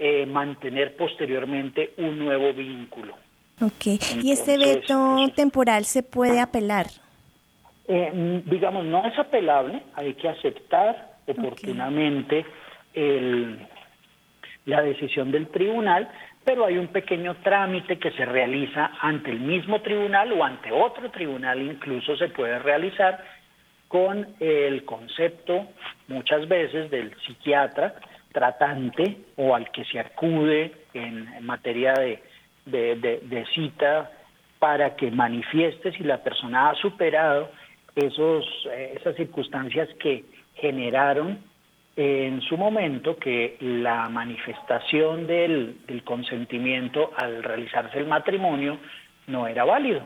eh, 0.00 0.26
mantener 0.26 0.96
posteriormente 0.96 1.92
un 1.98 2.18
nuevo 2.18 2.52
vínculo. 2.54 3.14
Ok, 3.60 3.86
¿y 4.20 4.32
este 4.32 4.58
veto 4.58 5.16
temporal 5.36 5.84
se 5.84 6.02
puede 6.02 6.40
apelar? 6.40 6.86
Eh, 7.86 8.42
digamos, 8.46 8.84
no 8.84 9.06
es 9.06 9.16
apelable, 9.16 9.80
hay 9.94 10.14
que 10.14 10.28
aceptar 10.28 11.18
oportunamente 11.28 12.44
el 12.94 13.60
la 14.66 14.82
decisión 14.82 15.30
del 15.30 15.48
tribunal, 15.48 16.08
pero 16.44 16.64
hay 16.64 16.78
un 16.78 16.88
pequeño 16.88 17.36
trámite 17.36 17.98
que 17.98 18.10
se 18.12 18.24
realiza 18.24 18.92
ante 19.00 19.30
el 19.30 19.40
mismo 19.40 19.80
tribunal 19.80 20.32
o 20.32 20.44
ante 20.44 20.72
otro 20.72 21.10
tribunal, 21.10 21.60
incluso 21.60 22.16
se 22.16 22.28
puede 22.28 22.58
realizar 22.58 23.24
con 23.88 24.36
el 24.38 24.84
concepto 24.84 25.66
muchas 26.08 26.46
veces 26.48 26.90
del 26.90 27.12
psiquiatra 27.26 27.94
tratante 28.32 29.16
o 29.36 29.54
al 29.54 29.70
que 29.70 29.84
se 29.84 29.98
acude 29.98 30.72
en, 30.94 31.44
materia 31.44 31.94
de, 31.94 32.22
de, 32.64 33.46
cita 33.52 34.10
para 34.58 34.94
que 34.94 35.10
manifieste 35.10 35.92
si 35.92 36.04
la 36.04 36.22
persona 36.22 36.70
ha 36.70 36.74
superado 36.76 37.50
esos, 37.96 38.44
eh, 38.70 38.94
esas 39.00 39.16
circunstancias 39.16 39.88
que 39.98 40.24
generaron 40.54 41.38
en 41.96 42.40
su 42.42 42.56
momento 42.56 43.16
que 43.16 43.56
la 43.60 44.08
manifestación 44.08 45.26
del, 45.26 45.76
consentimiento 46.04 47.10
al 47.16 47.42
realizarse 47.42 47.98
el 47.98 48.06
matrimonio 48.06 48.78
no 49.26 49.46
era 49.46 49.64
válido. 49.64 50.02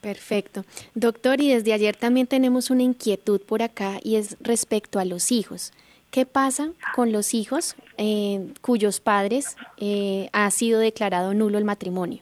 Perfecto. 0.00 0.64
Doctor, 0.94 1.40
y 1.40 1.52
desde 1.52 1.72
ayer 1.72 1.96
también 1.96 2.26
tenemos 2.26 2.70
una 2.70 2.82
inquietud 2.82 3.40
por 3.40 3.62
acá 3.62 3.98
y 4.02 4.16
es 4.16 4.36
respecto 4.40 4.98
a 4.98 5.04
los 5.04 5.30
hijos. 5.30 5.72
¿Qué 6.10 6.26
pasa 6.26 6.70
con 6.94 7.12
los 7.12 7.32
hijos 7.32 7.74
eh, 7.96 8.52
cuyos 8.60 9.00
padres 9.00 9.56
eh, 9.78 10.28
ha 10.32 10.50
sido 10.50 10.80
declarado 10.80 11.32
nulo 11.32 11.56
el 11.56 11.64
matrimonio? 11.64 12.20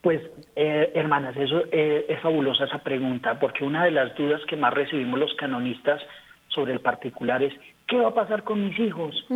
Pues, 0.00 0.22
eh, 0.56 0.90
hermanas, 0.94 1.36
eso 1.36 1.62
es 1.70 2.18
fabulosa 2.20 2.64
esa 2.64 2.78
pregunta, 2.78 3.38
porque 3.38 3.64
una 3.64 3.84
de 3.84 3.90
las 3.90 4.16
dudas 4.16 4.40
que 4.48 4.56
más 4.56 4.72
recibimos 4.72 5.20
los 5.20 5.34
canonistas 5.34 6.00
sobre 6.50 6.72
el 6.72 6.80
particular 6.80 7.42
es, 7.42 7.52
¿qué 7.86 7.96
va 7.96 8.08
a 8.08 8.14
pasar 8.14 8.44
con 8.44 8.64
mis 8.64 8.78
hijos? 8.78 9.26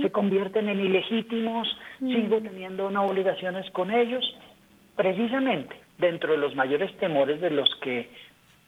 ¿Se 0.00 0.10
convierten 0.10 0.68
en 0.68 0.80
ilegítimos? 0.80 1.68
¿Sigo 1.98 2.40
teniendo 2.40 2.86
unas 2.86 3.10
obligaciones 3.10 3.70
con 3.70 3.90
ellos? 3.90 4.24
Precisamente, 4.96 5.74
dentro 5.98 6.32
de 6.32 6.38
los 6.38 6.54
mayores 6.54 6.96
temores 6.98 7.40
de 7.40 7.50
los 7.50 7.68
que 7.76 8.08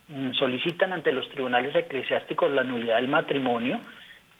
mm, 0.09 0.33
solicitan 0.33 0.93
ante 0.93 1.13
los 1.13 1.29
tribunales 1.31 1.75
eclesiásticos 1.75 2.51
la 2.51 2.65
nulidad 2.65 2.97
del 2.97 3.09
matrimonio, 3.09 3.81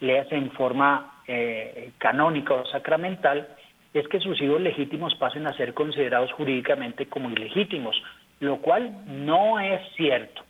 le 0.01 0.27
en 0.31 0.51
forma 0.53 1.23
eh, 1.27 1.91
canónica 1.99 2.55
o 2.55 2.67
sacramental 2.67 3.49
es 3.95 4.07
que 4.09 4.21
sus 4.21 4.41
hijos 4.43 4.61
legítimos 4.61 5.15
pasen 5.15 5.47
a 5.47 5.57
ser 5.57 5.73
considerados 5.73 6.31
jurídicamente 6.33 7.07
como 7.07 7.31
ilegítimos, 7.31 7.97
lo 8.41 8.59
cual 8.59 8.95
no 9.07 9.59
es 9.59 9.81
cierto. 9.97 10.43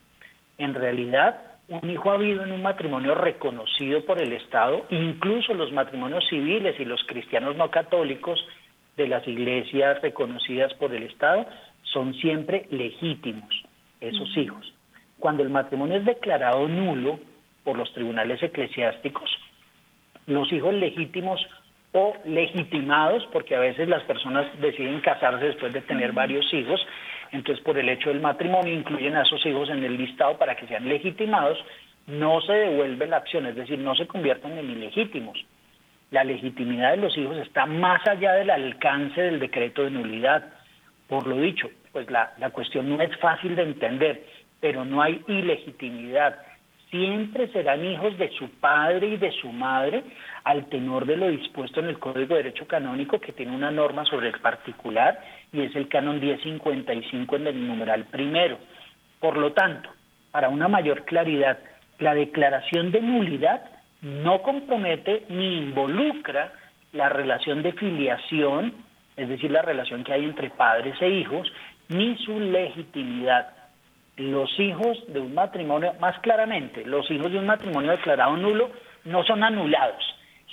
En 0.57 0.73
realidad, 0.73 1.39
un 1.69 1.89
hijo 1.89 2.11
habido 2.11 2.43
en 2.43 2.51
un 2.51 2.61
matrimonio 2.61 3.13
reconocido 3.15 4.05
por 4.05 4.21
el 4.21 4.31
Estado, 4.33 4.85
incluso 4.89 5.53
los 5.53 5.71
matrimonios 5.71 6.25
civiles 6.29 6.79
y 6.79 6.85
los 6.85 7.03
cristianos 7.05 7.55
no 7.57 7.69
católicos 7.69 8.39
de 8.95 9.07
las 9.07 9.27
iglesias 9.27 10.01
reconocidas 10.01 10.73
por 10.75 10.93
el 10.93 11.03
Estado, 11.03 11.45
son 11.83 12.13
siempre 12.15 12.67
legítimos, 12.71 13.63
esos 13.99 14.35
hijos. 14.37 14.73
Cuando 15.19 15.43
el 15.43 15.49
matrimonio 15.49 15.97
es 15.97 16.05
declarado 16.05 16.67
nulo 16.67 17.19
por 17.63 17.77
los 17.77 17.91
tribunales 17.93 18.41
eclesiásticos, 18.41 19.29
los 20.25 20.51
hijos 20.51 20.73
legítimos 20.73 21.45
o 21.93 22.13
legitimados, 22.25 23.27
porque 23.31 23.55
a 23.55 23.59
veces 23.59 23.87
las 23.87 24.03
personas 24.03 24.45
deciden 24.61 25.01
casarse 25.01 25.45
después 25.45 25.73
de 25.73 25.81
tener 25.81 26.11
varios 26.11 26.51
hijos, 26.53 26.79
entonces 27.31 27.63
por 27.63 27.77
el 27.77 27.89
hecho 27.89 28.09
del 28.09 28.21
matrimonio 28.21 28.73
incluyen 28.73 29.15
a 29.15 29.23
esos 29.23 29.45
hijos 29.45 29.69
en 29.69 29.83
el 29.83 29.97
listado 29.97 30.37
para 30.37 30.55
que 30.55 30.67
sean 30.67 30.87
legitimados, 30.87 31.57
no 32.07 32.41
se 32.41 32.53
devuelve 32.53 33.07
la 33.07 33.17
acción, 33.17 33.45
es 33.45 33.55
decir, 33.55 33.77
no 33.79 33.95
se 33.95 34.07
convierten 34.07 34.57
en 34.57 34.69
ilegítimos. 34.69 35.37
La 36.11 36.23
legitimidad 36.23 36.91
de 36.91 36.97
los 36.97 37.17
hijos 37.17 37.37
está 37.37 37.65
más 37.65 38.07
allá 38.07 38.33
del 38.33 38.49
alcance 38.49 39.21
del 39.21 39.39
decreto 39.39 39.83
de 39.83 39.91
nulidad. 39.91 40.45
Por 41.07 41.27
lo 41.27 41.37
dicho, 41.37 41.69
pues 41.91 42.09
la, 42.09 42.33
la 42.37 42.51
cuestión 42.51 42.89
no 42.89 43.01
es 43.01 43.15
fácil 43.17 43.55
de 43.55 43.63
entender, 43.63 44.25
pero 44.61 44.85
no 44.85 45.01
hay 45.01 45.21
ilegitimidad 45.27 46.37
siempre 46.89 47.47
serán 47.49 47.85
hijos 47.85 48.17
de 48.17 48.29
su 48.31 48.49
padre 48.59 49.07
y 49.07 49.17
de 49.17 49.31
su 49.31 49.51
madre 49.51 50.03
al 50.43 50.67
tenor 50.67 51.05
de 51.05 51.17
lo 51.17 51.29
dispuesto 51.29 51.79
en 51.79 51.87
el 51.87 51.99
Código 51.99 52.35
de 52.35 52.43
Derecho 52.43 52.67
Canónico 52.67 53.19
que 53.19 53.33
tiene 53.33 53.55
una 53.55 53.71
norma 53.71 54.05
sobre 54.05 54.29
el 54.29 54.39
particular 54.39 55.19
y 55.51 55.61
es 55.61 55.75
el 55.75 55.87
canon 55.87 56.19
1055 56.19 57.35
en 57.35 57.47
el 57.47 57.67
numeral 57.67 58.05
primero. 58.05 58.57
Por 59.19 59.37
lo 59.37 59.53
tanto, 59.53 59.89
para 60.31 60.49
una 60.49 60.67
mayor 60.67 61.05
claridad, 61.05 61.59
la 61.99 62.13
declaración 62.13 62.91
de 62.91 63.01
nulidad 63.01 63.63
no 64.01 64.41
compromete 64.41 65.25
ni 65.29 65.57
involucra 65.57 66.53
la 66.93 67.09
relación 67.09 67.63
de 67.63 67.73
filiación, 67.73 68.73
es 69.15 69.29
decir, 69.29 69.51
la 69.51 69.61
relación 69.61 70.03
que 70.03 70.13
hay 70.13 70.23
entre 70.23 70.49
padres 70.49 70.95
e 71.01 71.09
hijos, 71.09 71.51
ni 71.89 72.17
su 72.17 72.39
legitimidad 72.39 73.57
los 74.17 74.49
hijos 74.59 74.97
de 75.07 75.19
un 75.19 75.33
matrimonio, 75.33 75.93
más 75.99 76.19
claramente, 76.19 76.83
los 76.85 77.09
hijos 77.11 77.31
de 77.31 77.37
un 77.37 77.45
matrimonio 77.45 77.91
declarado 77.91 78.35
nulo 78.35 78.71
no 79.05 79.23
son 79.23 79.43
anulados 79.43 80.03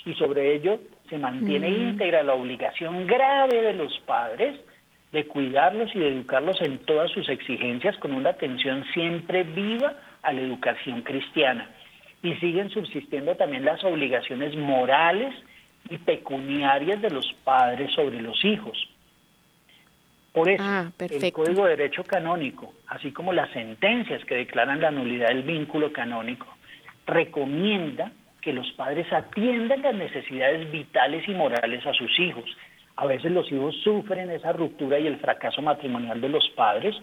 y 0.05 0.13
sobre 0.13 0.53
ello 0.55 0.79
se 1.09 1.17
mantiene 1.17 1.69
mm. 1.69 1.89
íntegra 1.89 2.23
la 2.23 2.35
obligación 2.35 3.07
grave 3.07 3.61
de 3.61 3.73
los 3.73 3.97
padres 4.05 4.59
de 5.15 5.25
cuidarlos 5.27 5.95
y 5.95 5.99
de 5.99 6.09
educarlos 6.09 6.61
en 6.61 6.77
todas 6.79 7.09
sus 7.09 7.29
exigencias 7.29 7.95
con 7.99 8.11
una 8.11 8.31
atención 8.31 8.83
siempre 8.93 9.43
viva 9.43 9.93
a 10.21 10.33
la 10.33 10.41
educación 10.41 11.03
cristiana. 11.03 11.69
Y 12.21 12.33
siguen 12.35 12.69
subsistiendo 12.69 13.33
también 13.35 13.63
las 13.63 13.81
obligaciones 13.85 14.57
morales 14.57 15.33
y 15.89 15.97
pecuniarias 15.99 17.01
de 17.01 17.11
los 17.11 17.31
padres 17.45 17.93
sobre 17.93 18.21
los 18.21 18.43
hijos. 18.43 18.77
Por 20.33 20.49
eso, 20.49 20.63
ah, 20.65 20.91
el 20.99 21.31
Código 21.31 21.63
de 21.63 21.77
Derecho 21.77 22.03
Canónico, 22.03 22.73
así 22.87 23.13
como 23.13 23.31
las 23.31 23.49
sentencias 23.51 24.25
que 24.25 24.35
declaran 24.35 24.81
la 24.81 24.91
nulidad 24.91 25.29
del 25.29 25.43
vínculo 25.43 25.93
canónico, 25.93 26.47
recomienda 27.07 28.11
que 28.41 28.51
los 28.51 28.69
padres 28.73 29.07
atiendan 29.13 29.81
las 29.81 29.95
necesidades 29.95 30.69
vitales 30.73 31.25
y 31.29 31.31
morales 31.31 31.85
a 31.85 31.93
sus 31.93 32.19
hijos. 32.19 32.43
A 32.97 33.05
veces 33.05 33.31
los 33.31 33.51
hijos 33.51 33.75
sufren 33.83 34.29
esa 34.29 34.53
ruptura 34.53 34.99
y 34.99 35.07
el 35.07 35.17
fracaso 35.17 35.61
matrimonial 35.61 36.21
de 36.21 36.29
los 36.29 36.47
padres, 36.55 36.95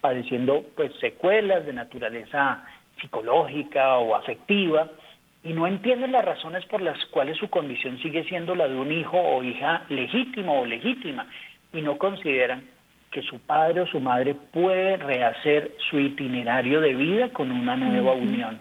padeciendo 0.00 0.64
pues 0.76 0.92
secuelas 1.00 1.64
de 1.64 1.72
naturaleza 1.72 2.64
psicológica 3.00 3.96
o 3.98 4.14
afectiva, 4.14 4.88
y 5.44 5.52
no 5.52 5.66
entienden 5.66 6.12
las 6.12 6.24
razones 6.24 6.64
por 6.66 6.82
las 6.82 7.02
cuales 7.06 7.38
su 7.38 7.48
condición 7.48 7.98
sigue 7.98 8.24
siendo 8.24 8.54
la 8.54 8.68
de 8.68 8.76
un 8.76 8.92
hijo 8.92 9.18
o 9.18 9.42
hija 9.42 9.84
legítimo 9.88 10.60
o 10.60 10.66
legítima, 10.66 11.26
y 11.72 11.80
no 11.80 11.96
consideran 11.96 12.64
que 13.10 13.22
su 13.22 13.38
padre 13.40 13.82
o 13.82 13.86
su 13.86 14.00
madre 14.00 14.34
puede 14.34 14.98
rehacer 14.98 15.72
su 15.88 15.98
itinerario 15.98 16.80
de 16.80 16.94
vida 16.94 17.30
con 17.30 17.50
una 17.50 17.76
nueva 17.76 18.12
unión. 18.12 18.58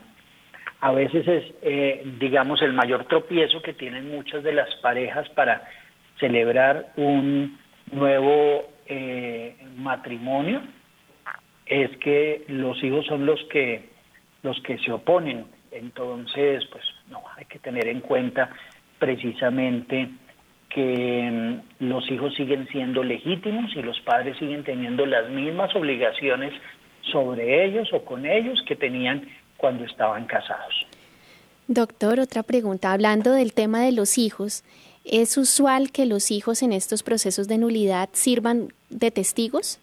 A 0.79 0.91
veces 0.91 1.27
es, 1.27 1.43
eh, 1.63 2.03
digamos, 2.19 2.61
el 2.61 2.71
mayor 2.71 3.05
tropiezo 3.05 3.61
que 3.61 3.73
tienen 3.73 4.09
muchas 4.09 4.43
de 4.43 4.53
las 4.53 4.73
parejas 4.75 5.27
para 5.29 5.67
celebrar 6.20 6.93
un 6.97 7.57
nuevo 7.91 8.63
eh, 8.86 9.55
matrimonio, 9.76 10.61
es 11.65 11.95
que 11.97 12.45
los 12.47 12.82
hijos 12.84 13.05
son 13.05 13.26
los 13.26 13.39
que 13.51 13.89
los 14.43 14.59
que 14.61 14.78
se 14.80 14.91
oponen. 14.91 15.45
Entonces, 15.72 16.63
pues 16.72 16.84
no, 17.09 17.22
hay 17.36 17.45
que 17.45 17.59
tener 17.59 17.88
en 17.88 17.99
cuenta 18.01 18.49
precisamente 18.99 20.09
que 20.70 21.30
mm, 21.80 21.86
los 21.86 22.09
hijos 22.09 22.34
siguen 22.36 22.68
siendo 22.70 23.03
legítimos 23.03 23.72
y 23.76 23.82
los 23.82 23.99
padres 24.01 24.38
siguen 24.38 24.63
teniendo 24.63 25.05
las 25.05 25.30
mismas 25.30 25.76
obligaciones 25.76 26.53
sobre 27.11 27.65
ellos 27.65 27.89
o 27.93 28.03
con 28.03 28.26
ellos 28.26 28.61
que 28.68 28.76
tenían 28.76 29.28
cuando 29.57 29.86
estaban 29.86 30.26
casados. 30.26 30.86
Doctor, 31.68 32.20
otra 32.20 32.43
pregunta. 32.43 32.93
Hablando 32.93 33.34
del 33.34 33.53
tema 33.53 33.82
de 33.82 33.91
los 33.91 34.18
hijos, 34.18 34.63
¿es 35.08 35.38
usual 35.38 35.91
que 35.91 36.05
los 36.05 36.32
hijos 36.32 36.64
en 36.64 36.74
estos 36.74 37.03
procesos 37.03 37.47
de 37.47 37.58
nulidad 37.58 38.10
sirvan 38.14 38.70
de 38.89 39.12
testigos? 39.12 39.80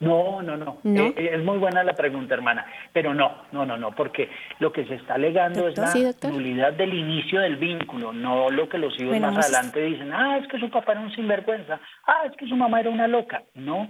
No, 0.00 0.42
no, 0.42 0.56
no. 0.56 0.78
Eh, 0.84 1.14
eh, 1.16 1.30
es 1.34 1.44
muy 1.44 1.58
buena 1.58 1.82
la 1.82 1.94
pregunta, 1.94 2.34
hermana, 2.34 2.66
pero 2.92 3.14
no, 3.14 3.42
no, 3.50 3.66
no, 3.66 3.76
no, 3.76 3.92
porque 3.92 4.30
lo 4.60 4.72
que 4.72 4.84
se 4.84 4.94
está 4.94 5.14
alegando 5.14 5.66
es 5.66 5.76
la 5.76 6.30
nulidad 6.30 6.72
del 6.72 6.94
inicio 6.94 7.40
del 7.40 7.56
vínculo, 7.56 8.12
no 8.12 8.48
lo 8.50 8.68
que 8.68 8.78
los 8.78 8.98
hijos 9.00 9.18
más 9.18 9.44
adelante 9.44 9.82
dicen, 9.82 10.12
ah, 10.12 10.38
es 10.38 10.46
que 10.46 10.60
su 10.60 10.70
papá 10.70 10.92
era 10.92 11.00
un 11.00 11.12
sinvergüenza, 11.14 11.80
ah, 12.06 12.22
es 12.30 12.36
que 12.36 12.46
su 12.46 12.54
mamá 12.54 12.80
era 12.80 12.90
una 12.90 13.08
loca. 13.08 13.42
No, 13.54 13.88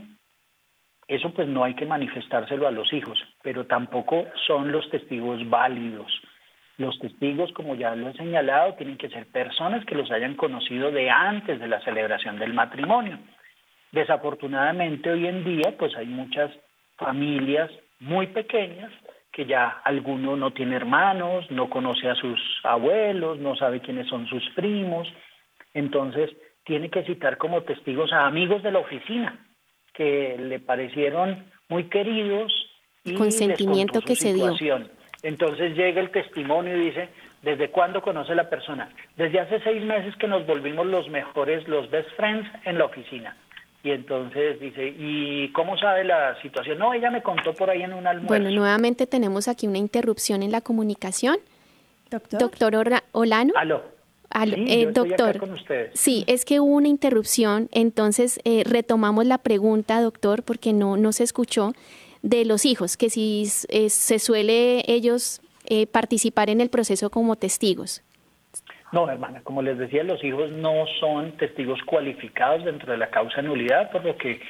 eso 1.09 1.31
pues 1.35 1.47
no 1.49 1.65
hay 1.65 1.75
que 1.75 1.85
manifestárselo 1.85 2.67
a 2.67 2.71
los 2.71 2.91
hijos, 2.93 3.19
pero 3.43 3.67
tampoco 3.67 4.27
son 4.47 4.73
los 4.73 4.89
testigos 4.91 5.47
válidos. 5.49 6.11
Los 6.79 6.99
testigos, 7.01 7.53
como 7.53 7.75
ya 7.75 7.95
lo 7.95 8.09
he 8.09 8.15
señalado, 8.15 8.75
tienen 8.75 8.97
que 8.97 9.11
ser 9.11 9.27
personas 9.27 9.85
que 9.85 9.97
los 9.97 10.11
hayan 10.11 10.35
conocido 10.35 10.91
de 10.91 11.11
antes 11.11 11.61
de 11.61 11.69
la 11.69 11.81
celebración 11.81 12.39
del 12.39 12.55
matrimonio. 12.55 13.19
Desafortunadamente 13.93 15.11
hoy 15.11 15.27
en 15.27 15.45
día 15.45 15.75
pues 15.79 15.95
hay 15.97 16.07
muchas 16.07 16.51
familias 16.97 17.71
muy 18.01 18.29
pequeñas 18.29 18.93
que 19.33 19.47
ya 19.47 19.69
alguno 19.85 20.37
no 20.37 20.53
tiene 20.53 20.77
hermanos, 20.77 21.51
no 21.51 21.69
conoce 21.69 22.09
a 22.09 22.15
sus 22.15 22.41
abuelos, 22.65 23.39
no 23.39 23.57
sabe 23.57 23.81
quiénes 23.81 24.09
son 24.09 24.27
sus 24.27 24.43
primos, 24.51 25.09
entonces 25.75 26.31
tiene 26.65 26.91
que 26.91 27.05
citar 27.05 27.39
como 27.39 27.63
testigos 27.63 28.13
a 28.13 28.27
amigos 28.27 28.63
de 28.63 28.73
la 28.73 28.81
oficina 28.81 29.47
que 29.95 30.37
le 30.39 30.61
parecieron 30.61 31.51
muy 31.69 31.85
queridos 31.85 32.53
y 33.05 33.15
consentimiento 33.15 34.01
que 34.01 34.17
se 34.17 34.35
dio. 34.35 34.57
Entonces 35.23 35.77
llega 35.77 36.01
el 36.01 36.11
testimonio 36.11 36.77
y 36.77 36.87
dice, 36.87 37.09
¿desde 37.43 37.71
cuándo 37.71 38.03
conoce 38.03 38.35
la 38.35 38.49
persona? 38.49 38.91
Desde 39.17 39.41
hace 39.41 39.61
seis 39.61 39.83
meses 39.85 40.15
que 40.17 40.29
nos 40.29 40.47
volvimos 40.47 40.87
los 40.87 41.09
mejores, 41.09 41.67
los 41.67 41.91
best 41.91 42.09
friends 42.17 42.49
en 42.65 42.79
la 42.79 42.85
oficina. 42.85 43.37
Y 43.83 43.91
entonces 43.91 44.59
dice, 44.61 44.95
¿y 44.99 45.51
cómo 45.53 45.79
sabe 45.79 46.05
la 46.05 46.41
situación? 46.43 46.79
No, 46.79 46.93
ella 46.93 47.11
me 47.11 47.23
contó 47.23 47.55
por 47.55 47.71
ahí 47.71 47.83
en 47.83 47.95
un 47.95 48.07
almuerzo. 48.07 48.29
Bueno, 48.29 48.51
nuevamente 48.51 49.07
tenemos 49.07 49.49
aquí 49.49 49.67
una 49.67 49.79
interrupción 49.79 50.43
en 50.43 50.51
la 50.51 50.61
comunicación. 50.61 51.37
Doctor. 52.11 52.41
Doctor 52.41 53.03
Olano. 53.13 53.53
Aló. 53.57 53.83
Aló. 54.31 54.57
Eh, 54.57 54.89
doctor. 54.93 55.41
Sí, 55.95 56.25
es 56.27 56.45
que 56.45 56.61
hubo 56.61 56.75
una 56.75 56.89
interrupción, 56.89 57.69
entonces 57.73 58.41
eh, 58.45 58.63
retomamos 58.67 59.27
la 59.27 59.39
pregunta, 59.39 60.01
doctor, 60.01 60.43
porque 60.43 60.73
no, 60.73 60.97
no 60.97 61.13
se 61.13 61.25
escuchó, 61.25 61.73
de 62.23 62.45
los 62.45 62.65
hijos, 62.65 62.97
que 62.97 63.11
si 63.11 63.45
eh, 63.69 63.91
se 63.91 64.19
suele 64.19 64.83
ellos 64.87 65.41
participar 65.93 66.49
en 66.49 66.63
el 66.63 66.71
proceso 66.71 67.11
como 67.11 67.37
testigos. 67.37 68.03
No, 68.91 69.11
hermana, 69.11 69.43
como 69.43 69.61
les 69.61 69.77
decía, 69.77 70.03
los 70.03 70.25
hijos 70.25 70.51
no 70.51 70.87
son 70.99 71.33
testigos 71.33 71.79
cualificados 71.83 72.65
dentro 72.65 72.91
de 72.91 72.97
la 72.97 73.11
causa 73.11 73.43
nulidad, 73.43 73.91
por 73.91 74.03
lo 74.03 74.17
que 74.17 74.41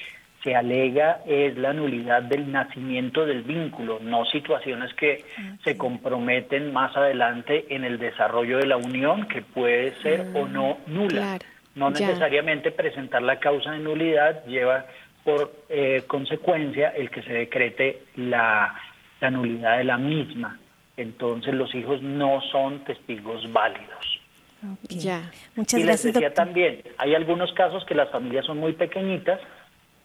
se 0.44 0.54
alega 0.54 1.20
es 1.26 1.56
la 1.56 1.72
nulidad 1.72 2.22
del 2.22 2.50
nacimiento 2.52 3.26
del 3.26 3.42
vínculo, 3.42 3.98
no 4.00 4.24
situaciones 4.26 4.94
que 4.94 5.24
se 5.64 5.76
comprometen 5.76 6.72
más 6.72 6.96
adelante 6.96 7.66
en 7.70 7.84
el 7.84 7.98
desarrollo 7.98 8.58
de 8.58 8.66
la 8.66 8.76
unión, 8.76 9.26
que 9.26 9.42
puede 9.42 9.94
ser 10.02 10.26
o 10.34 10.46
no 10.46 10.78
nula. 10.86 11.38
no 11.74 11.90
necesariamente 11.90 12.70
presentar 12.70 13.22
la 13.22 13.40
causa 13.40 13.72
de 13.72 13.80
nulidad 13.80 14.44
lleva 14.46 14.86
por 15.28 15.52
eh, 15.68 16.04
consecuencia 16.06 16.88
el 16.88 17.10
que 17.10 17.22
se 17.22 17.34
decrete 17.34 18.04
la, 18.16 18.74
la 19.20 19.30
nulidad 19.30 19.76
de 19.76 19.84
la 19.84 19.98
misma. 19.98 20.58
Entonces 20.96 21.52
los 21.52 21.74
hijos 21.74 22.00
no 22.00 22.40
son 22.50 22.82
testigos 22.84 23.52
válidos. 23.52 24.20
Ya. 24.88 25.30
Muchas 25.54 25.80
y 25.80 25.82
gracias. 25.84 26.04
Les 26.06 26.14
decía 26.14 26.32
también, 26.32 26.82
hay 26.96 27.14
algunos 27.14 27.52
casos 27.52 27.84
que 27.84 27.94
las 27.94 28.08
familias 28.08 28.46
son 28.46 28.56
muy 28.56 28.72
pequeñitas 28.72 29.38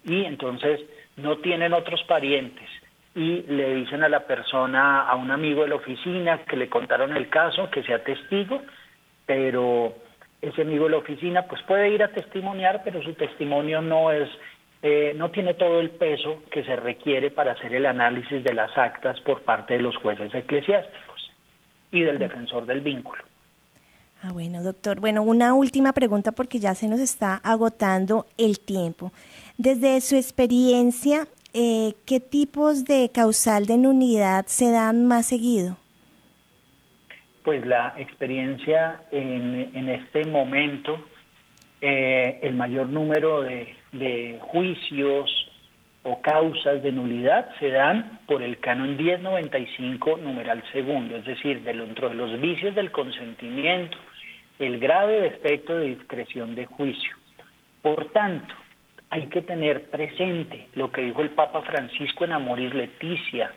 y 0.03 0.25
entonces 0.25 0.81
no 1.15 1.37
tienen 1.37 1.71
otros 1.71 2.03
parientes 2.03 2.69
y 3.15 3.43
le 3.43 3.75
dicen 3.75 4.03
a 4.03 4.09
la 4.09 4.27
persona, 4.27 5.07
a 5.07 5.15
un 5.15 5.31
amigo 5.31 5.61
de 5.61 5.69
la 5.69 5.75
oficina 5.75 6.39
que 6.39 6.57
le 6.57 6.67
contaron 6.67 7.15
el 7.15 7.29
caso, 7.29 7.69
que 7.71 7.83
sea 7.83 8.03
testigo, 8.03 8.61
pero 9.25 9.95
ese 10.41 10.63
amigo 10.63 10.85
de 10.85 10.91
la 10.91 10.97
oficina 10.97 11.43
pues 11.43 11.61
puede 11.61 11.91
ir 11.91 12.03
a 12.03 12.09
testimoniar, 12.09 12.81
pero 12.83 13.01
su 13.01 13.13
testimonio 13.13 13.81
no 13.81 14.11
es 14.11 14.27
eh, 14.85 15.13
no 15.15 15.31
tiene 15.31 15.53
todo 15.53 15.79
el 15.79 15.91
peso 15.91 16.43
que 16.51 16.61
se 16.65 16.75
requiere 16.75 17.31
para 17.31 17.53
hacer 17.53 17.73
el 17.73 17.85
análisis 17.85 18.43
de 18.43 18.53
las 18.53 18.77
actas 18.77 19.17
por 19.21 19.41
parte 19.43 19.75
de 19.75 19.79
los 19.79 19.95
jueces 19.95 20.35
eclesiásticos 20.35 21.31
y 21.89 22.01
del 22.01 22.19
defensor 22.19 22.65
del 22.65 22.81
vínculo. 22.81 23.23
Ah, 24.21 24.33
bueno, 24.33 24.61
doctor. 24.61 24.99
Bueno, 24.99 25.23
una 25.23 25.53
última 25.53 25.93
pregunta 25.93 26.33
porque 26.33 26.59
ya 26.59 26.75
se 26.75 26.89
nos 26.89 26.99
está 26.99 27.35
agotando 27.45 28.25
el 28.37 28.59
tiempo. 28.59 29.13
Desde 29.57 30.01
su 30.01 30.17
experiencia, 30.17 31.27
eh, 31.53 31.93
¿qué 32.05 32.19
tipos 32.19 32.83
de 32.83 33.09
causal 33.13 33.65
de 33.65 33.77
nulidad 33.77 34.47
se 34.47 34.69
dan 34.69 35.07
más 35.07 35.27
seguido? 35.27 35.77
Pues 37.45 37.65
la 37.65 37.93
experiencia 37.97 39.01
en, 39.11 39.87
este 39.87 40.25
momento, 40.25 40.97
eh, 41.79 42.39
el 42.41 42.55
mayor 42.55 42.87
número 42.87 43.43
de, 43.43 43.75
de 43.93 44.39
juicios 44.41 45.31
o 46.03 46.21
causas 46.21 46.83
de 46.83 46.91
nulidad 46.91 47.49
se 47.59 47.69
dan 47.69 48.19
por 48.27 48.43
el 48.43 48.59
canon 48.59 48.97
1095 48.97 50.17
numeral 50.17 50.61
segundo, 50.73 51.15
es 51.15 51.25
decir, 51.25 51.61
dentro 51.63 52.09
de 52.09 52.15
los 52.15 52.39
vicios 52.41 52.75
del 52.75 52.91
consentimiento, 52.91 53.97
el 54.59 54.79
grave 54.79 55.21
defecto 55.21 55.77
de 55.77 55.95
discreción 55.95 56.55
de 56.55 56.65
juicio. 56.65 57.15
Por 57.81 58.11
tanto, 58.11 58.53
hay 59.09 59.27
que 59.27 59.41
tener 59.41 59.89
presente 59.89 60.67
lo 60.73 60.91
que 60.91 61.01
dijo 61.01 61.21
el 61.21 61.29
Papa 61.31 61.61
Francisco 61.61 62.25
en 62.25 62.33
Amoris 62.33 62.73
Leticia. 62.73 63.51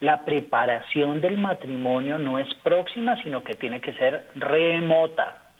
La 0.00 0.24
preparación 0.24 1.20
del 1.20 1.38
matrimonio 1.38 2.18
no 2.18 2.38
es 2.38 2.52
próxima, 2.62 3.20
sino 3.22 3.42
que 3.42 3.54
tiene 3.54 3.80
que 3.80 3.94
ser 3.94 4.28
remota. 4.34 5.52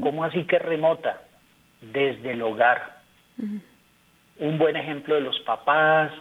¿Cómo 0.00 0.24
así 0.24 0.44
que 0.44 0.58
remota? 0.58 1.22
Desde 1.80 2.32
el 2.32 2.42
hogar. 2.42 2.95
Un 3.38 4.58
buen 4.58 4.76
ejemplo 4.76 5.14
de 5.14 5.20
los 5.20 5.38
papás, 5.40 6.12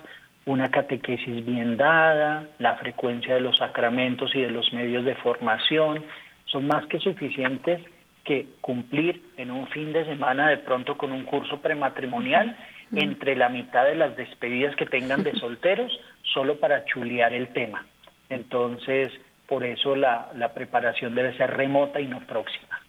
una 0.46 0.70
catequesis 0.70 1.46
bien 1.46 1.76
dada, 1.78 2.48
la 2.60 2.76
frecuencia 2.76 3.36
de 3.36 3.42
los 3.42 3.58
sacramentos 3.58 4.34
y 4.36 4.42
de 4.42 4.52
los 4.52 4.72
medios 4.74 5.04
de 5.06 5.16
formación, 5.16 6.04
son 6.46 6.68
más 6.68 6.86
que 6.88 7.00
suficientes 7.00 7.82
que 8.24 8.48
cumplir 8.62 9.22
en 9.38 9.52
un 9.52 9.68
fin 9.68 9.94
de 9.94 10.06
semana 10.06 10.50
de 10.50 10.58
pronto 10.58 10.98
con 10.98 11.12
un 11.12 11.24
curso 11.24 11.62
prematrimonial 11.62 12.58
entre 12.94 13.36
la 13.36 13.50
mitad 13.50 13.86
de 13.86 13.96
las 13.96 14.16
despedidas 14.16 14.76
que 14.76 14.86
tengan 14.86 15.24
de 15.24 15.34
solteros 15.40 15.92
solo 16.34 16.60
para 16.60 16.86
chulear 16.86 17.34
el 17.34 17.50
tema. 17.50 17.86
Entonces, 18.30 19.12
por 19.48 19.64
eso 19.64 19.96
la, 19.96 20.32
la 20.36 20.54
preparación 20.54 21.14
debe 21.16 21.38
ser 21.38 21.52
remota 21.56 22.00
y 22.00 22.08
no 22.08 22.20
próxima. 22.22 22.80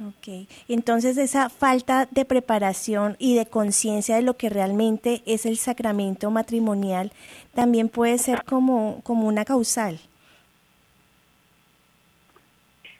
Ok, 0.00 0.48
entonces 0.68 1.16
esa 1.18 1.48
falta 1.48 2.08
de 2.10 2.24
preparación 2.24 3.16
y 3.20 3.36
de 3.36 3.46
conciencia 3.46 4.16
de 4.16 4.22
lo 4.22 4.34
que 4.34 4.50
realmente 4.50 5.22
es 5.24 5.46
el 5.46 5.56
sacramento 5.56 6.32
matrimonial 6.32 7.12
también 7.54 7.88
puede 7.88 8.18
ser 8.18 8.42
como, 8.42 9.00
como 9.04 9.28
una 9.28 9.44
causal. 9.44 10.00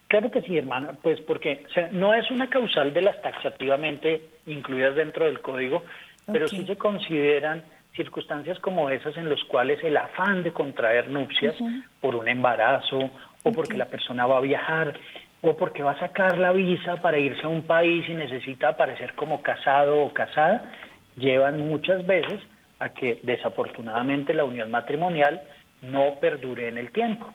Claro 0.07 0.31
que 0.31 0.43
sí, 0.43 0.57
hermana, 0.57 0.97
pues 1.03 1.21
porque 1.23 1.67
no 1.91 2.15
es 2.15 2.31
una 2.31 2.49
causal 2.49 2.95
de 2.95 3.03
las 3.03 3.21
taxativamente 3.23 4.23
incluidas 4.47 4.95
dentro 4.95 5.25
del 5.25 5.41
código, 5.41 5.83
pero 6.31 6.47
sí 6.47 6.65
se 6.65 6.77
consideran 6.77 7.65
circunstancias 7.97 8.61
como 8.61 8.91
esas 8.91 9.17
en 9.17 9.29
las 9.29 9.43
cuales 9.45 9.83
el 9.83 9.97
afán 9.97 10.45
de 10.45 10.53
contraer 10.53 11.11
nupcias 11.11 11.57
por 12.01 12.15
un 12.15 12.29
embarazo 12.29 13.11
o 13.43 13.53
porque 13.53 13.77
la 13.77 13.87
persona 13.87 14.27
va 14.27 14.39
a 14.39 14.41
viajar 14.41 14.97
o 15.45 15.57
porque 15.57 15.83
va 15.83 15.93
a 15.93 15.99
sacar 15.99 16.39
la 16.39 16.53
visa 16.53 16.97
para 16.97 17.19
irse 17.19 17.43
a 17.43 17.49
un 17.49 17.63
país 17.63 18.09
y 18.09 18.15
necesita 18.15 18.69
aparecer 18.69 19.15
como 19.15 19.43
casado 19.43 20.03
o 20.03 20.13
casada, 20.13 20.73
llevan 21.17 21.69
muchas 21.69 22.07
veces 22.07 22.41
a 22.79 22.89
que 22.89 23.21
desafortunadamente 23.23 24.33
la 24.33 24.45
unión 24.45 24.71
matrimonial 24.71 25.43
no 25.83 26.15
perdure 26.21 26.69
en 26.69 26.79
el 26.79 26.91
tiempo. 26.91 27.27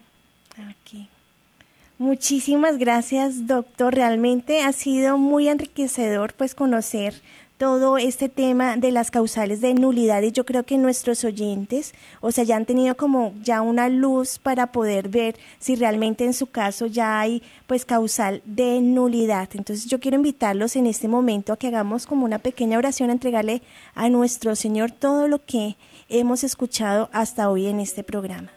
Muchísimas 1.98 2.78
gracias, 2.78 3.46
doctor. 3.46 3.94
Realmente 3.94 4.64
ha 4.64 4.72
sido 4.72 5.18
muy 5.18 5.48
enriquecedor 5.48 6.34
pues 6.34 6.56
conocer 6.56 7.14
todo 7.60 7.98
este 7.98 8.30
tema 8.30 8.78
de 8.78 8.90
las 8.90 9.12
causales 9.12 9.60
de 9.60 9.74
nulidad 9.74 10.22
y 10.22 10.32
yo 10.32 10.46
creo 10.46 10.64
que 10.64 10.78
nuestros 10.78 11.26
oyentes, 11.26 11.94
o 12.22 12.32
sea, 12.32 12.46
ya 12.46 12.56
han 12.56 12.66
tenido 12.66 12.96
como 12.96 13.34
ya 13.44 13.60
una 13.60 13.90
luz 13.90 14.40
para 14.40 14.72
poder 14.72 15.10
ver 15.10 15.36
si 15.60 15.76
realmente 15.76 16.24
en 16.24 16.34
su 16.34 16.48
caso 16.48 16.86
ya 16.86 17.20
hay 17.20 17.44
pues 17.68 17.84
causal 17.84 18.42
de 18.46 18.80
nulidad. 18.80 19.50
Entonces 19.56 19.88
yo 19.88 20.00
quiero 20.00 20.16
invitarlos 20.16 20.78
en 20.78 20.88
este 20.88 21.10
momento 21.10 21.52
a 21.52 21.58
que 21.58 21.68
hagamos 21.68 22.06
como 22.08 22.24
una 22.24 22.40
pequeña 22.40 22.78
oración, 22.78 23.10
a 23.10 23.14
entregarle 23.14 23.62
a 23.94 24.08
nuestro 24.08 24.56
Señor 24.56 24.92
todo 24.92 25.28
lo 25.28 25.44
que 25.44 25.76
hemos 26.08 26.46
escuchado 26.46 27.10
hasta 27.12 27.50
hoy 27.50 27.68
en 27.68 27.82
este 27.82 28.06
programa. 28.06 28.54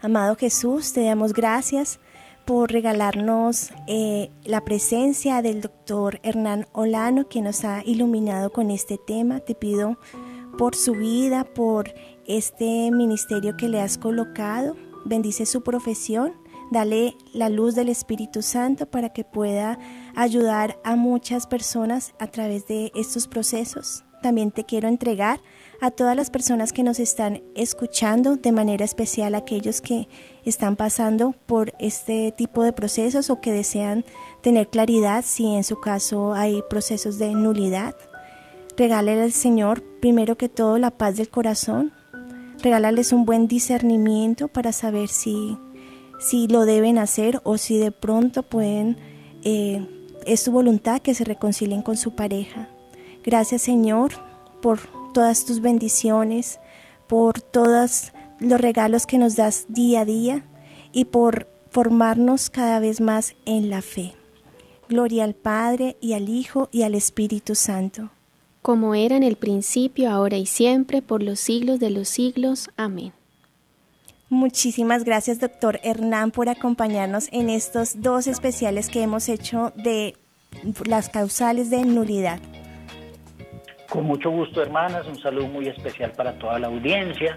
Amado 0.00 0.36
Jesús, 0.36 0.94
te 0.94 1.04
damos 1.04 1.34
gracias 1.34 1.98
por 2.44 2.70
regalarnos 2.70 3.70
eh, 3.86 4.30
la 4.44 4.64
presencia 4.64 5.42
del 5.42 5.60
doctor 5.60 6.20
Hernán 6.22 6.66
Olano, 6.72 7.28
que 7.28 7.40
nos 7.40 7.64
ha 7.64 7.82
iluminado 7.84 8.52
con 8.52 8.70
este 8.70 8.98
tema. 8.98 9.40
Te 9.40 9.54
pido 9.54 9.98
por 10.58 10.76
su 10.76 10.92
vida, 10.92 11.44
por 11.44 11.94
este 12.26 12.90
ministerio 12.90 13.56
que 13.56 13.68
le 13.68 13.80
has 13.80 13.98
colocado. 13.98 14.76
Bendice 15.04 15.46
su 15.46 15.62
profesión. 15.62 16.32
Dale 16.70 17.16
la 17.32 17.48
luz 17.48 17.74
del 17.74 17.88
Espíritu 17.88 18.42
Santo 18.42 18.86
para 18.86 19.10
que 19.10 19.24
pueda 19.24 19.78
ayudar 20.14 20.78
a 20.84 20.96
muchas 20.96 21.46
personas 21.46 22.14
a 22.18 22.26
través 22.26 22.66
de 22.66 22.90
estos 22.94 23.28
procesos. 23.28 24.04
También 24.22 24.50
te 24.50 24.64
quiero 24.64 24.88
entregar 24.88 25.42
a 25.82 25.90
todas 25.90 26.16
las 26.16 26.30
personas 26.30 26.72
que 26.72 26.82
nos 26.82 26.98
están 26.98 27.42
escuchando, 27.54 28.36
de 28.36 28.52
manera 28.52 28.82
especial 28.82 29.34
aquellos 29.34 29.82
que 29.82 30.08
están 30.44 30.76
pasando 30.76 31.34
por 31.46 31.72
este 31.78 32.32
tipo 32.32 32.62
de 32.62 32.72
procesos 32.72 33.30
o 33.30 33.40
que 33.40 33.52
desean 33.52 34.04
tener 34.42 34.68
claridad 34.68 35.24
si 35.26 35.54
en 35.54 35.64
su 35.64 35.80
caso 35.80 36.34
hay 36.34 36.62
procesos 36.68 37.18
de 37.18 37.32
nulidad. 37.34 37.94
Regálale 38.76 39.22
al 39.22 39.32
Señor 39.32 39.82
primero 40.00 40.36
que 40.36 40.48
todo 40.48 40.78
la 40.78 40.90
paz 40.90 41.16
del 41.16 41.30
corazón. 41.30 41.92
Regálales 42.62 43.12
un 43.12 43.24
buen 43.24 43.48
discernimiento 43.48 44.48
para 44.48 44.72
saber 44.72 45.08
si, 45.08 45.58
si 46.18 46.48
lo 46.48 46.64
deben 46.64 46.98
hacer 46.98 47.40
o 47.44 47.58
si 47.58 47.78
de 47.78 47.92
pronto 47.92 48.42
pueden, 48.42 48.96
eh, 49.42 49.86
es 50.26 50.40
su 50.40 50.52
voluntad 50.52 51.00
que 51.00 51.14
se 51.14 51.24
reconcilien 51.24 51.82
con 51.82 51.96
su 51.96 52.14
pareja. 52.14 52.68
Gracias 53.22 53.62
Señor 53.62 54.12
por 54.60 54.80
todas 55.12 55.44
tus 55.44 55.60
bendiciones, 55.60 56.58
por 57.06 57.40
todos 57.40 58.13
los 58.40 58.60
regalos 58.60 59.06
que 59.06 59.18
nos 59.18 59.36
das 59.36 59.66
día 59.68 60.00
a 60.00 60.04
día 60.04 60.44
y 60.92 61.06
por 61.06 61.48
formarnos 61.70 62.50
cada 62.50 62.78
vez 62.78 63.00
más 63.00 63.34
en 63.46 63.70
la 63.70 63.82
fe. 63.82 64.12
Gloria 64.88 65.24
al 65.24 65.34
Padre 65.34 65.96
y 66.00 66.12
al 66.12 66.28
Hijo 66.28 66.68
y 66.70 66.82
al 66.82 66.94
Espíritu 66.94 67.54
Santo. 67.54 68.10
Como 68.62 68.94
era 68.94 69.16
en 69.16 69.22
el 69.22 69.36
principio, 69.36 70.10
ahora 70.10 70.36
y 70.36 70.46
siempre, 70.46 71.02
por 71.02 71.22
los 71.22 71.40
siglos 71.40 71.80
de 71.80 71.90
los 71.90 72.08
siglos. 72.08 72.70
Amén. 72.76 73.12
Muchísimas 74.30 75.04
gracias, 75.04 75.38
doctor 75.38 75.80
Hernán, 75.82 76.30
por 76.30 76.48
acompañarnos 76.48 77.28
en 77.32 77.50
estos 77.50 78.00
dos 78.00 78.26
especiales 78.26 78.88
que 78.88 79.02
hemos 79.02 79.28
hecho 79.28 79.72
de 79.76 80.16
las 80.86 81.08
causales 81.08 81.70
de 81.70 81.84
nulidad. 81.84 82.40
Con 83.90 84.06
mucho 84.06 84.30
gusto, 84.30 84.62
hermanas, 84.62 85.06
un 85.06 85.20
saludo 85.20 85.46
muy 85.46 85.68
especial 85.68 86.12
para 86.12 86.38
toda 86.38 86.58
la 86.58 86.66
audiencia, 86.68 87.36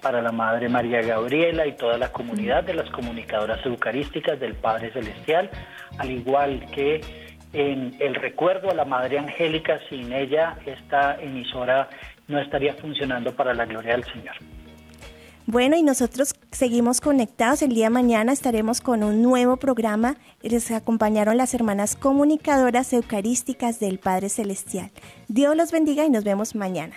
para 0.00 0.22
la 0.22 0.32
Madre 0.32 0.68
María 0.68 1.02
Gabriela 1.02 1.66
y 1.66 1.72
toda 1.72 1.98
la 1.98 2.10
comunidad 2.12 2.64
de 2.64 2.74
las 2.74 2.90
comunicadoras 2.90 3.64
eucarísticas 3.64 4.38
del 4.40 4.54
Padre 4.54 4.90
Celestial, 4.92 5.50
al 5.98 6.10
igual 6.10 6.64
que 6.72 7.00
en 7.52 7.96
el 7.98 8.14
recuerdo 8.14 8.70
a 8.70 8.74
la 8.74 8.84
Madre 8.84 9.18
Angélica, 9.18 9.80
sin 9.88 10.12
ella 10.12 10.56
esta 10.66 11.20
emisora 11.20 11.88
no 12.26 12.38
estaría 12.38 12.74
funcionando 12.74 13.34
para 13.34 13.54
la 13.54 13.64
gloria 13.64 13.92
del 13.92 14.04
Señor. 14.04 14.36
Bueno, 15.46 15.76
y 15.76 15.82
nosotros 15.82 16.34
seguimos 16.50 17.00
conectados. 17.00 17.62
El 17.62 17.70
día 17.70 17.86
de 17.86 17.90
mañana 17.90 18.32
estaremos 18.32 18.82
con 18.82 19.02
un 19.02 19.22
nuevo 19.22 19.56
programa. 19.56 20.16
Les 20.42 20.70
acompañaron 20.70 21.38
las 21.38 21.54
hermanas 21.54 21.96
comunicadoras 21.96 22.92
eucarísticas 22.92 23.80
del 23.80 23.98
Padre 23.98 24.28
Celestial. 24.28 24.90
Dios 25.28 25.56
los 25.56 25.72
bendiga 25.72 26.04
y 26.04 26.10
nos 26.10 26.22
vemos 26.22 26.54
mañana. 26.54 26.96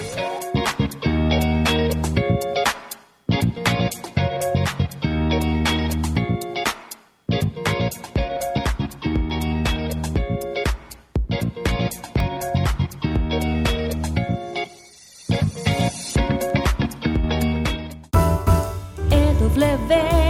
ver. 19.91 20.20